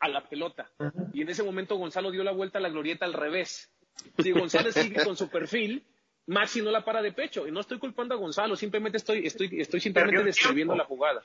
a 0.00 0.08
la 0.10 0.28
pelota. 0.28 0.70
Y 1.14 1.22
en 1.22 1.30
ese 1.30 1.42
momento 1.42 1.76
Gonzalo 1.76 2.10
dio 2.10 2.24
la 2.24 2.32
vuelta 2.32 2.58
a 2.58 2.60
la 2.60 2.68
glorieta 2.68 3.06
al 3.06 3.14
revés. 3.14 3.70
Si 4.18 4.32
Gonzalo 4.32 4.70
sigue 4.72 5.02
con 5.04 5.16
su 5.16 5.28
perfil, 5.30 5.84
Maxi 6.30 6.62
no 6.62 6.70
la 6.70 6.84
para 6.84 7.02
de 7.02 7.12
pecho. 7.12 7.46
Y 7.46 7.50
no 7.50 7.60
estoy 7.60 7.78
culpando 7.78 8.14
a 8.14 8.18
Gonzalo, 8.18 8.54
simplemente 8.54 8.98
estoy, 8.98 9.26
estoy, 9.26 9.60
estoy 9.60 9.80
simplemente 9.80 10.22
describiendo 10.22 10.76
la 10.76 10.84
jugada. 10.84 11.24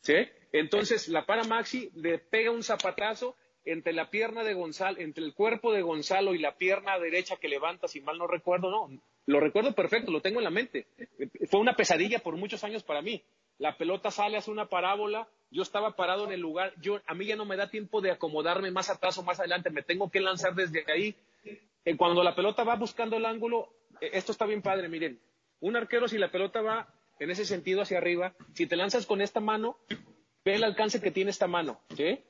¿Sí? 0.00 0.14
Entonces 0.52 1.08
la 1.08 1.26
para 1.26 1.42
Maxi, 1.42 1.90
le 1.96 2.18
pega 2.18 2.52
un 2.52 2.62
zapatazo 2.62 3.34
entre 3.64 3.92
la 3.92 4.08
pierna 4.08 4.44
de 4.44 4.54
Gonzalo, 4.54 5.00
entre 5.00 5.24
el 5.24 5.34
cuerpo 5.34 5.72
de 5.72 5.82
Gonzalo 5.82 6.32
y 6.32 6.38
la 6.38 6.56
pierna 6.56 6.96
derecha 7.00 7.36
que 7.36 7.48
levanta, 7.48 7.88
si 7.88 8.00
mal 8.00 8.16
no 8.18 8.28
recuerdo, 8.28 8.70
no. 8.70 9.02
Lo 9.26 9.40
recuerdo 9.40 9.74
perfecto, 9.74 10.12
lo 10.12 10.20
tengo 10.20 10.38
en 10.38 10.44
la 10.44 10.50
mente. 10.50 10.86
Fue 11.50 11.58
una 11.58 11.74
pesadilla 11.74 12.20
por 12.20 12.36
muchos 12.36 12.62
años 12.62 12.84
para 12.84 13.02
mí. 13.02 13.24
La 13.58 13.76
pelota 13.76 14.12
sale, 14.12 14.36
hace 14.36 14.52
una 14.52 14.68
parábola, 14.68 15.26
yo 15.50 15.62
estaba 15.62 15.96
parado 15.96 16.24
en 16.24 16.32
el 16.32 16.40
lugar, 16.40 16.72
yo, 16.80 17.00
a 17.04 17.14
mí 17.14 17.26
ya 17.26 17.34
no 17.34 17.46
me 17.46 17.56
da 17.56 17.68
tiempo 17.68 18.00
de 18.00 18.12
acomodarme 18.12 18.70
más 18.70 18.90
atrás 18.90 19.18
o 19.18 19.24
más 19.24 19.40
adelante, 19.40 19.70
me 19.70 19.82
tengo 19.82 20.08
que 20.08 20.20
lanzar 20.20 20.54
desde 20.54 20.84
ahí. 20.92 21.16
Eh, 21.84 21.96
cuando 21.96 22.22
la 22.22 22.36
pelota 22.36 22.62
va 22.62 22.76
buscando 22.76 23.16
el 23.16 23.24
ángulo, 23.24 23.72
esto 24.00 24.32
está 24.32 24.46
bien 24.46 24.62
padre, 24.62 24.88
miren. 24.88 25.20
Un 25.60 25.76
arquero, 25.76 26.08
si 26.08 26.18
la 26.18 26.30
pelota 26.30 26.60
va 26.60 26.88
en 27.18 27.30
ese 27.30 27.44
sentido 27.44 27.82
hacia 27.82 27.98
arriba, 27.98 28.34
si 28.54 28.66
te 28.66 28.76
lanzas 28.76 29.06
con 29.06 29.20
esta 29.20 29.40
mano, 29.40 29.78
ve 30.46 30.54
el 30.54 30.64
alcance 30.64 31.00
que 31.00 31.10
tiene 31.10 31.32
esta 31.32 31.48
mano, 31.48 31.80
¿sí? 31.96 32.20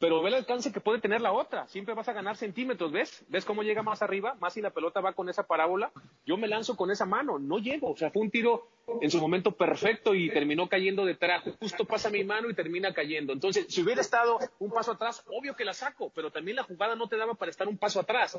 Pero 0.00 0.22
ve 0.22 0.30
el 0.30 0.34
alcance 0.34 0.72
que 0.72 0.80
puede 0.80 1.00
tener 1.00 1.20
la 1.20 1.30
otra. 1.30 1.68
Siempre 1.68 1.94
vas 1.94 2.08
a 2.08 2.12
ganar 2.12 2.36
centímetros, 2.36 2.90
¿ves? 2.90 3.24
¿Ves 3.28 3.44
cómo 3.44 3.62
llega 3.62 3.82
más 3.82 4.02
arriba? 4.02 4.34
Más 4.40 4.54
si 4.54 4.60
la 4.60 4.70
pelota 4.70 5.00
va 5.00 5.12
con 5.12 5.28
esa 5.28 5.46
parábola. 5.46 5.92
Yo 6.26 6.36
me 6.36 6.48
lanzo 6.48 6.76
con 6.76 6.90
esa 6.90 7.06
mano, 7.06 7.38
no 7.38 7.58
llego. 7.58 7.92
O 7.92 7.96
sea, 7.96 8.10
fue 8.10 8.22
un 8.22 8.30
tiro 8.30 8.66
en 9.00 9.08
su 9.08 9.20
momento 9.20 9.52
perfecto 9.52 10.14
y 10.14 10.30
terminó 10.30 10.68
cayendo 10.68 11.04
detrás. 11.04 11.44
Justo 11.60 11.84
pasa 11.84 12.10
mi 12.10 12.24
mano 12.24 12.50
y 12.50 12.54
termina 12.54 12.92
cayendo. 12.92 13.32
Entonces, 13.32 13.66
si 13.68 13.82
hubiera 13.82 14.00
estado 14.00 14.40
un 14.58 14.72
paso 14.72 14.92
atrás, 14.92 15.22
obvio 15.28 15.54
que 15.54 15.64
la 15.64 15.74
saco, 15.74 16.10
pero 16.12 16.32
también 16.32 16.56
la 16.56 16.64
jugada 16.64 16.96
no 16.96 17.08
te 17.08 17.18
daba 17.18 17.34
para 17.34 17.50
estar 17.50 17.68
un 17.68 17.78
paso 17.78 18.00
atrás. 18.00 18.36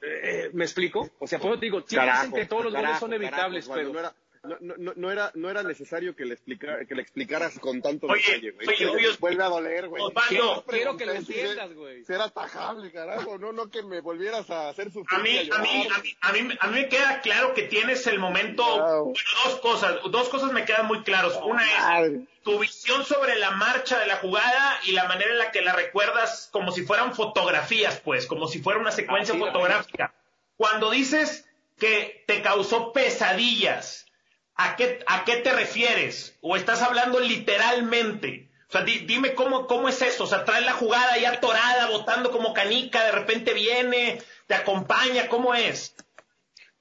Eh, 0.00 0.50
¿Me 0.52 0.64
explico? 0.64 1.10
O 1.18 1.26
sea, 1.26 1.38
por 1.38 1.50
eso 1.50 1.60
te 1.60 1.66
digo, 1.66 1.80
sí 1.86 1.96
dicen 1.98 2.32
que 2.32 2.46
todos 2.46 2.64
los 2.64 2.72
goles 2.72 2.86
carajo, 2.86 3.00
son 3.00 3.14
evitables, 3.14 3.68
carajo, 3.68 3.92
pero... 3.92 4.12
No 4.48 4.54
era, 4.54 4.58
no, 4.60 4.74
no, 4.78 4.92
no 4.96 5.10
era, 5.12 5.30
no 5.34 5.50
era 5.50 5.62
necesario 5.62 6.16
que 6.16 6.24
le, 6.24 6.34
explicara, 6.34 6.84
que 6.84 6.94
le 6.94 7.02
explicaras 7.02 7.58
con 7.58 7.82
tanto 7.82 8.06
Oye, 8.06 8.22
detalle, 8.26 8.50
güey. 8.52 8.68
oye, 8.68 8.86
oye, 8.86 9.08
Vuelve 9.20 9.42
a 9.44 9.48
doler, 9.48 9.88
güey. 9.88 10.02
Osvaldo, 10.02 10.28
Quiero- 10.28 10.64
quiero 10.66 10.96
que 10.96 11.06
lo 11.06 11.12
entiendas, 11.12 11.74
güey. 11.74 12.04
Si 12.04 12.12
era 12.12 12.28
tajable, 12.30 12.90
carajo. 12.92 13.38
No, 13.38 13.52
no 13.52 13.70
que 13.70 13.82
me 13.82 14.00
volvieras 14.00 14.48
a 14.50 14.68
hacer 14.70 14.90
sufrir. 14.92 15.18
A 15.18 15.22
mí, 15.22 15.36
a 15.50 15.56
a 15.56 15.58
mí, 15.60 15.88
a 15.90 15.98
mí, 16.02 16.16
a 16.20 16.32
mí, 16.32 16.56
a 16.60 16.66
mí 16.68 16.72
me 16.80 16.88
queda 16.88 17.20
claro 17.20 17.54
que 17.54 17.62
tienes 17.62 18.06
el 18.06 18.18
momento. 18.18 18.64
Wow. 18.64 19.04
Bueno, 19.12 19.20
dos 19.44 19.60
cosas, 19.60 19.96
dos 20.10 20.28
cosas 20.28 20.52
me 20.52 20.64
quedan 20.64 20.86
muy 20.86 21.02
claros. 21.02 21.38
Una 21.44 21.62
es 21.64 21.78
Madre. 21.80 22.20
tu 22.42 22.58
visión 22.58 23.04
sobre 23.04 23.36
la 23.38 23.50
marcha 23.52 23.98
de 23.98 24.06
la 24.06 24.16
jugada 24.16 24.78
y 24.84 24.92
la 24.92 25.04
manera 25.08 25.30
en 25.32 25.38
la 25.38 25.50
que 25.50 25.60
la 25.62 25.72
recuerdas 25.74 26.48
como 26.52 26.72
si 26.72 26.82
fueran 26.82 27.14
fotografías, 27.14 28.00
pues, 28.00 28.26
como 28.26 28.48
si 28.48 28.60
fuera 28.60 28.78
una 28.80 28.92
secuencia 28.92 29.34
fotográfica. 29.34 30.14
Cuando 30.56 30.90
dices 30.90 31.44
que 31.78 32.24
te 32.26 32.42
causó 32.42 32.92
pesadillas, 32.92 34.06
¿a 34.58 34.76
qué, 34.76 34.98
¿a 35.06 35.24
qué 35.24 35.36
te 35.38 35.52
refieres? 35.52 36.36
¿O 36.42 36.56
estás 36.56 36.82
hablando 36.82 37.18
literalmente? 37.20 38.48
O 38.68 38.72
sea, 38.72 38.82
di- 38.82 38.98
dime 39.06 39.34
cómo, 39.34 39.66
cómo 39.66 39.88
es 39.88 40.02
eso. 40.02 40.24
O 40.24 40.26
sea, 40.26 40.44
traes 40.44 40.66
la 40.66 40.72
jugada 40.74 41.16
ya 41.18 41.32
atorada, 41.32 41.88
botando 41.88 42.30
como 42.30 42.52
canica, 42.52 43.02
de 43.04 43.12
repente 43.12 43.54
viene, 43.54 44.18
te 44.46 44.54
acompaña, 44.54 45.28
¿cómo 45.28 45.54
es? 45.54 45.94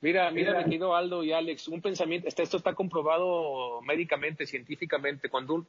Mira, 0.01 0.29
mira, 0.29 0.57
mi 0.59 0.63
querido 0.65 0.95
Aldo 0.95 1.23
y 1.23 1.31
Alex, 1.31 1.69
un 1.69 1.81
pensamiento, 1.81 2.27
esto 2.27 2.57
está 2.57 2.73
comprobado 2.75 3.81
médicamente, 3.81 4.45
científicamente, 4.45 5.27
cuando 5.29 5.65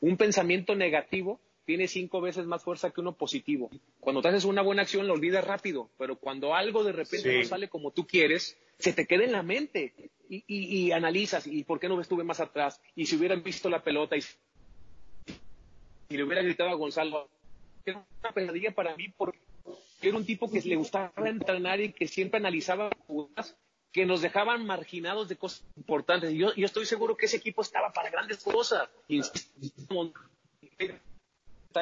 un, 0.00 0.16
pensamiento 0.16 0.74
negativo 0.74 1.40
tiene 1.66 1.86
cinco 1.88 2.20
veces 2.22 2.46
más 2.46 2.62
fuerza 2.62 2.90
que 2.90 3.00
uno 3.02 3.12
positivo. 3.12 3.68
Cuando 4.00 4.22
te 4.22 4.28
haces 4.28 4.44
una 4.44 4.62
buena 4.62 4.82
acción 4.82 5.06
lo 5.06 5.12
olvidas 5.14 5.44
rápido, 5.44 5.90
pero 5.98 6.16
cuando 6.16 6.54
algo 6.54 6.84
de 6.84 6.92
repente 6.92 7.30
Sí. 7.30 7.38
no 7.38 7.44
sale 7.44 7.68
como 7.68 7.90
tú 7.90 8.06
quieres, 8.06 8.56
se 8.78 8.92
te 8.94 9.04
queda 9.06 9.24
en 9.24 9.32
la 9.32 9.42
mente 9.42 9.92
y, 10.28 10.44
y- 10.46 10.86
y 10.86 10.92
analizas, 10.92 11.46
¿y 11.46 11.64
por 11.64 11.78
qué 11.80 11.88
no 11.88 12.00
estuve 12.00 12.24
más 12.24 12.40
atrás? 12.40 12.80
Y 12.94 13.06
si 13.06 13.16
hubieran 13.16 13.42
visto 13.42 13.68
la 13.68 13.82
pelota 13.82 14.16
y, 14.16 14.22
y 16.08 16.16
le 16.16 16.24
hubiera 16.24 16.42
gritado 16.42 16.70
a 16.70 16.74
Gonzalo, 16.74 17.28
era 17.84 18.04
una 18.22 18.32
pesadilla 18.32 18.74
para 18.74 18.96
mí 18.96 19.08
porque 19.16 19.40
era 20.02 20.16
un 20.16 20.24
tipo 20.26 20.50
que 20.50 20.60
le 20.60 20.76
gustaba 20.76 21.12
entrenar 21.28 21.80
y 21.80 21.92
que 21.92 22.06
siempre 22.08 22.38
analizaba 22.38 22.90
jugadas 23.06 23.56
que 23.92 24.04
nos 24.04 24.20
dejaban 24.20 24.66
marginados 24.66 25.28
de 25.28 25.36
cosas 25.36 25.64
importantes. 25.76 26.32
Yo, 26.34 26.52
yo 26.54 26.66
estoy 26.66 26.84
seguro 26.84 27.16
que 27.16 27.26
ese 27.26 27.38
equipo 27.38 27.62
estaba 27.62 27.92
para 27.92 28.10
grandes 28.10 28.42
cosas. 28.42 28.88
Insisto, 29.08 30.12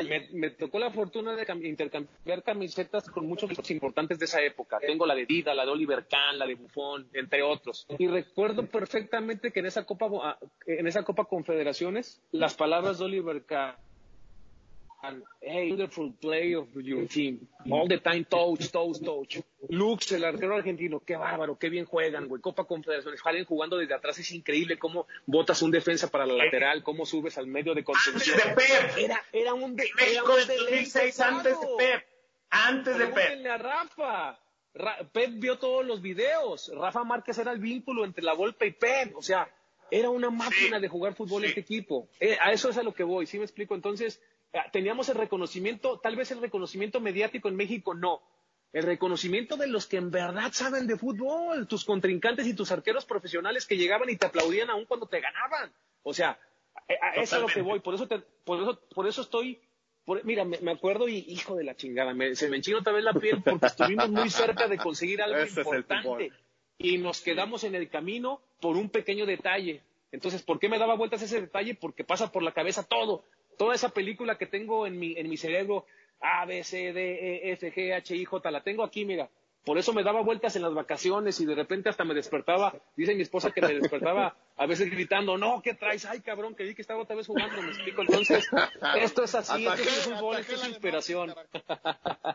Me, 0.02 0.28
me 0.32 0.50
tocó 0.50 0.78
la 0.78 0.90
fortuna 0.90 1.34
de 1.36 1.46
cam- 1.46 1.64
intercambiar 1.64 2.42
camisetas 2.42 3.08
con 3.08 3.26
muchos 3.26 3.70
importantes 3.70 4.18
de 4.18 4.24
esa 4.24 4.42
época. 4.42 4.78
Tengo 4.80 5.06
la 5.06 5.14
de 5.14 5.26
Dida, 5.26 5.54
la 5.54 5.64
de 5.64 5.70
Oliver 5.70 6.06
Kahn, 6.08 6.38
la 6.38 6.46
de 6.46 6.54
Buffon, 6.54 7.08
entre 7.12 7.42
otros. 7.42 7.86
Y 7.98 8.06
recuerdo 8.08 8.66
perfectamente 8.66 9.52
que 9.52 9.60
en 9.60 9.66
esa 9.66 9.84
Copa, 9.84 10.38
en 10.66 10.86
esa 10.86 11.02
Copa 11.02 11.24
Confederaciones, 11.24 12.20
las 12.32 12.54
palabras 12.54 12.98
de 12.98 13.04
Oliver 13.04 13.44
Kahn 13.44 13.76
hey, 15.40 15.70
wonderful 15.70 16.12
play 16.20 16.54
of 16.54 16.68
your 16.76 17.06
team. 17.06 17.46
All 17.70 17.88
the 17.88 17.98
time, 17.98 18.24
touch, 18.24 18.70
touch, 18.70 19.00
touch. 19.00 19.38
Lux, 19.68 20.12
el 20.12 20.24
arquero 20.24 20.54
argentino, 20.56 21.00
qué 21.00 21.16
bárbaro, 21.16 21.58
qué 21.58 21.68
bien 21.68 21.84
juegan, 21.84 22.28
güey. 22.28 22.40
Copa 22.42 22.64
Confederaciones, 22.64 23.20
salen 23.20 23.44
jugando 23.44 23.78
desde 23.78 23.94
atrás, 23.94 24.18
es 24.18 24.30
increíble 24.32 24.78
cómo 24.78 25.06
botas 25.26 25.62
un 25.62 25.70
defensa 25.70 26.10
para 26.10 26.26
la 26.26 26.34
lateral, 26.34 26.82
cómo 26.82 27.06
subes 27.06 27.38
al 27.38 27.46
medio 27.46 27.74
de 27.74 27.82
contención. 27.84 28.36
Antes 28.40 28.44
de 28.44 28.54
Pep. 28.54 28.98
Era, 28.98 29.22
era 29.32 29.54
un 29.54 29.76
de, 29.76 29.84
México 29.96 30.32
era 30.32 30.42
un 30.42 30.48
del 30.48 30.58
2006, 30.58 31.20
antes 31.20 31.60
de 31.60 31.66
Pep. 31.78 32.04
Antes 32.50 32.98
de 32.98 33.06
Pep. 33.08 33.46
A 33.46 33.58
Rafa. 33.58 34.38
Ra- 34.74 35.08
Pep 35.12 35.30
vio 35.34 35.58
todos 35.58 35.84
los 35.86 36.02
videos. 36.02 36.70
Rafa 36.74 37.04
Márquez 37.04 37.38
era 37.38 37.52
el 37.52 37.58
vínculo 37.58 38.04
entre 38.04 38.24
la 38.24 38.34
Volpe 38.34 38.66
y 38.66 38.72
Pep. 38.72 39.16
O 39.16 39.22
sea, 39.22 39.48
era 39.90 40.10
una 40.10 40.30
máquina 40.30 40.80
de 40.80 40.88
jugar 40.88 41.14
fútbol 41.14 41.44
este 41.44 41.60
equipo. 41.60 42.08
Eh, 42.18 42.36
a 42.40 42.52
eso 42.52 42.70
es 42.70 42.76
a 42.78 42.82
lo 42.82 42.92
que 42.92 43.04
voy, 43.04 43.26
¿sí 43.26 43.38
me 43.38 43.44
explico? 43.44 43.74
Entonces, 43.74 44.20
teníamos 44.72 45.08
el 45.08 45.16
reconocimiento, 45.16 45.98
tal 45.98 46.16
vez 46.16 46.30
el 46.30 46.40
reconocimiento 46.40 47.00
mediático 47.00 47.48
en 47.48 47.56
México 47.56 47.94
no. 47.94 48.22
El 48.72 48.82
reconocimiento 48.84 49.56
de 49.56 49.68
los 49.68 49.86
que 49.86 49.98
en 49.98 50.10
verdad 50.10 50.50
saben 50.52 50.86
de 50.88 50.96
fútbol, 50.96 51.68
tus 51.68 51.84
contrincantes 51.84 52.46
y 52.46 52.54
tus 52.54 52.72
arqueros 52.72 53.04
profesionales 53.04 53.66
que 53.66 53.76
llegaban 53.76 54.10
y 54.10 54.16
te 54.16 54.26
aplaudían 54.26 54.68
aún 54.70 54.84
cuando 54.84 55.06
te 55.06 55.20
ganaban. 55.20 55.72
O 56.02 56.12
sea, 56.12 56.38
a, 57.00 57.06
a 57.06 57.10
eso 57.12 57.22
es 57.22 57.32
a 57.34 57.38
lo 57.38 57.46
que 57.46 57.62
voy. 57.62 57.78
Por 57.80 57.94
eso, 57.94 58.08
te- 58.08 58.18
por 58.44 58.60
eso, 58.60 58.80
por 58.94 59.06
eso 59.06 59.22
estoy 59.22 59.60
por- 60.04 60.24
mira, 60.24 60.44
me, 60.44 60.58
me 60.58 60.72
acuerdo 60.72 61.08
y 61.08 61.18
hijo 61.28 61.54
de 61.54 61.62
la 61.64 61.76
chingada, 61.76 62.12
me- 62.14 62.34
se 62.34 62.48
me 62.48 62.56
enchina 62.56 62.78
otra 62.78 62.92
vez 62.92 63.04
la 63.04 63.14
piel 63.14 63.42
porque 63.44 63.66
estuvimos 63.66 64.10
muy 64.10 64.28
cerca 64.28 64.66
de 64.66 64.76
conseguir 64.78 65.22
algo 65.22 65.38
Ese 65.38 65.60
importante 65.60 66.32
y 66.76 66.98
nos 66.98 67.20
quedamos 67.20 67.62
en 67.62 67.76
el 67.76 67.88
camino 67.88 68.40
por 68.60 68.76
un 68.76 68.90
pequeño 68.90 69.24
detalle. 69.24 69.82
Entonces, 70.10 70.42
¿por 70.42 70.58
qué 70.58 70.68
me 70.68 70.78
daba 70.80 70.94
vueltas 70.96 71.22
ese 71.22 71.40
detalle? 71.40 71.74
Porque 71.76 72.02
pasa 72.04 72.30
por 72.32 72.42
la 72.42 72.52
cabeza 72.52 72.82
todo, 72.82 73.24
toda 73.56 73.74
esa 73.74 73.90
película 73.90 74.36
que 74.36 74.46
tengo 74.46 74.86
en 74.86 74.98
mi, 74.98 75.16
en 75.16 75.28
mi 75.28 75.36
cerebro, 75.36 75.86
A, 76.20 76.44
B, 76.46 76.64
C, 76.64 76.92
D, 76.92 77.48
E, 77.48 77.52
F, 77.52 77.72
G, 77.72 77.94
H, 77.94 78.16
I, 78.16 78.24
J, 78.24 78.50
la 78.50 78.62
tengo 78.62 78.84
aquí, 78.84 79.04
mira. 79.04 79.28
Por 79.64 79.78
eso 79.78 79.94
me 79.94 80.02
daba 80.02 80.20
vueltas 80.20 80.54
en 80.56 80.62
las 80.62 80.74
vacaciones 80.74 81.40
y 81.40 81.46
de 81.46 81.54
repente 81.54 81.88
hasta 81.88 82.04
me 82.04 82.12
despertaba, 82.12 82.74
dice 82.96 83.14
mi 83.14 83.22
esposa 83.22 83.50
que 83.50 83.62
me 83.62 83.72
despertaba 83.72 84.36
a 84.58 84.66
veces 84.66 84.90
gritando, 84.90 85.38
no, 85.38 85.62
¿qué 85.62 85.72
traes? 85.72 86.04
Ay, 86.04 86.20
cabrón, 86.20 86.54
que 86.54 86.64
vi 86.64 86.74
que 86.74 86.82
estaba 86.82 87.00
otra 87.00 87.16
vez 87.16 87.26
jugando, 87.26 87.62
me 87.62 87.68
explico. 87.68 88.02
Entonces, 88.02 88.46
esto 89.00 89.24
es 89.24 89.34
así, 89.34 89.66
esto 89.66 89.82
es 89.82 90.06
el 90.06 90.14
fútbol, 90.14 90.36
esto 90.36 90.54
es 90.56 90.68
inspiración. 90.68 91.34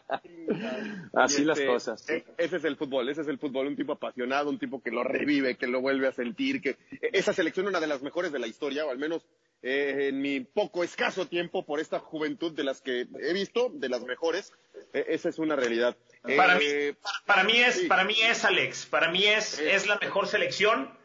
Así 1.13 1.43
las 1.43 1.57
este, 1.59 1.71
cosas. 1.71 2.09
e- 2.09 2.23
Ese 2.37 2.57
es 2.57 2.63
el 2.63 2.75
fútbol, 2.77 3.09
ese 3.09 3.21
es 3.21 3.27
el 3.27 3.37
fútbol, 3.37 3.67
un 3.67 3.75
tipo 3.75 3.93
apasionado, 3.93 4.49
un 4.49 4.59
tipo 4.59 4.81
que 4.81 4.91
lo 4.91 5.03
revive, 5.03 5.55
que 5.55 5.67
lo 5.67 5.81
vuelve 5.81 6.07
a 6.07 6.11
sentir, 6.11 6.61
que 6.61 6.71
e- 6.91 7.09
esa 7.13 7.33
selección 7.33 7.67
una 7.67 7.79
de 7.79 7.87
las 7.87 8.01
mejores 8.01 8.31
de 8.31 8.39
la 8.39 8.47
historia, 8.47 8.85
o 8.85 8.91
al 8.91 8.97
menos 8.97 9.25
eh, 9.61 10.07
en 10.09 10.21
mi 10.21 10.39
poco 10.41 10.83
escaso 10.83 11.27
tiempo 11.27 11.65
por 11.65 11.79
esta 11.79 11.99
juventud 11.99 12.53
de 12.53 12.63
las 12.63 12.81
que 12.81 13.07
he 13.21 13.33
visto, 13.33 13.69
de 13.73 13.89
las 13.89 14.03
mejores, 14.03 14.53
e- 14.93 15.05
esa 15.09 15.29
es 15.29 15.37
una 15.39 15.55
realidad. 15.55 15.97
Para 16.37 16.57
Eh, 16.59 16.93
mí, 16.93 16.97
para 17.25 17.43
mí 17.43 17.57
es, 17.59 17.75
sí. 17.75 17.87
para 17.87 18.03
mí 18.05 18.15
es 18.21 18.45
Alex, 18.45 18.85
para 18.85 19.09
mí 19.11 19.25
es, 19.25 19.59
es 19.59 19.87
la 19.87 19.97
mejor 19.97 20.27
selección. 20.27 20.97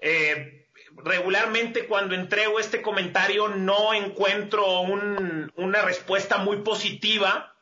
Eh, 0.00 0.66
regularmente 0.96 1.86
cuando 1.86 2.14
entrego 2.14 2.58
este 2.60 2.82
comentario 2.82 3.48
no 3.48 3.92
encuentro 3.94 4.80
un- 4.80 5.52
una 5.56 5.82
respuesta 5.82 6.38
muy 6.38 6.58
positiva. 6.58 7.54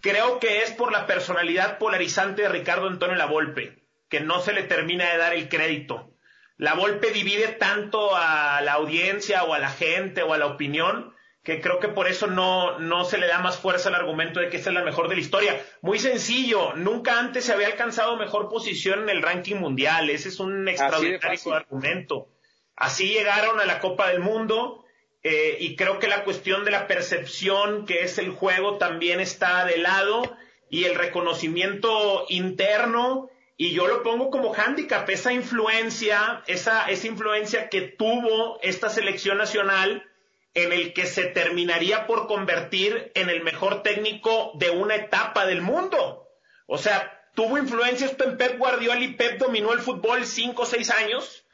Creo 0.00 0.38
que 0.38 0.62
es 0.62 0.70
por 0.72 0.92
la 0.92 1.06
personalidad 1.06 1.78
polarizante 1.78 2.42
de 2.42 2.48
Ricardo 2.48 2.86
Antonio 2.88 3.16
Lavolpe, 3.16 3.82
que 4.08 4.20
no 4.20 4.40
se 4.40 4.52
le 4.52 4.62
termina 4.64 5.10
de 5.10 5.18
dar 5.18 5.34
el 5.34 5.48
crédito. 5.48 6.12
La 6.58 6.74
Volpe 6.74 7.12
divide 7.12 7.48
tanto 7.48 8.14
a 8.14 8.60
la 8.62 8.74
audiencia 8.74 9.44
o 9.44 9.54
a 9.54 9.58
la 9.58 9.70
gente 9.70 10.22
o 10.22 10.34
a 10.34 10.38
la 10.38 10.46
opinión 10.46 11.14
que 11.48 11.62
creo 11.62 11.78
que 11.78 11.88
por 11.88 12.08
eso 12.08 12.26
no, 12.26 12.78
no 12.78 13.06
se 13.06 13.16
le 13.16 13.26
da 13.26 13.38
más 13.38 13.56
fuerza 13.56 13.88
al 13.88 13.94
argumento 13.94 14.38
de 14.38 14.50
que 14.50 14.58
esta 14.58 14.68
es 14.68 14.74
la 14.74 14.82
mejor 14.82 15.08
de 15.08 15.14
la 15.14 15.22
historia. 15.22 15.64
Muy 15.80 15.98
sencillo, 15.98 16.74
nunca 16.74 17.18
antes 17.18 17.46
se 17.46 17.54
había 17.54 17.68
alcanzado 17.68 18.16
mejor 18.16 18.50
posición 18.50 19.04
en 19.04 19.08
el 19.08 19.22
ranking 19.22 19.56
mundial. 19.56 20.10
Ese 20.10 20.28
es 20.28 20.40
un 20.40 20.68
extraordinario 20.68 21.54
argumento. 21.54 22.28
Así 22.76 23.08
llegaron 23.08 23.60
a 23.60 23.64
la 23.64 23.80
Copa 23.80 24.08
del 24.08 24.20
Mundo 24.20 24.84
eh, 25.22 25.56
y 25.58 25.74
creo 25.74 25.98
que 25.98 26.08
la 26.08 26.22
cuestión 26.24 26.66
de 26.66 26.70
la 26.70 26.86
percepción 26.86 27.86
que 27.86 28.02
es 28.02 28.18
el 28.18 28.30
juego 28.30 28.76
también 28.76 29.18
está 29.18 29.64
de 29.64 29.78
lado 29.78 30.22
y 30.68 30.84
el 30.84 30.96
reconocimiento 30.96 32.26
interno 32.28 33.30
y 33.60 33.72
yo 33.72 33.88
lo 33.88 34.04
pongo 34.04 34.30
como 34.30 34.54
hándicap, 34.54 35.10
esa 35.10 35.32
influencia, 35.32 36.44
esa, 36.46 36.88
esa 36.88 37.06
influencia 37.08 37.68
que 37.68 37.82
tuvo 37.82 38.60
esta 38.62 38.88
selección 38.88 39.36
nacional 39.36 40.08
en 40.54 40.72
el 40.72 40.92
que 40.92 41.06
se 41.06 41.24
terminaría 41.24 42.06
por 42.06 42.28
convertir 42.28 43.10
en 43.16 43.28
el 43.28 43.42
mejor 43.42 43.82
técnico 43.82 44.52
de 44.54 44.70
una 44.70 44.94
etapa 44.94 45.44
del 45.44 45.60
mundo. 45.60 46.28
O 46.66 46.78
sea, 46.78 47.28
tuvo 47.34 47.58
influencia 47.58 48.06
esto 48.06 48.22
en 48.22 48.36
Pep 48.36 48.58
Guardiola 48.58 49.00
y 49.00 49.14
Pep 49.14 49.38
dominó 49.38 49.72
el 49.72 49.80
fútbol 49.80 50.24
cinco 50.24 50.62
o 50.62 50.66
seis 50.66 50.90
años. 50.90 51.44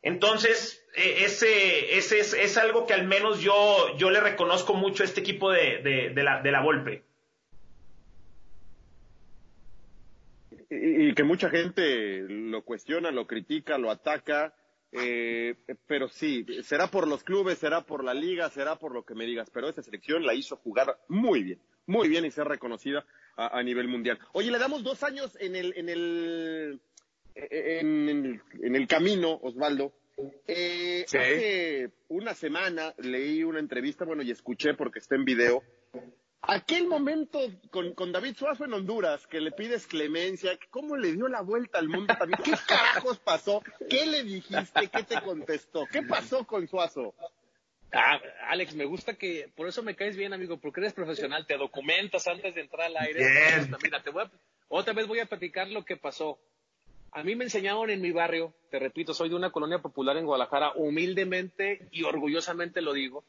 Entonces, 0.00 0.82
eh, 0.96 1.24
ese, 1.26 1.98
ese 1.98 2.20
es, 2.20 2.32
es 2.32 2.56
algo 2.56 2.86
que 2.86 2.94
al 2.94 3.06
menos 3.06 3.40
yo, 3.40 3.94
yo 3.98 4.08
le 4.10 4.20
reconozco 4.20 4.72
mucho 4.72 5.02
a 5.02 5.06
este 5.06 5.20
equipo 5.20 5.50
de, 5.50 5.82
de, 5.82 6.08
de 6.14 6.22
la, 6.22 6.40
de 6.40 6.52
la 6.52 6.62
Volpe. 6.62 7.09
Y, 10.70 11.08
y 11.08 11.14
que 11.14 11.24
mucha 11.24 11.50
gente 11.50 12.22
lo 12.28 12.62
cuestiona, 12.64 13.10
lo 13.10 13.26
critica, 13.26 13.76
lo 13.78 13.90
ataca, 13.90 14.54
eh, 14.92 15.54
pero 15.86 16.08
sí, 16.08 16.44
será 16.62 16.88
por 16.88 17.06
los 17.06 17.22
clubes, 17.22 17.58
será 17.58 17.82
por 17.82 18.02
la 18.02 18.14
liga, 18.14 18.48
será 18.50 18.76
por 18.76 18.92
lo 18.92 19.04
que 19.04 19.14
me 19.14 19.26
digas, 19.26 19.50
pero 19.50 19.68
esta 19.68 19.82
selección 19.82 20.24
la 20.24 20.34
hizo 20.34 20.56
jugar 20.56 20.98
muy 21.08 21.42
bien, 21.42 21.60
muy 21.86 22.08
bien 22.08 22.24
y 22.24 22.30
ser 22.30 22.46
reconocida 22.48 23.04
a, 23.36 23.58
a 23.58 23.62
nivel 23.62 23.88
mundial. 23.88 24.18
Oye, 24.32 24.50
le 24.50 24.58
damos 24.58 24.82
dos 24.82 25.02
años 25.04 25.36
en 25.40 25.54
el, 25.56 25.72
en 25.76 25.88
el, 25.88 26.80
en 27.34 28.08
el, 28.08 28.40
en 28.62 28.76
el 28.76 28.86
camino, 28.86 29.38
Osvaldo. 29.42 29.92
Eh, 30.46 31.04
Sí. 31.06 31.16
Hace 31.16 31.90
una 32.08 32.34
semana 32.34 32.92
leí 32.98 33.42
una 33.42 33.58
entrevista, 33.58 34.04
bueno, 34.04 34.22
y 34.22 34.30
escuché 34.30 34.74
porque 34.74 34.98
está 34.98 35.14
en 35.14 35.24
video, 35.24 35.62
Aquel 36.42 36.86
momento 36.88 37.38
con, 37.70 37.92
con 37.94 38.12
David 38.12 38.34
Suazo 38.36 38.64
en 38.64 38.72
Honduras, 38.72 39.26
que 39.26 39.40
le 39.40 39.52
pides 39.52 39.86
clemencia, 39.86 40.58
¿cómo 40.70 40.96
le 40.96 41.12
dio 41.12 41.28
la 41.28 41.42
vuelta 41.42 41.78
al 41.78 41.88
mundo 41.88 42.14
también? 42.18 42.40
¿Qué 42.42 42.52
carajos 42.66 43.18
pasó? 43.18 43.62
¿Qué 43.90 44.06
le 44.06 44.24
dijiste? 44.24 44.88
¿Qué 44.88 45.02
te 45.04 45.20
contestó? 45.20 45.86
¿Qué 45.86 46.02
pasó 46.02 46.46
con 46.46 46.66
Suazo? 46.66 47.14
Ah, 47.92 48.18
Alex, 48.48 48.74
me 48.74 48.84
gusta 48.86 49.14
que, 49.14 49.50
por 49.54 49.68
eso 49.68 49.82
me 49.82 49.94
caes 49.96 50.16
bien, 50.16 50.32
amigo, 50.32 50.58
porque 50.58 50.80
eres 50.80 50.92
profesional, 50.94 51.44
te 51.46 51.56
documentas 51.58 52.26
antes 52.26 52.54
de 52.54 52.62
entrar 52.62 52.86
al 52.86 52.96
aire. 52.96 53.18
Bien. 53.28 53.76
Mira, 53.82 54.02
te 54.02 54.10
voy 54.10 54.22
a- 54.24 54.30
otra 54.68 54.92
vez 54.94 55.06
voy 55.06 55.18
a 55.18 55.26
platicar 55.26 55.68
lo 55.68 55.84
que 55.84 55.96
pasó. 55.96 56.38
A 57.12 57.22
mí 57.24 57.34
me 57.34 57.44
enseñaron 57.44 57.90
en 57.90 58.00
mi 58.00 58.12
barrio, 58.12 58.54
te 58.70 58.78
repito, 58.78 59.12
soy 59.12 59.28
de 59.28 59.34
una 59.34 59.50
colonia 59.50 59.80
popular 59.80 60.16
en 60.16 60.24
Guadalajara, 60.24 60.72
humildemente 60.76 61.88
y 61.90 62.04
orgullosamente 62.04 62.80
lo 62.80 62.92
digo. 62.92 63.24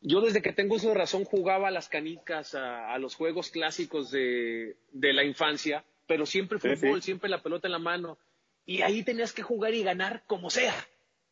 Yo 0.00 0.20
desde 0.20 0.42
que 0.42 0.52
tengo 0.52 0.76
uso 0.76 0.88
de 0.88 0.94
razón 0.94 1.24
jugaba 1.24 1.68
a 1.68 1.72
las 1.72 1.88
canicas, 1.88 2.54
a, 2.54 2.92
a 2.92 2.98
los 2.98 3.14
juegos 3.16 3.50
clásicos 3.50 4.10
de, 4.10 4.76
de 4.92 5.12
la 5.12 5.24
infancia, 5.24 5.84
pero 6.06 6.24
siempre 6.24 6.58
fútbol, 6.58 7.02
sí. 7.02 7.06
siempre 7.06 7.28
la 7.28 7.42
pelota 7.42 7.66
en 7.68 7.72
la 7.72 7.78
mano. 7.78 8.18
Y 8.64 8.82
ahí 8.82 9.02
tenías 9.02 9.32
que 9.32 9.42
jugar 9.42 9.74
y 9.74 9.82
ganar 9.82 10.22
como 10.26 10.50
sea. 10.50 10.74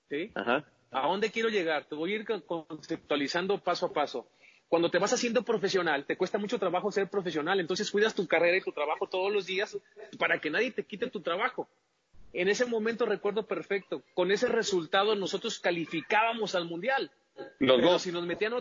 ¿sí? 0.08 0.30
Ajá. 0.34 0.64
¿A 0.90 1.06
dónde 1.06 1.30
quiero 1.30 1.48
llegar? 1.48 1.84
Te 1.84 1.94
voy 1.94 2.12
a 2.12 2.16
ir 2.16 2.24
con- 2.26 2.40
conceptualizando 2.42 3.58
paso 3.58 3.86
a 3.86 3.92
paso. 3.92 4.28
Cuando 4.68 4.90
te 4.90 4.98
vas 4.98 5.12
haciendo 5.12 5.44
profesional, 5.44 6.04
te 6.04 6.16
cuesta 6.16 6.38
mucho 6.38 6.58
trabajo 6.58 6.90
ser 6.90 7.08
profesional, 7.08 7.60
entonces 7.60 7.88
cuidas 7.90 8.14
tu 8.16 8.26
carrera 8.26 8.56
y 8.56 8.62
tu 8.62 8.72
trabajo 8.72 9.06
todos 9.08 9.32
los 9.32 9.46
días 9.46 9.78
para 10.18 10.40
que 10.40 10.50
nadie 10.50 10.72
te 10.72 10.84
quite 10.84 11.08
tu 11.08 11.20
trabajo. 11.20 11.68
En 12.32 12.48
ese 12.48 12.66
momento 12.66 13.06
recuerdo 13.06 13.46
perfecto, 13.46 14.02
con 14.14 14.32
ese 14.32 14.48
resultado 14.48 15.14
nosotros 15.14 15.60
calificábamos 15.60 16.56
al 16.56 16.64
mundial. 16.64 17.12
Los 17.58 17.76
Pero 17.76 17.90
dos. 17.92 18.02
si 18.02 18.12
nos 18.12 18.24
metían 18.24 18.54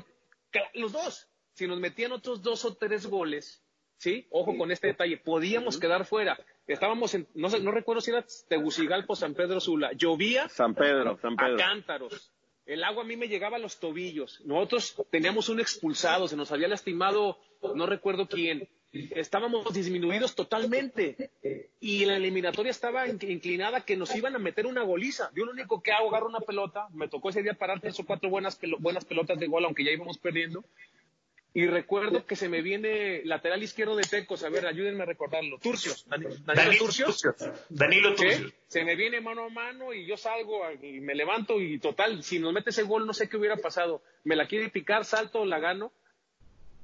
los 0.73 0.91
dos, 0.91 1.27
si 1.53 1.67
nos 1.67 1.79
metían 1.79 2.11
otros 2.11 2.41
dos 2.41 2.65
o 2.65 2.75
tres 2.75 3.07
goles, 3.07 3.63
¿sí? 3.97 4.27
Ojo 4.29 4.57
con 4.57 4.71
este 4.71 4.87
detalle, 4.87 5.17
podíamos 5.17 5.79
quedar 5.79 6.05
fuera. 6.05 6.37
Estábamos 6.67 7.13
en, 7.13 7.27
no 7.35 7.49
sé, 7.49 7.59
no 7.59 7.71
recuerdo 7.71 8.01
si 8.01 8.11
era 8.11 8.25
Tegucigalpa 8.47 9.13
o 9.13 9.15
San 9.15 9.33
Pedro 9.33 9.59
Sula. 9.59 9.91
Llovía 9.93 10.49
San 10.49 10.75
Pedro, 10.75 11.17
San 11.21 11.33
a 11.33 11.45
Pedro. 11.45 11.57
cántaros. 11.57 12.31
El 12.65 12.83
agua 12.83 13.03
a 13.03 13.05
mí 13.05 13.15
me 13.15 13.27
llegaba 13.27 13.57
a 13.57 13.59
los 13.59 13.79
tobillos. 13.79 14.41
Nosotros 14.43 14.95
teníamos 15.11 15.49
un 15.49 15.59
expulsado, 15.59 16.27
se 16.27 16.35
nos 16.35 16.51
había 16.51 16.67
lastimado, 16.67 17.37
no 17.75 17.85
recuerdo 17.85 18.27
quién. 18.27 18.67
Estábamos 19.15 19.73
disminuidos 19.73 20.35
totalmente. 20.35 21.31
Y 21.79 22.05
la 22.05 22.17
eliminatoria 22.17 22.71
estaba 22.71 23.07
in- 23.07 23.19
inclinada 23.21 23.81
que 23.81 23.95
nos 23.97 24.15
iban 24.15 24.35
a 24.35 24.39
meter 24.39 24.65
una 24.65 24.83
goliza. 24.83 25.31
Yo 25.35 25.45
lo 25.45 25.51
único 25.51 25.81
que 25.81 25.91
hago, 25.91 26.09
agarro 26.09 26.27
una 26.27 26.39
pelota. 26.39 26.87
Me 26.93 27.07
tocó 27.07 27.29
ese 27.29 27.43
día 27.43 27.53
parar 27.53 27.81
tres 27.81 27.99
o 27.99 28.05
cuatro 28.05 28.29
buenas, 28.29 28.59
pelo- 28.59 28.77
buenas 28.79 29.05
pelotas 29.05 29.39
de 29.39 29.47
gol, 29.47 29.65
aunque 29.65 29.83
ya 29.83 29.91
íbamos 29.91 30.17
perdiendo. 30.17 30.63
Y 31.53 31.67
recuerdo 31.67 32.25
que 32.25 32.35
se 32.35 32.49
me 32.49 32.61
viene 32.61 33.21
lateral 33.23 33.63
izquierdo 33.63 33.95
de 33.95 34.03
Tecos. 34.03 34.43
A 34.43 34.49
ver, 34.49 34.67
ayúdenme 34.67 35.03
a 35.03 35.05
recordarlo. 35.05 35.57
Turcios. 35.59 36.05
Dani- 36.09 36.23
Danilo 36.25 36.43
Danilo 36.45 36.77
Turcios. 36.79 37.21
Turcios. 37.21 37.65
Danilo. 37.69 38.13
Turcios. 38.13 38.53
Se 38.67 38.83
me 38.83 38.95
viene 38.97 39.21
mano 39.21 39.45
a 39.45 39.49
mano 39.49 39.93
y 39.93 40.05
yo 40.05 40.17
salgo 40.17 40.59
y 40.81 40.99
me 40.99 41.15
levanto 41.15 41.61
y 41.61 41.79
total, 41.79 42.23
si 42.23 42.39
nos 42.39 42.51
mete 42.51 42.71
ese 42.71 42.83
gol 42.83 43.05
no 43.07 43.13
sé 43.13 43.29
qué 43.29 43.37
hubiera 43.37 43.55
pasado. 43.55 44.01
Me 44.25 44.35
la 44.35 44.47
quiere 44.47 44.67
picar, 44.69 45.05
salto, 45.05 45.45
la 45.45 45.59
gano. 45.59 45.93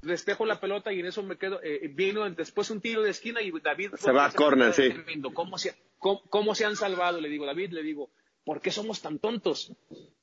Despejo 0.02 0.46
la 0.46 0.60
pelota 0.60 0.92
y 0.94 1.00
en 1.00 1.06
eso 1.08 1.24
me 1.24 1.38
quedo, 1.38 1.60
eh, 1.64 1.88
vino 1.94 2.30
después 2.30 2.70
un 2.72 2.82
tiro 2.82 3.02
de 3.04 3.12
esquina 3.12 3.42
y 3.42 3.52
David... 3.60 3.94
Se 3.98 4.12
va 4.12 4.26
a 4.26 4.32
corner, 4.32 4.74
sí. 4.74 4.90
¿Cómo 5.34 5.58
se, 5.58 5.76
cómo, 6.00 6.22
cómo 6.30 6.56
se 6.56 6.66
han 6.66 6.76
salvado? 6.76 7.22
Le 7.22 7.30
digo, 7.30 7.46
David, 7.46 7.72
le 7.72 7.84
digo, 7.84 8.10
¿por 8.44 8.62
qué 8.62 8.72
somos 8.72 9.02
tan 9.02 9.20
tontos? 9.20 9.72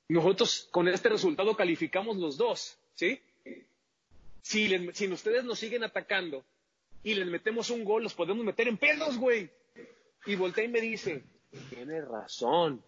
Nosotros 0.08 0.68
con 0.70 0.88
este 0.88 1.08
resultado 1.08 1.54
calificamos 1.56 2.16
los 2.16 2.36
dos, 2.38 2.78
¿sí? 2.94 3.20
Si, 4.42 4.68
les- 4.68 4.96
si 4.96 5.06
ustedes 5.12 5.44
nos 5.44 5.58
siguen 5.58 5.84
atacando 5.84 6.44
y 7.02 7.14
les 7.14 7.26
metemos 7.26 7.70
un 7.70 7.84
gol, 7.84 8.02
los 8.02 8.14
podemos 8.14 8.44
meter 8.44 8.68
en 8.68 8.78
pedos, 8.78 9.18
güey. 9.18 9.50
Y 10.26 10.34
voltea 10.34 10.64
y 10.64 10.68
me 10.68 10.80
dice, 10.80 11.22
tienes 11.70 12.06
razón. 12.08 12.82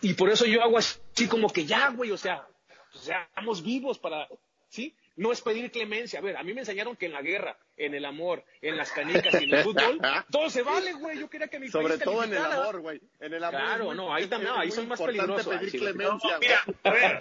Y 0.00 0.14
por 0.14 0.30
eso 0.30 0.44
yo 0.46 0.62
hago 0.62 0.78
así 0.78 1.28
como 1.28 1.48
que 1.50 1.64
ya, 1.64 1.90
güey, 1.90 2.10
o 2.10 2.16
sea, 2.18 2.46
seamos 2.92 3.62
vivos 3.62 3.98
para, 3.98 4.26
¿sí? 4.68 4.94
No 5.16 5.32
es 5.32 5.40
pedir 5.40 5.70
clemencia. 5.70 6.18
A 6.18 6.22
ver, 6.22 6.36
a 6.36 6.42
mí 6.42 6.54
me 6.54 6.60
enseñaron 6.60 6.96
que 6.96 7.06
en 7.06 7.12
la 7.12 7.22
guerra, 7.22 7.56
en 7.76 7.94
el 7.94 8.04
amor, 8.04 8.44
en 8.60 8.76
las 8.76 8.90
canicas 8.92 9.40
y 9.40 9.44
en 9.44 9.54
el 9.54 9.62
fútbol, 9.64 10.00
todo 10.30 10.48
se 10.48 10.62
vale, 10.62 10.92
güey. 10.94 11.18
Yo 11.18 11.28
quería 11.28 11.48
que 11.48 11.58
mi 11.58 11.68
Sobre 11.68 11.98
país 11.98 12.04
todo 12.04 12.24
en 12.24 12.32
el 12.32 12.42
amor, 12.42 12.80
güey. 12.80 13.00
En 13.20 13.34
el 13.34 13.44
amor. 13.44 13.60
Claro, 13.60 13.94
no, 13.94 14.14
ahí 14.14 14.26
también, 14.26 14.52
es 14.52 14.58
ahí 14.58 14.70
son 14.70 14.88
más 14.88 15.00
peligrosos. 15.00 15.46
pedir 15.46 15.70
clemencia, 15.70 16.36
güey. 16.36 16.40
Mira, 16.40 16.64
a 16.84 16.90
ver, 16.90 17.18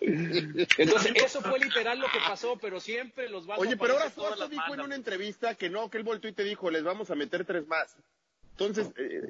Entonces, 0.78 1.12
eso 1.16 1.40
fue 1.40 1.58
literal 1.58 1.98
lo 1.98 2.06
que 2.08 2.18
pasó, 2.18 2.58
pero 2.58 2.80
siempre 2.80 3.28
los 3.28 3.48
va 3.48 3.56
Oye, 3.56 3.76
pero 3.76 3.94
ahora 3.94 4.10
Suazo 4.10 4.48
dijo 4.48 4.74
en 4.74 4.80
una 4.80 4.94
entrevista 4.94 5.54
que 5.54 5.70
no, 5.70 5.90
que 5.90 5.98
él 5.98 6.04
volteó 6.04 6.30
y 6.30 6.34
te 6.34 6.44
dijo, 6.44 6.70
les 6.70 6.82
vamos 6.82 7.10
a 7.10 7.14
meter 7.14 7.44
tres 7.44 7.66
más. 7.66 7.96
Entonces, 8.56 8.92
eh, 8.96 9.20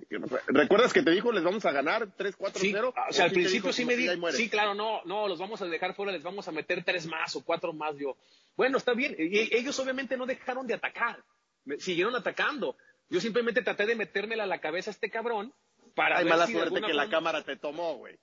¿recuerdas 0.48 0.92
que 0.92 1.02
te 1.02 1.10
dijo, 1.10 1.32
les 1.32 1.42
vamos 1.42 1.64
a 1.64 1.72
ganar 1.72 2.08
3, 2.14 2.36
4, 2.36 2.60
Sí, 2.60 2.72
0? 2.72 2.92
o 3.08 3.12
sea, 3.12 3.24
al 3.24 3.30
principio 3.32 3.70
dijo, 3.70 3.72
sí 3.72 3.84
me 3.86 3.94
que 3.94 3.96
di, 4.00 4.04
ya 4.04 4.10
ahí 4.12 4.18
muere? 4.18 4.36
sí, 4.36 4.50
claro, 4.50 4.74
no, 4.74 5.02
no, 5.06 5.26
los 5.28 5.38
vamos 5.38 5.62
a 5.62 5.64
dejar 5.66 5.94
fuera, 5.94 6.12
les 6.12 6.22
vamos 6.22 6.46
a 6.46 6.52
meter 6.52 6.84
tres 6.84 7.06
más 7.06 7.34
o 7.34 7.42
cuatro 7.42 7.72
más, 7.72 7.96
yo. 7.96 8.16
Bueno, 8.54 8.76
está 8.76 8.92
bien, 8.92 9.16
y 9.18 9.54
ellos 9.56 9.78
obviamente 9.78 10.18
no 10.18 10.26
dejaron 10.26 10.66
de 10.66 10.74
atacar, 10.74 11.22
me- 11.64 11.78
siguieron 11.80 12.14
atacando. 12.14 12.76
Yo 13.08 13.18
simplemente 13.20 13.62
traté 13.62 13.86
de 13.86 13.94
metérmela 13.96 14.44
a 14.44 14.46
la 14.46 14.60
cabeza 14.60 14.90
a 14.90 14.92
este 14.92 15.08
cabrón 15.10 15.54
para 15.94 16.18
Hay 16.18 16.24
ver 16.24 16.32
mala 16.32 16.46
si 16.46 16.52
suerte 16.52 16.80
que 16.82 16.92
la 16.92 17.08
cámara 17.08 17.42
te 17.42 17.56
tomó, 17.56 17.94
güey. 17.96 18.16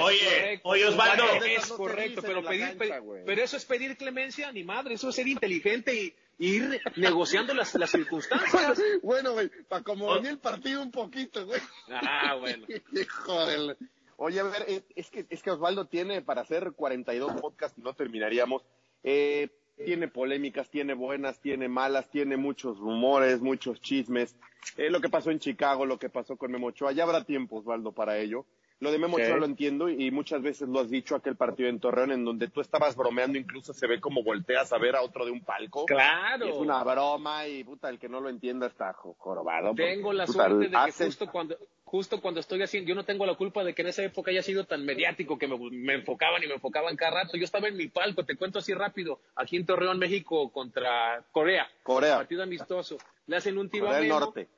Oye, 0.00 0.18
correcto. 0.24 0.68
oye, 0.68 0.86
Osvaldo. 0.86 1.24
Es 1.44 1.66
correcto, 1.68 2.20
pero 2.22 2.42
pedir, 2.44 2.76
cancha, 2.76 3.00
pero 3.24 3.42
eso 3.42 3.56
es 3.56 3.64
pedir 3.64 3.96
clemencia, 3.96 4.50
ni 4.52 4.64
madre, 4.64 4.94
eso 4.94 5.08
es 5.08 5.14
ser 5.14 5.28
inteligente 5.28 5.94
y 5.94 6.14
ir 6.38 6.80
negociando 6.96 7.54
las, 7.54 7.74
las 7.74 7.90
circunstancias. 7.90 8.80
Bueno, 9.02 9.32
güey, 9.32 9.50
para 9.68 9.82
como 9.82 10.14
venía 10.14 10.30
el 10.30 10.38
partido 10.38 10.82
un 10.82 10.90
poquito, 10.90 11.44
güey. 11.46 11.60
Ah, 11.88 12.36
bueno. 12.38 12.66
Joder. 13.24 13.76
Oye, 14.16 14.40
a 14.40 14.44
ver, 14.44 14.64
es, 14.68 14.84
es 14.94 15.10
que, 15.10 15.26
es 15.28 15.42
que 15.42 15.50
Osvaldo 15.50 15.86
tiene 15.86 16.22
para 16.22 16.42
hacer 16.42 16.72
42 16.72 17.40
podcasts 17.40 17.78
y 17.78 17.82
no 17.82 17.94
terminaríamos. 17.94 18.62
Eh, 19.02 19.48
tiene 19.84 20.08
polémicas, 20.08 20.70
tiene 20.70 20.94
buenas, 20.94 21.40
tiene 21.40 21.68
malas, 21.68 22.10
tiene 22.10 22.36
muchos 22.36 22.78
rumores, 22.78 23.40
muchos 23.40 23.80
chismes. 23.80 24.36
Eh, 24.76 24.90
lo 24.90 25.00
que 25.00 25.08
pasó 25.08 25.30
en 25.30 25.40
Chicago, 25.40 25.86
lo 25.86 25.98
que 25.98 26.08
pasó 26.08 26.36
con 26.36 26.52
Memo 26.52 26.68
Ochoa, 26.68 26.92
ya 26.92 27.04
habrá 27.04 27.24
tiempo, 27.24 27.56
Osvaldo, 27.56 27.92
para 27.92 28.18
ello. 28.18 28.46
Lo 28.82 28.90
de 28.90 28.98
Memo 28.98 29.14
Ok. 29.16 29.22
Ochoa 29.22 29.36
lo 29.36 29.44
entiendo 29.46 29.88
y 29.88 30.10
muchas 30.10 30.42
veces 30.42 30.68
lo 30.68 30.80
has 30.80 30.90
dicho 30.90 31.14
aquel 31.14 31.36
partido 31.36 31.68
en 31.68 31.78
Torreón 31.78 32.10
en 32.10 32.24
donde 32.24 32.48
tú 32.48 32.60
estabas 32.60 32.96
bromeando, 32.96 33.38
incluso 33.38 33.72
se 33.72 33.86
ve 33.86 34.00
como 34.00 34.24
volteas 34.24 34.72
a 34.72 34.78
ver 34.78 34.96
a 34.96 35.02
otro 35.02 35.24
de 35.24 35.30
un 35.30 35.40
palco. 35.44 35.86
Claro. 35.86 36.46
Es 36.46 36.56
una 36.56 36.82
broma 36.82 37.46
y 37.46 37.62
puta, 37.62 37.88
el 37.88 38.00
que 38.00 38.08
no 38.08 38.20
lo 38.20 38.28
entienda 38.28 38.66
está 38.66 38.92
jo- 38.94 39.14
jorobado. 39.18 39.68
porque, 39.68 39.84
Tengo 39.84 40.12
la 40.12 40.26
puta, 40.26 40.48
suerte 40.48 40.68
de 40.68 40.76
que 40.84 41.04
justo 41.04 41.30
cuando, 41.30 41.56
justo 41.84 42.20
cuando 42.20 42.40
estoy 42.40 42.60
haciendo, 42.60 42.88
yo 42.88 42.96
no 42.96 43.04
tengo 43.04 43.24
la 43.24 43.34
culpa 43.36 43.62
de 43.62 43.72
que 43.72 43.82
en 43.82 43.88
esa 43.88 44.02
época 44.02 44.32
haya 44.32 44.42
sido 44.42 44.64
tan 44.64 44.84
mediático 44.84 45.38
que 45.38 45.46
me, 45.46 45.56
me 45.70 45.94
enfocaban 45.94 46.42
y 46.42 46.48
me 46.48 46.54
enfocaban 46.54 46.96
cada 46.96 47.22
rato. 47.22 47.36
Yo 47.36 47.44
estaba 47.44 47.68
en 47.68 47.76
mi 47.76 47.86
palco, 47.86 48.24
te 48.24 48.34
cuento 48.34 48.58
así 48.58 48.74
rápido, 48.74 49.20
aquí 49.36 49.56
en 49.58 49.64
Torreón, 49.64 50.00
México, 50.00 50.50
contra 50.50 51.22
Corea. 51.30 51.68
Corea. 51.84 52.16
Partido 52.16 52.42
amistoso. 52.42 52.98
Le 53.28 53.36
hacen 53.36 53.56
un 53.58 53.70
tiro 53.70 53.86
Corea 53.86 54.00
a 54.00 54.02
Memo, 54.02 54.18
Norte. 54.20 54.48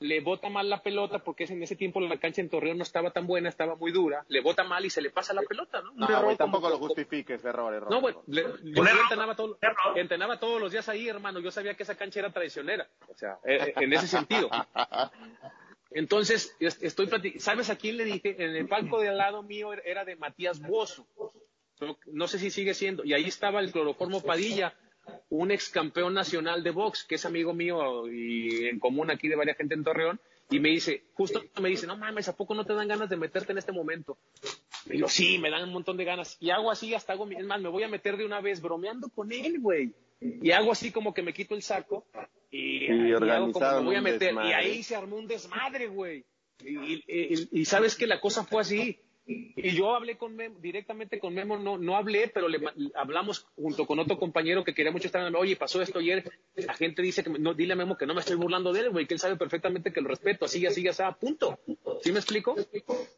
Le 0.00 0.20
bota 0.20 0.48
mal 0.48 0.68
la 0.68 0.82
pelota 0.82 1.18
porque 1.18 1.44
en 1.44 1.62
ese 1.62 1.76
tiempo 1.76 2.00
la 2.00 2.18
cancha 2.18 2.40
en 2.40 2.48
Torreón 2.48 2.78
no 2.78 2.82
estaba 2.82 3.10
tan 3.10 3.26
buena, 3.26 3.48
estaba 3.50 3.76
muy 3.76 3.92
dura. 3.92 4.24
Le 4.28 4.40
bota 4.40 4.64
mal 4.64 4.84
y 4.84 4.90
se 4.90 5.02
le 5.02 5.10
pasa 5.10 5.34
la 5.34 5.42
pelota, 5.42 5.82
¿no? 5.82 5.92
Un 5.92 5.98
No, 5.98 6.06
error 6.06 6.24
güey, 6.24 6.36
como- 6.36 6.52
tampoco 6.52 6.70
lo 6.70 6.78
justifiques, 6.78 7.44
error, 7.44 7.74
error. 7.74 7.90
no, 7.90 8.00
le- 8.26 8.42
yo 8.42 8.82
error. 8.82 8.98
entrenaba, 9.02 9.36
todo- 9.36 9.58
Error. 9.60 9.98
entrenaba 9.98 10.40
todos 10.40 10.60
los 10.60 10.72
días 10.72 10.88
ahí, 10.88 11.06
hermano. 11.08 11.38
Yo 11.40 11.50
sabía 11.50 11.74
que 11.74 11.82
esa 11.82 11.96
cancha 11.96 12.20
era 12.20 12.32
traicionera. 12.32 12.88
O 13.08 13.14
sea, 13.14 13.38
eh, 13.44 13.58
eh, 13.68 13.72
en 13.76 13.92
ese 13.92 14.06
sentido. 14.06 14.48
Entonces, 15.92 16.56
es- 16.60 16.82
estoy 16.82 17.06
plati- 17.06 17.38
¿Sabes 17.38 17.68
a 17.70 17.76
quién 17.76 17.96
le 17.96 18.04
dije? 18.04 18.36
En 18.42 18.54
el 18.56 18.68
palco 18.68 19.00
de 19.00 19.08
al 19.08 19.18
lado 19.18 19.42
mío 19.42 19.72
er- 19.72 19.82
era 19.84 20.04
de 20.04 20.16
Matías 20.16 20.60
Bozo. 20.60 21.06
No, 21.80 21.98
no 22.12 22.28
sé 22.28 22.38
si 22.38 22.50
sigue 22.50 22.74
siendo. 22.74 23.04
Y 23.04 23.12
ahí 23.14 23.24
estaba 23.24 23.60
el 23.60 23.72
cloroformo 23.72 24.22
Padilla, 24.22 24.74
un 25.30 25.50
ex 25.50 25.68
campeón 25.70 26.14
nacional 26.14 26.62
de 26.62 26.70
box, 26.70 27.04
que 27.04 27.14
es 27.16 27.24
amigo 27.24 27.52
mío 27.54 28.06
y 28.10 28.66
en 28.66 28.78
común 28.78 29.10
aquí 29.10 29.28
de 29.28 29.36
varias 29.36 29.56
gente 29.56 29.74
en 29.74 29.84
Torreón. 29.84 30.20
Y 30.52 30.58
me 30.58 30.70
dice, 30.70 31.04
justo 31.14 31.40
me 31.60 31.68
dice, 31.68 31.86
no 31.86 31.96
mames, 31.96 32.28
¿a 32.28 32.36
poco 32.36 32.54
no 32.54 32.64
te 32.64 32.74
dan 32.74 32.88
ganas 32.88 33.08
de 33.08 33.16
meterte 33.16 33.52
en 33.52 33.58
este 33.58 33.70
momento? 33.70 34.18
Y 34.86 34.98
yo, 34.98 35.06
sí, 35.08 35.38
me 35.38 35.48
dan 35.50 35.62
un 35.64 35.72
montón 35.72 35.96
de 35.96 36.04
ganas. 36.04 36.36
Y 36.40 36.50
hago 36.50 36.70
así, 36.72 36.92
hasta 36.94 37.12
hago, 37.12 37.28
es 37.30 37.44
más, 37.44 37.60
me 37.60 37.68
voy 37.68 37.84
a 37.84 37.88
meter 37.88 38.16
de 38.16 38.24
una 38.26 38.40
vez 38.40 38.60
bromeando 38.60 39.08
con 39.10 39.30
él, 39.32 39.60
güey. 39.60 39.92
Y 40.20 40.50
hago 40.50 40.72
así 40.72 40.90
como 40.90 41.14
que 41.14 41.22
me 41.22 41.32
quito 41.32 41.54
el 41.54 41.62
saco 41.62 42.04
y, 42.50 42.84
Y 42.84 43.08
y 43.08 43.12
hago 43.12 43.52
como 43.52 43.64
organizaron 43.64 43.80
me 43.84 43.86
voy 43.90 43.96
a 43.96 44.00
meter. 44.02 44.18
desmadre. 44.20 44.48
Y 44.48 44.52
ahí 44.52 44.82
se 44.82 44.96
armó 44.96 45.16
un 45.16 45.28
desmadre, 45.28 45.86
güey. 45.86 46.24
Y, 46.64 46.76
y- 46.76 47.04
y- 47.06 47.48
y 47.60 47.64
sabes 47.64 47.94
que 47.96 48.06
la 48.08 48.20
cosa 48.20 48.44
fue 48.44 48.60
así. 48.62 48.98
Y 49.56 49.70
yo 49.76 49.94
hablé 49.94 50.16
con 50.16 50.34
Memo, 50.34 50.58
directamente 50.60 51.20
con 51.20 51.32
Memo, 51.34 51.56
no, 51.56 51.78
no 51.78 51.96
hablé, 51.96 52.28
pero 52.28 52.48
le 52.48 52.60
hablamos 52.94 53.46
junto 53.54 53.86
con 53.86 53.98
otro 53.98 54.18
compañero 54.18 54.64
que 54.64 54.74
quería 54.74 54.90
mucho 54.90 55.06
estar 55.06 55.24
en 55.26 55.34
oye, 55.36 55.54
pasó 55.56 55.80
esto 55.80 55.98
ayer, 56.00 56.28
la 56.56 56.74
gente 56.74 57.02
dice 57.02 57.22
que, 57.22 57.30
me- 57.30 57.38
no, 57.38 57.54
dile 57.54 57.74
a 57.74 57.76
Memo 57.76 57.96
que 57.96 58.06
no 58.06 58.14
me 58.14 58.20
estoy 58.20 58.36
burlando 58.36 58.72
de 58.72 58.80
él, 58.80 58.90
güey, 58.90 59.06
que 59.06 59.14
él 59.14 59.20
sabe 59.20 59.36
perfectamente 59.36 59.92
que 59.92 60.00
lo 60.00 60.08
respeto, 60.08 60.46
así, 60.46 60.66
así, 60.66 60.86
así, 60.88 61.02
punto. 61.20 61.58
¿Sí 62.02 62.10
me 62.12 62.18
explico? 62.18 62.56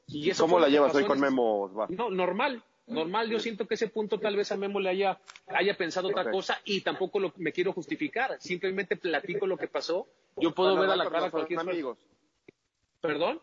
Y 0.08 0.28
eso 0.30 0.44
¿Cómo 0.44 0.58
la 0.58 0.68
llevas 0.68 0.94
hoy 0.94 1.04
con 1.04 1.18
Memo, 1.20 1.62
Osvaldo? 1.62 1.94
no, 1.94 2.10
normal, 2.10 2.62
normal. 2.86 3.30
Yo 3.30 3.38
siento 3.38 3.66
que 3.66 3.74
ese 3.74 3.88
punto 3.88 4.18
tal 4.18 4.36
vez 4.36 4.52
a 4.52 4.56
Memo 4.56 4.80
le 4.80 4.90
haya, 4.90 5.18
haya 5.46 5.76
pensado 5.76 6.08
otra 6.08 6.30
cosa 6.30 6.60
y 6.64 6.80
tampoco 6.82 7.20
lo, 7.20 7.32
me 7.36 7.52
quiero 7.52 7.72
justificar. 7.72 8.36
Simplemente 8.40 8.96
platico 8.96 9.46
lo 9.46 9.56
que 9.56 9.68
pasó. 9.68 10.06
Yo 10.36 10.52
puedo 10.52 10.76
ver 10.76 10.90
a 10.90 10.96
la 10.96 11.08
cara 11.08 11.26
a 11.26 11.30
cualquier 11.30 11.60
amigos. 11.60 11.98
¿Perdón? 13.00 13.40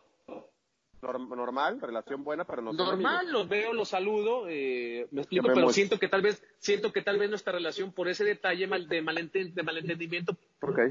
Norm- 1.01 1.29
normal, 1.29 1.79
relación 1.79 2.23
buena, 2.23 2.43
pero 2.45 2.61
no 2.61 2.73
Normal, 2.73 3.15
amigos. 3.19 3.31
los 3.33 3.49
veo, 3.49 3.73
los 3.73 3.87
saludo, 3.89 4.47
eh, 4.49 5.07
me 5.11 5.21
explico, 5.21 5.47
pero 5.47 5.69
siento 5.69 5.97
que 5.97 6.09
tal 6.09 6.21
vez, 6.21 6.43
siento 6.57 6.91
que 6.91 7.01
tal 7.01 7.17
vez 7.17 7.29
nuestra 7.29 7.53
relación 7.53 7.93
por 7.93 8.09
ese 8.09 8.25
detalle 8.25 8.67
mal- 8.67 8.87
de, 8.89 9.01
malenten- 9.01 9.53
de 9.53 9.63
malentendimiento 9.63 10.35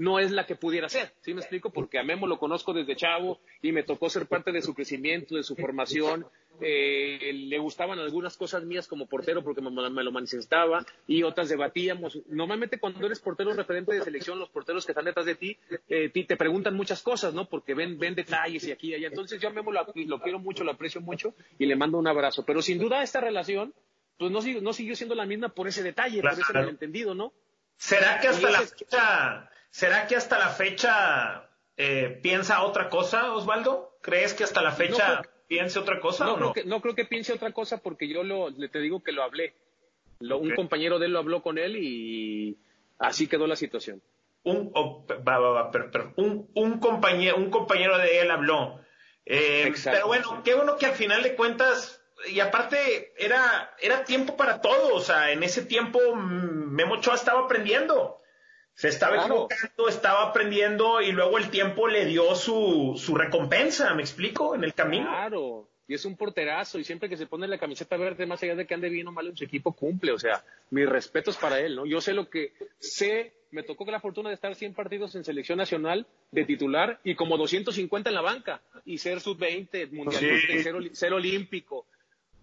No 0.00 0.18
es 0.18 0.30
la 0.30 0.46
que 0.46 0.56
pudiera 0.56 0.88
ser, 0.88 1.12
¿sí 1.20 1.34
me 1.34 1.40
explico? 1.40 1.70
Porque 1.70 1.98
a 1.98 2.02
Memo 2.02 2.26
lo 2.26 2.38
conozco 2.38 2.72
desde 2.72 2.96
chavo 2.96 3.38
y 3.60 3.72
me 3.72 3.82
tocó 3.82 4.08
ser 4.08 4.26
parte 4.26 4.50
de 4.50 4.62
su 4.62 4.74
crecimiento, 4.74 5.36
de 5.36 5.42
su 5.42 5.56
formación. 5.56 6.26
Eh, 6.60 7.32
le 7.34 7.58
gustaban 7.58 7.98
algunas 7.98 8.36
cosas 8.36 8.64
mías 8.64 8.88
como 8.88 9.06
portero 9.06 9.44
porque 9.44 9.60
me, 9.60 9.70
me 9.70 10.02
lo 10.02 10.10
manifestaba 10.10 10.84
y 11.06 11.22
otras 11.22 11.48
debatíamos. 11.50 12.18
Normalmente 12.28 12.80
cuando 12.80 13.04
eres 13.06 13.20
portero 13.20 13.52
referente 13.52 13.92
de 13.94 14.02
selección, 14.02 14.38
los 14.38 14.48
porteros 14.48 14.84
que 14.86 14.92
están 14.92 15.04
detrás 15.04 15.26
de 15.26 15.34
ti, 15.36 15.56
eh, 15.88 16.08
ti- 16.08 16.24
te 16.24 16.36
preguntan 16.36 16.74
muchas 16.74 17.02
cosas, 17.02 17.34
¿no? 17.34 17.48
Porque 17.48 17.74
ven, 17.74 17.98
ven 17.98 18.14
detalles 18.14 18.66
y 18.66 18.72
aquí 18.72 18.88
y 18.90 18.94
allá. 18.94 19.08
Entonces 19.08 19.38
yo 19.40 19.48
a 19.48 19.52
Memo 19.52 19.70
lo, 19.70 19.86
lo 19.94 20.20
quiero 20.20 20.38
mucho, 20.38 20.64
lo 20.64 20.72
aprecio 20.72 21.00
mucho 21.00 21.34
y 21.58 21.66
le 21.66 21.76
mando 21.76 21.98
un 21.98 22.08
abrazo. 22.08 22.44
Pero 22.44 22.62
sin 22.62 22.78
duda 22.78 23.02
esta 23.02 23.20
relación, 23.20 23.72
pues 24.16 24.32
no, 24.32 24.40
siguió- 24.40 24.62
no 24.62 24.72
siguió 24.72 24.96
siendo 24.96 25.14
la 25.14 25.26
misma 25.26 25.50
por 25.50 25.68
ese 25.68 25.82
detalle, 25.82 26.22
por 26.22 26.32
ese 26.32 26.42
Claro. 26.42 26.60
malentendido, 26.60 27.14
¿no? 27.14 27.32
¿Será 27.76 28.18
que 28.18 28.26
hasta 28.26 28.50
la 28.50 28.62
fecha, 28.62 29.50
será 29.70 30.06
que 30.06 30.16
hasta 30.16 30.38
la 30.38 30.48
fecha 30.48 31.48
eh, 31.76 32.18
piensa 32.22 32.62
otra 32.62 32.88
cosa, 32.88 33.32
Osvaldo? 33.34 33.98
¿Crees 34.02 34.34
que 34.34 34.44
hasta 34.44 34.62
la 34.62 34.72
fecha 34.72 35.08
No 35.08 35.20
creo 35.22 35.32
piense 35.48 35.78
otra 35.78 35.98
cosa 36.00 36.24
no, 36.26 36.32
o 36.32 36.36
creo 36.36 36.46
no? 36.48 36.52
que, 36.52 36.64
no 36.64 36.80
creo 36.80 36.94
que 36.94 37.04
piense 37.04 37.32
otra 37.32 37.52
cosa 37.52 37.78
porque 37.78 38.06
yo 38.08 38.22
lo, 38.22 38.50
le 38.50 38.68
te 38.68 38.80
digo 38.80 39.02
que 39.02 39.12
lo 39.12 39.22
hablé. 39.22 39.54
Lo- 40.20 40.38
Un 40.38 40.54
compañero 40.54 40.98
de 40.98 41.06
él 41.06 41.12
lo 41.12 41.18
habló 41.20 41.42
con 41.42 41.58
él 41.58 41.76
y 41.76 42.58
así 42.98 43.26
quedó 43.28 43.46
la 43.46 43.56
situación. 43.56 44.02
Un, 44.44 44.70
oh, 44.74 45.04
va, 45.26 45.38
va, 45.38 45.50
va, 45.50 45.70
un, 46.16 46.50
un 46.54 46.78
compañero, 46.80 47.36
un 47.36 47.50
compañero 47.50 47.98
de 47.98 48.20
él 48.20 48.30
habló. 48.30 48.80
Eh, 49.26 49.72
pero 49.84 50.06
bueno, 50.06 50.42
qué 50.42 50.54
bueno 50.54 50.76
que 50.76 50.86
al 50.86 50.94
final 50.94 51.22
de 51.22 51.34
cuentas, 51.34 52.02
y 52.30 52.40
aparte 52.40 53.12
era, 53.18 53.74
era 53.80 54.04
tiempo 54.04 54.36
para 54.36 54.60
todo, 54.60 54.94
o 54.94 55.00
sea, 55.00 55.32
en 55.32 55.42
ese 55.42 55.64
tiempo 55.64 55.98
mm, 56.14 56.72
Memo 56.74 56.94
Ochoa 56.94 57.14
estaba 57.14 57.40
aprendiendo. 57.40 58.20
Se 58.78 58.86
estaba 58.86 59.14
Claro. 59.16 59.48
equivocando, 59.50 59.88
estaba 59.88 60.22
aprendiendo 60.28 61.00
y 61.02 61.10
luego 61.10 61.36
el 61.38 61.50
tiempo 61.50 61.88
le 61.88 62.04
dio 62.06 62.36
su, 62.36 62.94
su 62.96 63.16
recompensa, 63.16 63.92
¿me 63.94 64.02
explico? 64.02 64.54
En 64.54 64.62
el 64.62 64.72
camino. 64.72 65.06
Claro, 65.08 65.68
y 65.88 65.94
es 65.94 66.04
un 66.04 66.16
porterazo 66.16 66.78
y 66.78 66.84
siempre 66.84 67.08
que 67.08 67.16
se 67.16 67.26
pone 67.26 67.48
la 67.48 67.58
camiseta 67.58 67.96
verde, 67.96 68.24
más 68.24 68.40
allá 68.40 68.54
de 68.54 68.68
que 68.68 68.74
ande 68.74 68.88
bien 68.88 69.08
o 69.08 69.10
mal 69.10 69.26
en 69.26 69.36
su 69.36 69.42
equipo, 69.42 69.72
cumple. 69.72 70.12
O 70.12 70.18
sea, 70.20 70.44
mis 70.70 70.88
respetos 70.88 71.36
para 71.36 71.58
él, 71.58 71.74
¿no? 71.74 71.86
Yo 71.86 72.00
sé 72.00 72.12
lo 72.12 72.30
que 72.30 72.52
sé, 72.78 73.32
me 73.50 73.64
tocó 73.64 73.84
la 73.90 73.98
fortuna 73.98 74.28
de 74.28 74.36
estar 74.36 74.54
100 74.54 74.74
partidos 74.74 75.16
en 75.16 75.24
selección 75.24 75.58
nacional 75.58 76.06
de 76.30 76.44
titular 76.44 77.00
y 77.02 77.16
como 77.16 77.36
250 77.36 78.10
en 78.10 78.14
la 78.14 78.20
banca 78.22 78.60
y 78.84 78.98
ser 78.98 79.20
sub-20, 79.20 79.90
mundialista, 79.90 80.52
Sí. 80.52 80.62
ser, 80.62 80.76
ser 80.94 81.12
olímpico. 81.12 81.84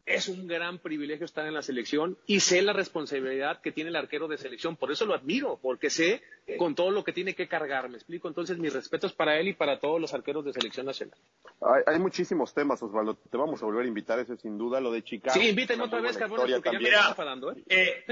Es 0.05 0.27
un 0.27 0.47
gran 0.47 0.77
privilegio 0.79 1.25
estar 1.25 1.45
en 1.47 1.53
la 1.55 1.61
selección 1.63 2.17
y 2.27 2.39
sé 2.39 2.61
la 2.61 2.73
responsabilidad 2.73 3.59
que 3.61 3.71
tiene 3.71 3.89
el 3.89 3.95
arquero 3.95 4.27
de 4.27 4.37
selección. 4.37 4.75
Por 4.75 4.91
eso 4.91 5.05
lo 5.05 5.15
admiro, 5.15 5.59
porque 5.61 5.89
sé 5.89 6.21
con 6.59 6.75
todo 6.75 6.91
lo 6.91 7.03
que 7.03 7.11
tiene 7.11 7.33
que 7.33 7.47
cargar. 7.47 7.89
Me 7.89 7.95
explico. 7.95 8.27
Entonces, 8.27 8.59
mis 8.59 8.71
respetos 8.71 9.13
para 9.13 9.39
él 9.39 9.47
y 9.47 9.53
para 9.53 9.79
todos 9.79 9.99
los 9.99 10.13
arqueros 10.13 10.45
de 10.45 10.53
selección 10.53 10.85
nacional. 10.85 11.17
Hay, 11.61 11.81
hay 11.87 11.99
muchísimos 11.99 12.53
temas, 12.53 12.83
Osvaldo. 12.83 13.15
Te 13.15 13.35
vamos 13.35 13.61
a 13.63 13.65
volver 13.65 13.85
a 13.85 13.87
invitar, 13.87 14.19
eso 14.19 14.35
sin 14.37 14.57
duda. 14.59 14.79
Lo 14.79 14.91
de 14.91 15.03
Chicago. 15.03 15.33
Sí, 15.39 15.49
inviten 15.49 15.81
otra 15.81 15.99
vez, 16.01 16.15
cabrón, 16.17 16.47
porque 16.51 16.71
ya 16.71 16.79
me 16.79 16.87
están 16.89 17.09
enfadando, 17.09 17.51
¿eh? 17.51 17.63
Eh, 17.67 18.05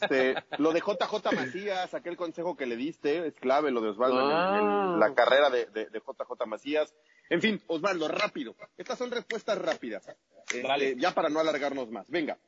Este, 0.00 0.34
lo 0.58 0.72
de 0.72 0.80
JJ 0.80 1.32
Macías, 1.32 1.94
aquel 1.94 2.16
consejo 2.16 2.56
que 2.56 2.66
le 2.66 2.74
diste, 2.76 3.26
es 3.28 3.34
clave 3.34 3.70
lo 3.70 3.80
de 3.80 3.90
Osvaldo 3.90 4.20
en, 4.20 4.26
Ah. 4.36 4.90
en 4.94 5.00
la 5.00 5.14
carrera 5.14 5.48
de, 5.50 5.66
de- 5.66 5.86
de 5.90 6.00
JJ 6.00 6.44
Macías. 6.46 6.92
En 7.30 7.40
fin, 7.40 7.60
Osvaldo, 7.68 8.08
rápido. 8.08 8.56
Estas 8.76 8.98
son 8.98 9.10
respuestas 9.12 9.58
rápidas. 9.58 10.08
Este, 10.48 10.62
Vale. 10.62 10.94
Ya 10.96 11.12
para 11.12 11.28
no 11.28 11.35
alargarnos 11.40 11.90
más. 11.90 12.06
Venga. 12.08 12.38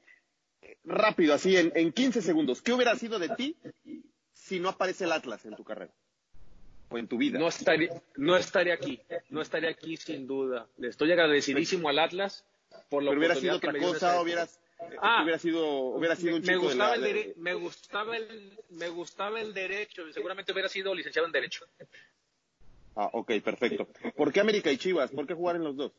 Rápido, 0.85 1.35
así 1.35 1.57
en, 1.57 1.73
en 1.75 1.93
15 1.93 2.21
segundos. 2.23 2.63
¿Qué 2.63 2.73
hubiera 2.73 2.95
sido 2.97 3.19
de 3.19 3.29
ti 3.31 3.57
si 4.33 4.59
no 4.61 4.69
aparece 4.71 5.05
el 5.05 5.13
Atlas 5.13 5.45
en 5.45 5.55
tu 5.57 5.65
carrera? 5.65 5.93
O 6.91 6.99
en 6.99 7.07
tu 7.07 7.19
vida. 7.19 7.39
No 7.39 7.49
estaría, 7.49 7.91
no 8.17 8.37
estaría 8.37 8.75
aquí, 8.75 9.01
no 9.29 9.41
estaría 9.43 9.71
aquí 9.71 9.97
sin 9.97 10.27
duda. 10.27 10.67
Le 10.79 10.89
estoy 10.89 11.13
agradecidísimo 11.13 11.89
al 11.89 11.99
Atlas 11.99 12.45
por 12.89 13.03
la 13.03 13.11
Pero 13.11 13.19
hubiera 13.21 13.35
sido 13.35 13.57
otra 13.57 13.73
cosa, 13.79 14.21
hubieras, 14.21 14.61
Ah, 15.03 15.23
hubiera 15.23 15.39
sido, 15.39 15.67
hubiera 15.89 16.15
sido 16.17 16.37
un 16.37 16.43
me 16.43 16.47
chico 16.47 16.61
de 16.61 16.67
gustaba, 16.67 16.97
la- 16.97 17.09
el 17.09 17.15
de- 17.15 17.35
me 17.37 17.55
gustaba 17.55 18.17
el 18.17 18.59
me 18.71 18.89
gustaba 18.89 19.41
el 19.41 19.53
derecho 19.53 20.05
seguramente 20.13 20.53
hubiera 20.53 20.69
sido 20.69 20.95
licenciado 20.95 21.27
en 21.27 21.33
derecho. 21.33 21.67
Ah, 22.95 23.11
ok, 23.13 23.33
perfecto. 23.45 23.89
¿Por 24.17 24.33
qué 24.33 24.41
América 24.41 24.71
y 24.73 24.79
Chivas? 24.79 25.11
¿Por 25.11 25.27
qué 25.27 25.35
jugar 25.35 25.57
en 25.57 25.65
los 25.65 25.77
dos? 25.77 25.93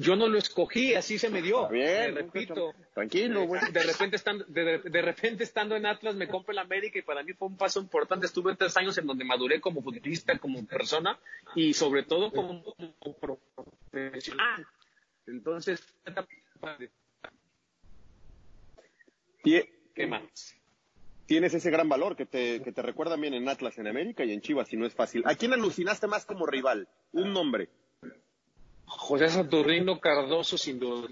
Yo 0.00 0.14
no 0.14 0.28
lo 0.28 0.38
escogí, 0.38 0.94
así 0.94 1.18
se 1.18 1.28
me 1.28 1.42
dio. 1.42 1.68
Bien, 1.68 2.14
Me 2.14 2.22
repito. 2.22 2.72
Tranquilo, 2.94 3.46
güey. 3.46 3.60
De 3.72 3.82
repente, 3.82 4.14
estando, 4.14 4.44
de, 4.44 4.78
de 4.78 5.02
repente 5.02 5.42
estando 5.42 5.74
en 5.74 5.86
Atlas 5.86 6.14
me 6.14 6.28
compro 6.28 6.52
el 6.52 6.58
América 6.60 7.00
y 7.00 7.02
para 7.02 7.24
mí 7.24 7.32
fue 7.32 7.48
un 7.48 7.56
paso 7.56 7.80
importante. 7.80 8.26
Estuve 8.26 8.54
tres 8.54 8.76
años 8.76 8.96
en 8.96 9.08
donde 9.08 9.24
maduré 9.24 9.60
como 9.60 9.82
futbolista, 9.82 10.38
como 10.38 10.64
persona 10.66 11.18
y 11.56 11.74
sobre 11.74 12.04
todo 12.04 12.30
como, 12.30 12.62
como 13.00 13.18
profesional. 13.90 14.64
Entonces, 15.26 15.82
¿qué 19.42 20.06
más? 20.06 20.54
Tienes 21.26 21.54
ese 21.54 21.72
gran 21.72 21.88
valor 21.88 22.14
que 22.14 22.24
te, 22.24 22.62
que 22.62 22.70
te 22.70 22.82
recuerdan 22.82 23.20
bien 23.20 23.34
en 23.34 23.48
Atlas, 23.48 23.76
en 23.78 23.88
América 23.88 24.24
y 24.24 24.32
en 24.32 24.42
Chivas, 24.42 24.72
y 24.72 24.76
no 24.76 24.86
es 24.86 24.94
fácil. 24.94 25.24
¿A 25.26 25.34
quién 25.34 25.52
alucinaste 25.52 26.06
más 26.06 26.24
como 26.24 26.46
rival? 26.46 26.86
Un 27.10 27.32
nombre. 27.32 27.68
José 28.88 29.28
Saturnino 29.28 30.00
Cardoso, 30.00 30.56
sin 30.58 30.78
duda. 30.78 31.08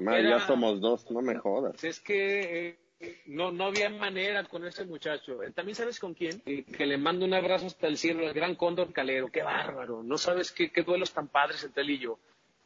Madre, 0.00 0.20
Era- 0.20 0.38
ya 0.38 0.46
somos 0.46 0.80
dos, 0.80 1.10
no 1.10 1.22
me 1.22 1.38
jodas. 1.38 1.82
Es 1.82 2.00
que 2.00 2.78
eh, 3.00 3.22
no, 3.26 3.50
no 3.50 3.64
había 3.64 3.88
manera 3.88 4.44
con 4.44 4.66
ese 4.66 4.84
muchacho. 4.84 5.42
Eh, 5.42 5.52
También 5.52 5.74
sabes 5.74 5.98
con 5.98 6.14
quién? 6.14 6.42
Eh, 6.44 6.64
que 6.64 6.86
le 6.86 6.98
mando 6.98 7.24
un 7.24 7.32
abrazo 7.34 7.66
hasta 7.66 7.86
el 7.86 7.96
cielo, 7.96 8.22
el 8.26 8.34
gran 8.34 8.54
Cóndor 8.56 8.92
Calero. 8.92 9.28
Qué 9.32 9.42
bárbaro. 9.42 10.02
No 10.02 10.18
sabes 10.18 10.52
qué, 10.52 10.70
qué 10.70 10.82
duelos 10.82 11.12
tan 11.12 11.28
padres 11.28 11.64
entre 11.64 11.82
él 11.82 11.90
y 11.90 11.98
yo. 11.98 12.18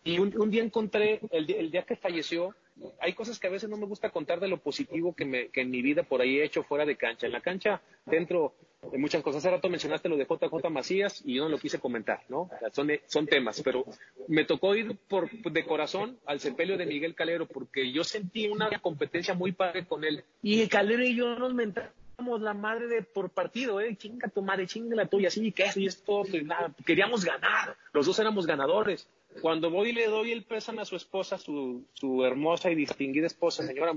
Y 0.05 0.19
un, 0.19 0.37
un 0.37 0.51
día 0.51 0.63
encontré, 0.65 1.21
el, 1.31 1.47
día- 1.47 1.59
el 1.61 1.71
día 1.71 1.85
que 1.85 1.95
falleció, 1.97 2.55
hay 3.01 3.13
cosas 3.15 3.39
que 3.39 3.47
a 3.47 3.51
veces 3.51 3.69
no 3.69 3.77
me 3.77 3.87
gusta 3.87 4.11
contar 4.11 4.41
de 4.41 4.49
lo 4.49 4.59
positivo 4.59 5.15
que, 5.15 5.25
me, 5.25 5.49
que 5.49 5.61
en 5.61 5.71
mi 5.71 5.83
vida 5.83 6.03
por 6.03 6.21
ahí 6.21 6.39
he 6.39 6.45
hecho 6.45 6.63
fuera 6.63 6.85
de 6.85 6.97
cancha. 6.97 7.27
En 7.27 7.33
la 7.33 7.41
cancha, 7.41 7.81
dentro 8.07 8.55
de 8.91 8.99
muchas 8.99 9.23
cosas. 9.23 9.45
Hace 9.45 9.51
rato 9.51 9.69
mencionaste 9.69 10.09
lo 10.09 10.17
de 10.17 10.27
JJ 10.27 10.71
Macías 10.71 11.23
y 11.25 11.35
yo 11.35 11.45
no 11.45 11.51
lo 11.51 11.59
quise 11.59 11.79
comentar, 11.79 12.23
¿no? 12.29 12.51
Son, 12.73 12.91
son 13.07 13.27
temas, 13.27 13.61
pero 13.63 13.85
me 14.29 14.45
tocó 14.45 14.75
ir 14.75 14.97
por, 15.09 15.31
de 15.31 15.65
corazón 15.65 16.19
al 16.27 16.41
sepelio 16.41 16.77
de 16.77 16.87
Miguel 16.87 17.15
Calero 17.15 17.47
porque 17.47 17.93
yo 17.93 18.05
sentí 18.05 18.49
una 18.49 18.71
competencia 18.81 19.35
muy 19.35 19.53
padre 19.53 19.87
con 19.87 20.05
él. 20.05 20.25
Y 20.43 20.67
Calero 20.69 21.05
y 21.05 21.15
yo 21.15 21.39
nos 21.39 21.55
mentamos 21.55 21.93
la 22.41 22.55
madre 22.55 23.03
por 23.03 23.31
partido, 23.31 23.81
¿eh? 23.81 23.97
Chinga 23.97 24.29
tu 24.29 24.43
madre, 24.43 24.67
chinga 24.67 24.97
la 24.97 25.07
tuya, 25.07 25.31
sí, 25.31 25.53
que 25.53 25.65
eso 25.65 25.81
y 25.81 25.87
esto, 25.87 26.23
y 26.33 26.43
nada. 26.43 26.73
Queríamos 26.85 27.25
ganar, 27.25 27.77
los 27.93 28.07
dos 28.07 28.19
éramos 28.19 28.47
ganadores. 28.47 29.09
Cuando 29.41 29.71
voy 29.71 29.91
y 29.91 29.93
le 29.93 30.07
doy 30.07 30.33
el 30.33 30.45
pésame 30.45 30.83
a 30.83 30.85
su 30.85 30.97
esposa, 30.97 31.39
su, 31.39 31.87
su 31.95 32.25
hermosa 32.25 32.71
y 32.71 32.75
distinguida 32.75 33.27
esposa, 33.27 33.67
señora 33.67 33.97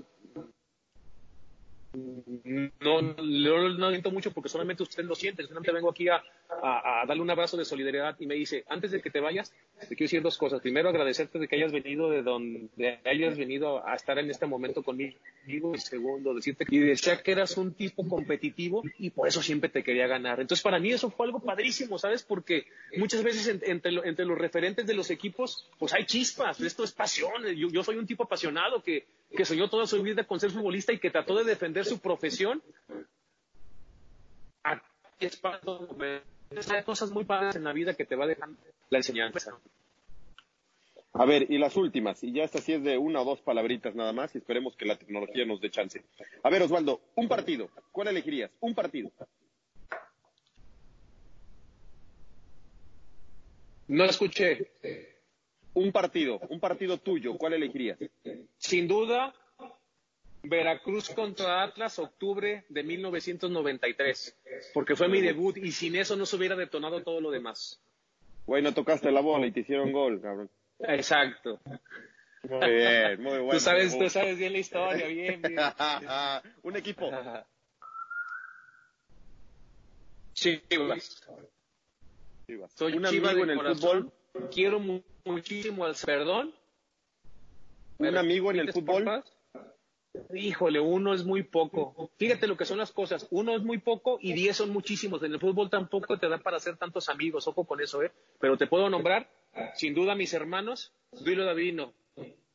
no, 1.96 3.02
no, 3.02 3.70
no 3.92 4.12
mucho 4.12 4.32
porque 4.32 4.50
solamente 4.50 4.84
usted 4.84 5.04
lo 5.04 5.16
siente. 5.16 5.44
Solamente 5.44 5.72
vengo 5.72 5.90
aquí 5.90 6.08
a, 6.10 6.16
a- 6.62 7.02
a 7.02 7.06
darle 7.06 7.22
un 7.24 7.30
abrazo 7.30 7.58
de 7.58 7.66
solidaridad 7.66 8.16
y 8.20 8.26
me 8.28 8.36
dice, 8.36 8.64
antes 8.68 8.92
de 8.92 9.02
que 9.02 9.10
te 9.10 9.20
vayas, 9.20 9.52
te 9.80 9.88
quiero 9.96 10.06
decir 10.06 10.22
dos 10.22 10.38
cosas. 10.38 10.62
Primero, 10.62 10.90
agradecerte 10.90 11.40
de 11.40 11.48
que 11.48 11.56
hayas 11.56 11.72
venido 11.72 12.10
de 12.10 12.22
donde 12.24 13.00
hayas 13.06 13.38
venido 13.38 13.86
a 13.88 13.96
estar 13.96 14.18
en 14.20 14.30
este 14.30 14.46
momento 14.46 14.84
conmigo. 14.84 15.16
Y 15.48 15.60
segundo, 15.80 16.34
decirte 16.34 16.66
que 16.66 16.80
decía 16.80 17.22
que 17.22 17.32
eras 17.32 17.56
un 17.58 17.74
tipo 17.74 18.08
competitivo 18.08 18.82
y 18.98 19.12
por 19.12 19.28
eso 19.28 19.42
siempre 19.44 19.70
te 19.70 19.84
quería 19.84 20.08
ganar. 20.08 20.40
Entonces, 20.40 20.64
para 20.64 20.80
mí 20.80 20.92
eso 20.92 21.10
fue 21.12 21.28
algo 21.28 21.40
padrísimo, 21.40 22.00
¿sabes? 22.00 22.24
Porque 22.24 22.66
muchas 22.98 23.24
veces 23.24 23.48
en- 23.48 23.62
entre, 23.64 23.92
lo- 23.92 24.04
entre 24.06 24.26
los 24.26 24.38
referentes 24.38 24.88
de 24.88 24.94
los 24.96 25.10
equipos, 25.12 25.70
pues 25.78 25.94
hay 25.94 26.06
chispas. 26.06 26.60
Esto 26.62 26.84
es 26.84 26.92
pasión. 26.92 27.46
Yo, 27.56 27.68
yo 27.70 27.84
soy 27.84 27.98
un 27.98 28.08
tipo 28.08 28.24
apasionado 28.24 28.82
que, 28.82 29.06
que 29.36 29.46
soñó 29.46 29.70
toda 29.70 29.86
su 29.86 30.02
vida 30.02 30.24
con 30.24 30.40
ser 30.40 30.50
futbolista 30.52 30.94
y 30.94 30.98
que 31.00 31.12
trató 31.12 31.36
de 31.36 31.44
defender 31.44 31.85
su 31.86 32.00
profesión. 32.00 32.62
Aquí 34.64 34.82
es 35.20 35.38
para 35.38 35.60
todo. 35.62 35.96
Hay 36.74 36.84
cosas 36.84 37.12
muy 37.12 37.24
padres 37.26 37.56
en 37.56 37.64
la 37.64 37.74
vida 37.74 37.94
que 37.94 38.06
te 38.06 38.16
va 38.16 38.28
dejando 38.28 38.60
la 38.90 38.98
enseñanza. 38.98 39.58
A 41.18 41.26
ver, 41.26 41.50
y 41.50 41.58
las 41.58 41.78
últimas, 41.78 42.22
y 42.26 42.34
ya 42.34 42.44
esta 42.44 42.60
sí 42.60 42.74
es 42.74 42.84
de 42.84 42.98
una 42.98 43.22
o 43.22 43.26
dos 43.26 43.42
palabritas 43.42 43.96
nada 43.96 44.12
más, 44.12 44.36
y 44.36 44.40
esperemos 44.40 44.76
que 44.76 44.86
la 44.86 44.98
tecnología 44.98 45.46
nos 45.46 45.62
dé 45.62 45.70
chance. 45.70 46.04
A 46.44 46.50
ver, 46.50 46.62
Osvaldo, 46.64 47.00
un 47.16 47.30
partido, 47.30 47.70
¿cuál 47.94 48.10
elegirías? 48.10 48.52
Un 48.60 48.76
partido. 48.76 49.12
No 53.88 54.04
escuché. 54.04 54.72
Un 55.74 55.92
partido, 55.94 56.40
un 56.50 56.60
partido 56.60 56.98
tuyo, 56.98 57.38
¿cuál 57.38 57.54
elegirías? 57.54 57.98
Sin 58.58 58.88
duda, 58.88 59.34
Veracruz 60.48 61.10
contra 61.10 61.64
Atlas, 61.64 61.98
octubre 62.00 62.66
de 62.70 62.84
1993, 62.84 64.38
porque 64.74 64.96
fue 64.96 65.08
mi 65.08 65.22
debut 65.22 65.58
y 65.58 65.72
sin 65.72 65.96
eso 65.96 66.16
no 66.16 66.26
se 66.26 66.36
hubiera 66.36 66.56
detonado 66.56 67.02
todo 67.04 67.20
lo 67.22 67.32
demás. 67.32 67.80
Güey, 68.46 68.62
no 68.62 68.74
tocaste 68.74 69.12
la 69.12 69.22
bola 69.22 69.48
y 69.48 69.52
te 69.52 69.62
hicieron 69.62 69.92
gol, 69.92 70.22
cabrón. 70.22 70.50
Exacto. 70.80 71.60
Muy 72.48 72.70
bien, 72.70 73.22
muy 73.24 73.38
bueno. 73.40 73.52
Tú 73.52 73.60
sabes, 73.60 73.98
tú 73.98 74.08
sabes 74.10 74.38
bien 74.38 74.54
la 74.54 74.60
historia, 74.60 75.08
bien, 75.08 75.42
bien. 75.42 75.58
un 76.64 76.76
equipo. 76.76 77.10
Chivas. 80.34 81.24
Chivas. 82.48 82.72
Soy 82.76 82.94
un 82.98 83.06
amigo 83.06 83.30
en 83.30 83.50
el 83.50 83.58
corazón. 83.58 84.12
fútbol. 84.34 84.50
Quiero 84.52 84.80
mu- 84.80 85.02
muchísimo 85.24 85.86
al 85.86 85.96
perdón. 86.06 86.54
Un 87.98 88.18
amigo 88.18 88.52
en 88.52 88.60
el 88.60 88.66
¿tienes 88.72 88.76
fútbol. 88.76 89.06
porfas? 89.06 89.35
Híjole, 90.34 90.80
uno 90.80 91.14
es 91.14 91.26
muy 91.26 91.44
poco. 91.44 92.12
Fíjate 92.18 92.48
lo 92.48 92.58
que 92.58 92.66
son 92.66 92.78
las 92.78 92.92
cosas. 92.92 93.28
Uno 93.32 93.56
es 93.56 93.64
muy 93.64 93.78
poco 93.78 94.18
y 94.22 94.34
diez 94.34 94.58
son 94.58 94.72
muchísimos. 94.72 95.24
En 95.24 95.34
el 95.34 95.40
fútbol 95.40 95.70
tampoco 95.70 96.18
te 96.18 96.28
da 96.28 96.38
para 96.38 96.58
hacer 96.58 96.78
tantos 96.78 97.10
amigos. 97.10 97.48
Ojo 97.48 97.66
con 97.66 97.82
eso, 97.82 98.04
¿eh? 98.04 98.12
Pero 98.40 98.58
te 98.58 98.68
puedo 98.68 98.90
nombrar, 98.90 99.30
sin 99.74 99.94
duda, 99.94 100.16
mis 100.16 100.34
hermanos, 100.34 100.92
Duilo 101.12 101.46
Davino, 101.46 101.94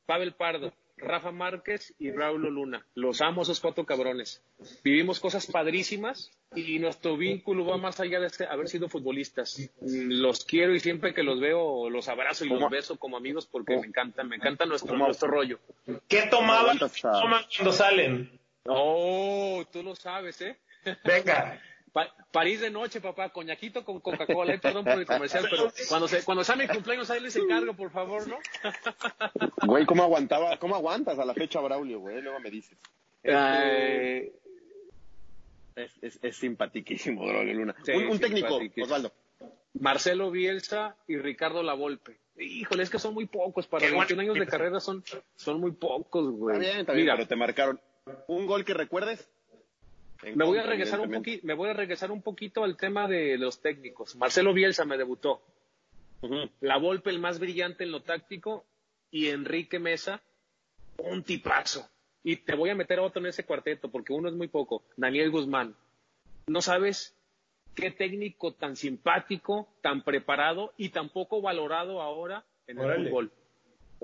Pavel 0.07 0.33
Pardo, 0.33 0.73
Rafa 1.01 1.31
Márquez 1.33 1.95
y 1.99 2.11
Raúl 2.11 2.43
Luna. 2.43 2.87
Los 2.95 3.21
amo 3.21 3.43
esos 3.43 3.61
cuatro 3.61 3.85
cabrones. 3.85 4.43
Vivimos 4.85 5.21
cosas 5.21 5.47
padrísimas 5.47 6.31
y 6.55 6.79
nuestro 6.79 7.17
vínculo 7.17 7.65
va 7.67 7.77
más 7.77 8.01
allá 8.01 8.21
de 8.21 8.27
este- 8.27 8.47
haber 8.47 8.69
sido 8.69 8.89
futbolistas. 8.89 9.71
Los 9.81 10.45
quiero 10.45 10.75
y 10.75 10.81
siempre 10.81 11.15
que 11.15 11.23
los 11.23 11.41
veo 11.41 11.89
los 11.91 12.09
abrazo 12.09 12.45
y 12.45 12.49
los 12.49 12.71
beso 12.71 12.99
como 12.99 13.17
amigos 13.17 13.47
porque 13.47 13.77
me 13.77 13.87
encantan, 13.87 14.29
me 14.29 14.37
encanta 14.37 14.67
nuestro, 14.67 14.97
rollo. 15.29 15.59
¿Qué 16.09 16.23
tomaban 16.31 16.79
cuando 16.79 17.73
salen? 17.73 18.39
Oh, 18.67 19.65
tú 19.73 19.83
lo 19.83 19.97
sabes, 19.97 20.41
¿eh? 20.43 20.59
Venga. 21.05 21.61
Pa- 21.93 22.15
París 22.31 22.61
de 22.61 22.71
noche, 22.71 23.01
papá, 23.01 23.31
coñaquito 23.31 23.85
con 23.85 24.01
Coca-Cola, 24.01 24.57
perdón 24.61 24.85
por 24.85 24.99
el 24.99 25.07
comercial, 25.07 25.47
pero 25.51 25.73
cuando, 25.89 26.07
se, 26.09 26.25
cuando 26.25 26.45
sea 26.45 26.55
mi 26.57 26.69
cumpleaños, 26.69 27.11
ahí 27.11 27.21
les 27.21 27.35
encargo, 27.37 27.75
por 27.75 27.91
favor, 27.91 28.27
¿no? 28.29 28.39
Güey, 29.67 29.85
¿cómo 29.87 30.03
aguantaba? 30.05 30.57
¿Cómo 30.59 30.77
aguantas 30.77 31.19
a 31.19 31.25
la 31.25 31.35
fecha 31.35 31.61
Braulio, 31.61 31.99
güey? 32.01 32.21
Luego 32.23 32.39
me 32.41 32.51
dices. 32.51 32.79
Eh, 33.23 34.33
Es, 35.77 35.91
es, 36.03 36.19
es 36.23 36.37
simpatiquísimo, 36.37 37.27
Braulio 37.27 37.55
Luna. 37.55 37.75
Sí, 37.85 37.93
un, 37.93 38.07
un 38.09 38.19
técnico. 38.19 38.59
Osvaldo. 38.83 39.13
Marcelo 39.75 40.31
Bielsa 40.31 40.97
y 41.07 41.17
Ricardo 41.17 41.63
Lavolpe. 41.63 42.19
Híjole, 42.37 42.83
es 42.83 42.91
que 42.91 42.99
son 42.99 43.15
muy 43.15 43.27
pocos, 43.27 43.67
para 43.67 43.87
Qué 43.87 43.93
21 43.93 44.23
años 44.23 44.35
de 44.37 44.47
carrera 44.47 44.81
son, 44.81 45.05
son 45.37 45.61
muy 45.61 45.73
pocos, 45.73 46.31
güey. 46.33 46.57
Está 46.57 46.67
bien, 46.69 46.81
está 46.81 46.93
bien, 46.93 47.05
Mira, 47.05 47.17
pero 47.17 47.29
te 47.29 47.37
marcaron. 47.37 47.81
¿Un 48.27 48.47
gol 48.47 48.65
que 48.65 48.75
recuerdes? 48.75 49.31
Me 50.23 50.45
voy 50.45 50.59
a 50.59 50.63
regresar 50.63 51.01
un 51.01 51.11
me 51.43 51.55
voy 51.55 51.71
a 51.71 51.73
regresar 51.73 52.11
un 52.11 52.23
poquito 52.23 52.65
al 52.65 52.77
tema 52.77 53.09
de 53.09 53.39
los 53.39 53.61
técnicos. 53.61 54.17
Marcelo 54.17 54.53
Bielsa 54.53 54.85
me 54.85 54.99
debutó. 54.99 55.43
La 56.61 56.77
Volpe, 56.77 57.11
el 57.11 57.19
más 57.19 57.39
brillante 57.39 57.85
en 57.85 57.93
lo 57.93 58.03
táctico, 58.03 58.67
y 59.11 59.29
Enrique 59.29 59.79
Mesa, 59.79 60.23
un 60.99 61.23
tipazo. 61.23 61.89
Y 62.23 62.37
te 62.37 62.55
voy 62.55 62.71
a 62.71 62.75
meter 62.75 63.01
otro 63.01 63.21
en 63.21 63.29
ese 63.29 63.45
cuarteto 63.45 63.91
porque 63.91 64.13
uno 64.13 64.29
es 64.29 64.35
muy 64.35 64.49
poco, 64.49 64.85
Daniel 64.97 65.31
Guzmán. 65.31 65.75
No 66.47 66.61
sabes 66.61 67.17
qué 67.75 67.91
técnico 67.91 68.53
tan 68.53 68.77
simpático, 68.77 69.69
tan 69.81 70.03
preparado 70.03 70.75
y 70.77 70.91
tan 70.91 71.09
poco 71.09 71.41
valorado 71.41 72.03
ahora 72.03 72.45
en 72.67 72.79
el 72.79 73.09
fútbol. 73.09 73.33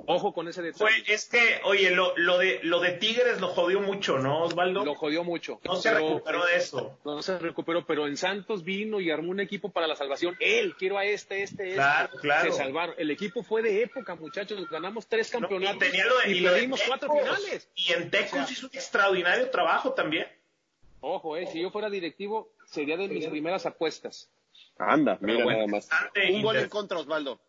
Ojo 0.04 0.34
con 0.34 0.46
ese 0.46 0.60
detalle. 0.60 0.78
Fue, 0.78 1.14
es 1.14 1.24
que, 1.24 1.60
oye, 1.64 1.90
lo, 1.90 2.14
lo, 2.18 2.36
de, 2.36 2.60
lo 2.62 2.80
de 2.80 2.92
Tigres 2.92 3.40
lo 3.40 3.48
jodió 3.48 3.80
mucho, 3.80 4.18
¿no, 4.18 4.42
Osvaldo? 4.42 4.84
Lo 4.84 4.94
jodió 4.94 5.24
mucho. 5.24 5.58
No 5.64 5.76
se 5.76 5.88
Pero- 5.90 6.06
recuperó 6.08 6.44
de 6.44 6.56
eso. 6.56 6.98
No 7.04 7.22
se 7.22 7.38
recuperó, 7.38 7.86
pero 7.86 8.06
en 8.06 8.18
Santos 8.18 8.62
vino 8.62 9.00
y 9.00 9.10
armó 9.10 9.30
un 9.30 9.40
equipo 9.40 9.70
para 9.70 9.86
la 9.86 9.96
salvación. 9.96 10.36
Él, 10.38 10.76
quiero 10.76 10.98
a 10.98 11.06
este, 11.06 11.42
este, 11.42 11.64
este. 11.64 11.74
Claro, 11.76 12.10
claro. 12.20 12.52
Se 12.52 12.58
salvaron. 12.58 12.94
El 12.98 13.10
equipo 13.10 13.42
fue 13.42 13.62
de 13.62 13.82
época, 13.82 14.14
muchachos. 14.16 14.68
Ganamos 14.68 15.06
tres 15.06 15.32
No, 15.32 15.40
campeonatos 15.40 15.76
y 15.76 15.90
tenía 15.90 16.04
lo 16.04 16.18
de, 16.18 16.30
y 16.30 16.36
y 16.36 16.40
lo 16.40 16.48
de 16.50 16.54
perdimos 16.56 16.82
cuatro 16.86 17.10
finales. 17.12 17.70
Y 17.74 17.92
en 17.94 18.10
Tecos 18.10 18.32
O 18.32 18.44
sea, 18.44 18.46
hizo 18.50 18.66
un 18.66 18.72
extraordinario 18.76 19.50
trabajo 19.50 19.94
también. 19.94 20.26
Ojo, 21.00 21.36
eh, 21.38 21.46
si 21.46 21.62
yo 21.62 21.70
fuera 21.70 21.88
directivo, 21.88 22.50
sería 22.66 22.96
de 22.98 23.08
mis 23.08 23.26
primeras 23.28 23.64
apuestas. 23.64 24.28
Anda, 24.78 25.16
mira 25.22 25.42
bueno, 25.42 25.58
nada 25.58 25.66
más. 25.68 25.88
bastante 25.88 26.32
Un 26.34 26.42
gol 26.42 26.56
en 26.56 26.68
contra, 26.68 26.98
Osvaldo. 26.98 27.40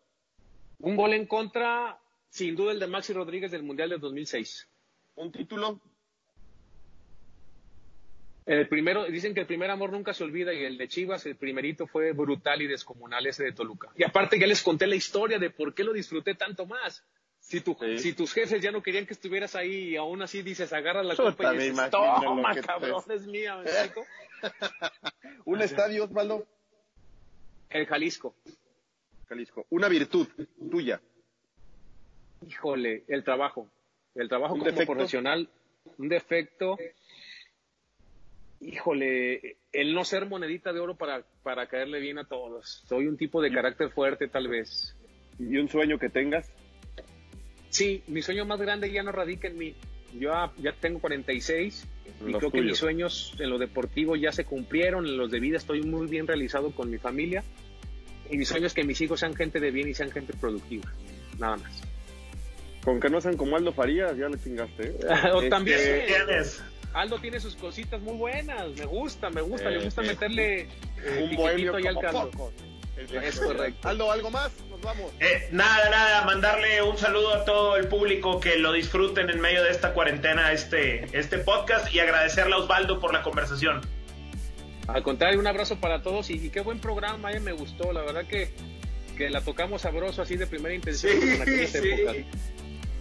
Un 0.80 0.96
gol 0.96 1.12
en 1.12 1.26
contra, 1.26 1.98
sin 2.30 2.56
duda 2.56 2.72
el 2.72 2.80
de 2.80 2.86
Maxi 2.86 3.12
Rodríguez 3.12 3.50
del 3.50 3.62
Mundial 3.62 3.90
del 3.90 4.00
2006. 4.00 4.68
Un 5.16 5.32
título. 5.32 5.80
El 8.46 8.66
primero, 8.66 9.04
dicen 9.04 9.34
que 9.34 9.40
el 9.40 9.46
primer 9.46 9.70
amor 9.70 9.92
nunca 9.92 10.14
se 10.14 10.24
olvida 10.24 10.54
y 10.54 10.64
el 10.64 10.78
de 10.78 10.88
Chivas, 10.88 11.26
el 11.26 11.36
primerito 11.36 11.86
fue 11.86 12.12
brutal 12.12 12.62
y 12.62 12.66
descomunal 12.66 13.26
ese 13.26 13.44
de 13.44 13.52
Toluca. 13.52 13.90
Y 13.94 14.04
aparte 14.04 14.38
ya 14.38 14.46
les 14.46 14.62
conté 14.62 14.86
la 14.86 14.94
historia 14.96 15.38
de 15.38 15.50
por 15.50 15.74
qué 15.74 15.84
lo 15.84 15.92
disfruté 15.92 16.34
tanto 16.34 16.64
más. 16.64 17.04
Si, 17.40 17.60
tu, 17.60 17.76
Sí. 17.78 17.98
si 17.98 18.12
tus 18.14 18.32
jefes 18.32 18.62
ya 18.62 18.72
no 18.72 18.82
querían 18.82 19.06
que 19.06 19.12
estuvieras 19.12 19.54
ahí 19.54 19.90
y 19.90 19.96
aún 19.96 20.22
así 20.22 20.42
dices, 20.42 20.72
agarras 20.72 21.04
la 21.04 21.14
copa 21.14 21.54
y 21.54 21.58
dices, 21.58 21.90
toma, 21.90 22.54
cabrón, 22.60 23.02
es 23.10 23.26
mía. 23.26 23.56
¿me 23.64 23.64
explico? 23.70 24.06
Un 25.44 25.60
estadio, 25.60 26.04
Osvaldo. 26.04 26.46
El 27.70 27.86
Jalisco. 27.86 28.34
Jalisco. 29.28 29.66
Una 29.68 29.88
virtud 29.88 30.26
tuya. 30.70 31.00
Híjole, 32.46 33.04
el 33.08 33.24
trabajo. 33.24 33.68
El 34.14 34.28
trabajo 34.28 34.54
¿Un 34.54 34.60
como 34.60 34.70
defecto? 34.70 34.92
profesional. 34.92 35.48
Un 35.96 36.08
defecto. 36.08 36.76
Híjole, 38.60 39.56
el 39.72 39.94
no 39.94 40.04
ser 40.04 40.26
monedita 40.26 40.72
de 40.72 40.80
oro 40.80 40.96
para, 40.96 41.22
para 41.42 41.68
caerle 41.68 42.00
bien 42.00 42.18
a 42.18 42.24
todos. 42.24 42.82
Soy 42.86 43.06
un 43.06 43.16
tipo 43.16 43.40
de 43.40 43.52
carácter 43.52 43.90
fuerte, 43.90 44.28
tal 44.28 44.48
vez. 44.48 44.96
¿Y 45.38 45.56
un 45.56 45.68
sueño 45.68 45.98
que 45.98 46.08
tengas? 46.08 46.50
Sí, 47.70 48.02
mi 48.08 48.22
sueño 48.22 48.44
más 48.44 48.60
grande 48.60 48.90
ya 48.90 49.02
no 49.02 49.12
radica 49.12 49.48
en 49.48 49.58
mí. 49.58 49.74
Yo 50.18 50.32
ya, 50.58 50.72
tengo 50.72 51.00
46 51.00 51.86
y 52.26 52.30
Los 52.30 52.38
creo 52.38 52.50
que 52.50 52.62
mis 52.62 52.78
sueños 52.78 53.36
en 53.38 53.50
lo 53.50 53.58
deportivo 53.58 54.16
ya 54.16 54.32
se 54.32 54.44
cumplieron, 54.44 55.06
en 55.06 55.18
los 55.18 55.30
de 55.30 55.38
vida 55.38 55.58
estoy 55.58 55.82
muy 55.82 56.06
bien 56.06 56.26
realizado 56.26 56.70
con 56.70 56.90
mi 56.90 56.96
familia 56.96 57.44
y 58.30 58.38
mi 58.38 58.44
sueño 58.44 58.66
es 58.66 58.74
que 58.74 58.84
mis 58.84 59.00
hijos 59.00 59.20
sean 59.20 59.34
gente 59.34 59.60
de 59.60 59.70
bien 59.70 59.88
y 59.88 59.94
sean 59.94 60.10
gente 60.10 60.32
productiva, 60.32 60.90
nada 61.38 61.58
más. 61.58 61.82
Con 62.84 63.00
que 63.00 63.08
no 63.10 63.20
sean 63.20 63.36
como 63.36 63.56
Aldo 63.56 63.72
Farías, 63.72 64.16
ya 64.16 64.28
le 64.28 64.38
chingaste. 64.38 64.88
¿eh? 64.88 64.98
O 65.32 65.38
Este, 65.38 65.50
también 65.50 65.78
¿Tienes? 66.06 66.62
Aldo 66.94 67.18
tiene 67.18 67.38
sus 67.38 67.54
cositas 67.56 68.00
muy 68.00 68.16
buenas, 68.16 68.68
me 68.76 68.84
gusta, 68.86 69.28
me 69.30 69.42
gusta, 69.42 69.68
Eh, 69.68 69.72
le 69.78 69.84
gusta 69.84 70.02
eh, 70.02 70.06
meterle 70.06 70.60
eh, 70.62 71.28
Un 71.28 71.36
bohemio 71.36 71.76
ahí 71.76 71.86
al 71.86 71.98
caldo. 72.00 72.30
Es 72.96 73.38
correcto. 73.38 73.86
Aldo, 73.88 74.10
¿algo 74.10 74.30
más? 74.30 74.50
Nos 74.70 74.80
vamos. 74.80 75.12
Eh, 75.20 75.48
nada, 75.52 75.88
nada, 75.90 76.24
mandarle 76.24 76.82
un 76.82 76.96
saludo 76.98 77.32
a 77.34 77.44
todo 77.44 77.76
el 77.76 77.86
público 77.86 78.40
que 78.40 78.56
lo 78.58 78.72
disfruten 78.72 79.30
en 79.30 79.40
medio 79.40 79.62
de 79.62 79.70
esta 79.70 79.92
cuarentena, 79.92 80.50
este, 80.52 81.04
este 81.16 81.38
podcast, 81.38 81.94
y 81.94 82.00
agradecerle 82.00 82.54
a 82.54 82.58
Osvaldo 82.58 82.98
por 82.98 83.12
la 83.12 83.22
conversación. 83.22 83.82
Al 84.88 85.02
contrario, 85.04 85.38
un 85.38 85.46
abrazo 85.46 85.78
para 85.78 86.02
todos 86.02 86.30
y, 86.30 86.44
y 86.46 86.50
qué 86.50 86.60
buen 86.60 86.80
programa, 86.80 87.30
eh, 87.32 87.38
me 87.40 87.52
gustó, 87.52 87.92
la 87.92 88.00
verdad 88.02 88.24
que, 88.26 88.50
que 89.16 89.28
la 89.30 89.42
tocamos 89.42 89.82
sabroso 89.82 90.22
así 90.22 90.36
de 90.36 90.46
primera 90.48 90.74
intención 90.74 91.12
Sí, 91.12 91.28
en 91.34 91.42
aquellas 91.42 91.70
sí. 91.70 91.78
épocas. 91.90 92.16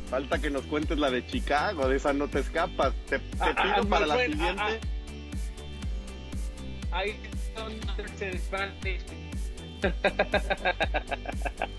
Falta 0.10 0.39
que 0.39 0.49
nos 0.49 0.64
cuentes 0.66 0.97
la 0.97 1.12
de 1.12 1.26
Chicago, 1.26 1.88
de 1.89 1.97
esa 1.97 2.14
no 2.14 2.28
te 2.28 2.39
escapas. 2.39 2.93
Te, 3.10 3.20
te 3.20 3.26
Ah, 3.39 3.53
pido 3.62 3.76
ah, 3.76 3.88
para 3.89 4.05
my 4.05 4.08
la 4.08 4.16
friend, 4.16 4.34
siguiente. 4.36 4.62
ah, 6.91 6.97
Ahí 6.97 7.20
son 7.55 7.74
Spanish. 8.39 9.01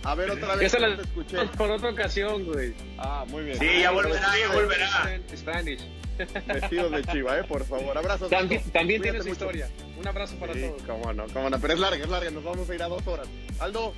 A 0.05 0.14
ver, 0.14 0.31
otra 0.31 0.55
vez. 0.57 0.66
Esa 0.72 0.79
la 0.79 0.97
te 0.97 1.03
escuché. 1.03 1.37
por 1.57 1.70
otra 1.70 1.91
ocasión, 1.91 2.45
güey. 2.45 2.74
Ah, 2.99 3.24
muy 3.29 3.45
bien. 3.45 3.59
Sí, 3.59 3.66
ya 3.81 3.91
volverá, 3.91 4.29
ya 4.39 4.55
volverá. 4.55 5.20
Spanish. 5.37 5.81
Vestidos 6.47 6.91
de 6.93 7.05
chiva, 7.05 7.39
¿eh? 7.39 7.45
Por 7.45 7.64
favor. 7.64 7.97
Abrazos. 7.97 8.29
También, 8.31 8.62
también 8.72 9.01
tiene 9.03 9.18
Cuídate 9.18 9.35
su 9.39 9.47
mucho. 9.47 9.57
historia. 9.57 9.68
Un 9.99 10.07
abrazo 10.07 10.35
para 10.37 10.53
Sí, 10.55 10.61
todos. 10.62 10.83
cómo 10.83 11.12
no, 11.12 11.26
cómo 11.33 11.49
no. 11.51 11.59
Pero 11.61 11.74
es 11.74 11.81
larga, 11.81 12.05
es 12.05 12.11
larga. 12.11 12.31
Nos 12.31 12.45
vamos 12.45 12.68
a 12.68 12.74
ir 12.74 12.83
a 12.83 12.89
dos 12.89 13.07
horas. 13.07 13.26
Aldo, 13.61 13.95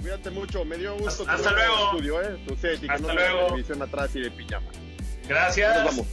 cuídate 0.00 0.30
mucho. 0.30 0.64
Me 0.64 0.76
dio 0.76 0.96
gusto. 0.96 1.24
Hasta 1.28 1.50
luego. 1.52 1.74
Estudio, 1.92 2.22
¿eh? 2.22 2.38
Tu 2.46 2.56
que 2.56 2.68
Hasta 2.74 2.98
no 2.98 3.14
luego. 3.14 3.46
televisión 3.46 3.82
atrás 3.82 4.14
y 4.16 4.20
de 4.20 4.30
pijama. 4.30 4.66
Ya 5.22 5.28
Gracias. 5.28 5.76
nos 5.76 5.84
vamos. 5.96 6.06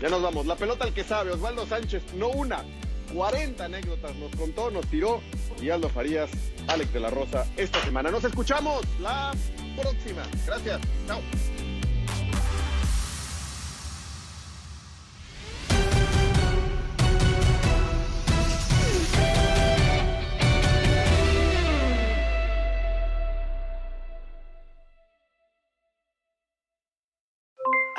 Ya 0.00 0.08
nos 0.08 0.22
vamos. 0.22 0.46
La 0.46 0.56
pelota 0.56 0.84
al 0.84 0.94
que 0.94 1.04
sabe. 1.04 1.30
Osvaldo 1.32 1.66
Sánchez, 1.66 2.02
no 2.14 2.28
una. 2.28 2.64
40 3.14 3.64
anécdotas 3.64 4.14
nos 4.16 4.34
contó, 4.36 4.70
nos 4.70 4.86
tiró. 4.86 5.20
Y 5.60 5.70
Aldo 5.70 5.88
Farías, 5.88 6.30
Alex 6.66 6.92
de 6.92 7.00
la 7.00 7.10
Rosa, 7.10 7.46
esta 7.56 7.82
semana. 7.84 8.10
Nos 8.10 8.24
escuchamos 8.24 8.82
la 9.00 9.32
próxima. 9.76 10.22
Gracias. 10.46 10.80
Chao. 11.06 11.20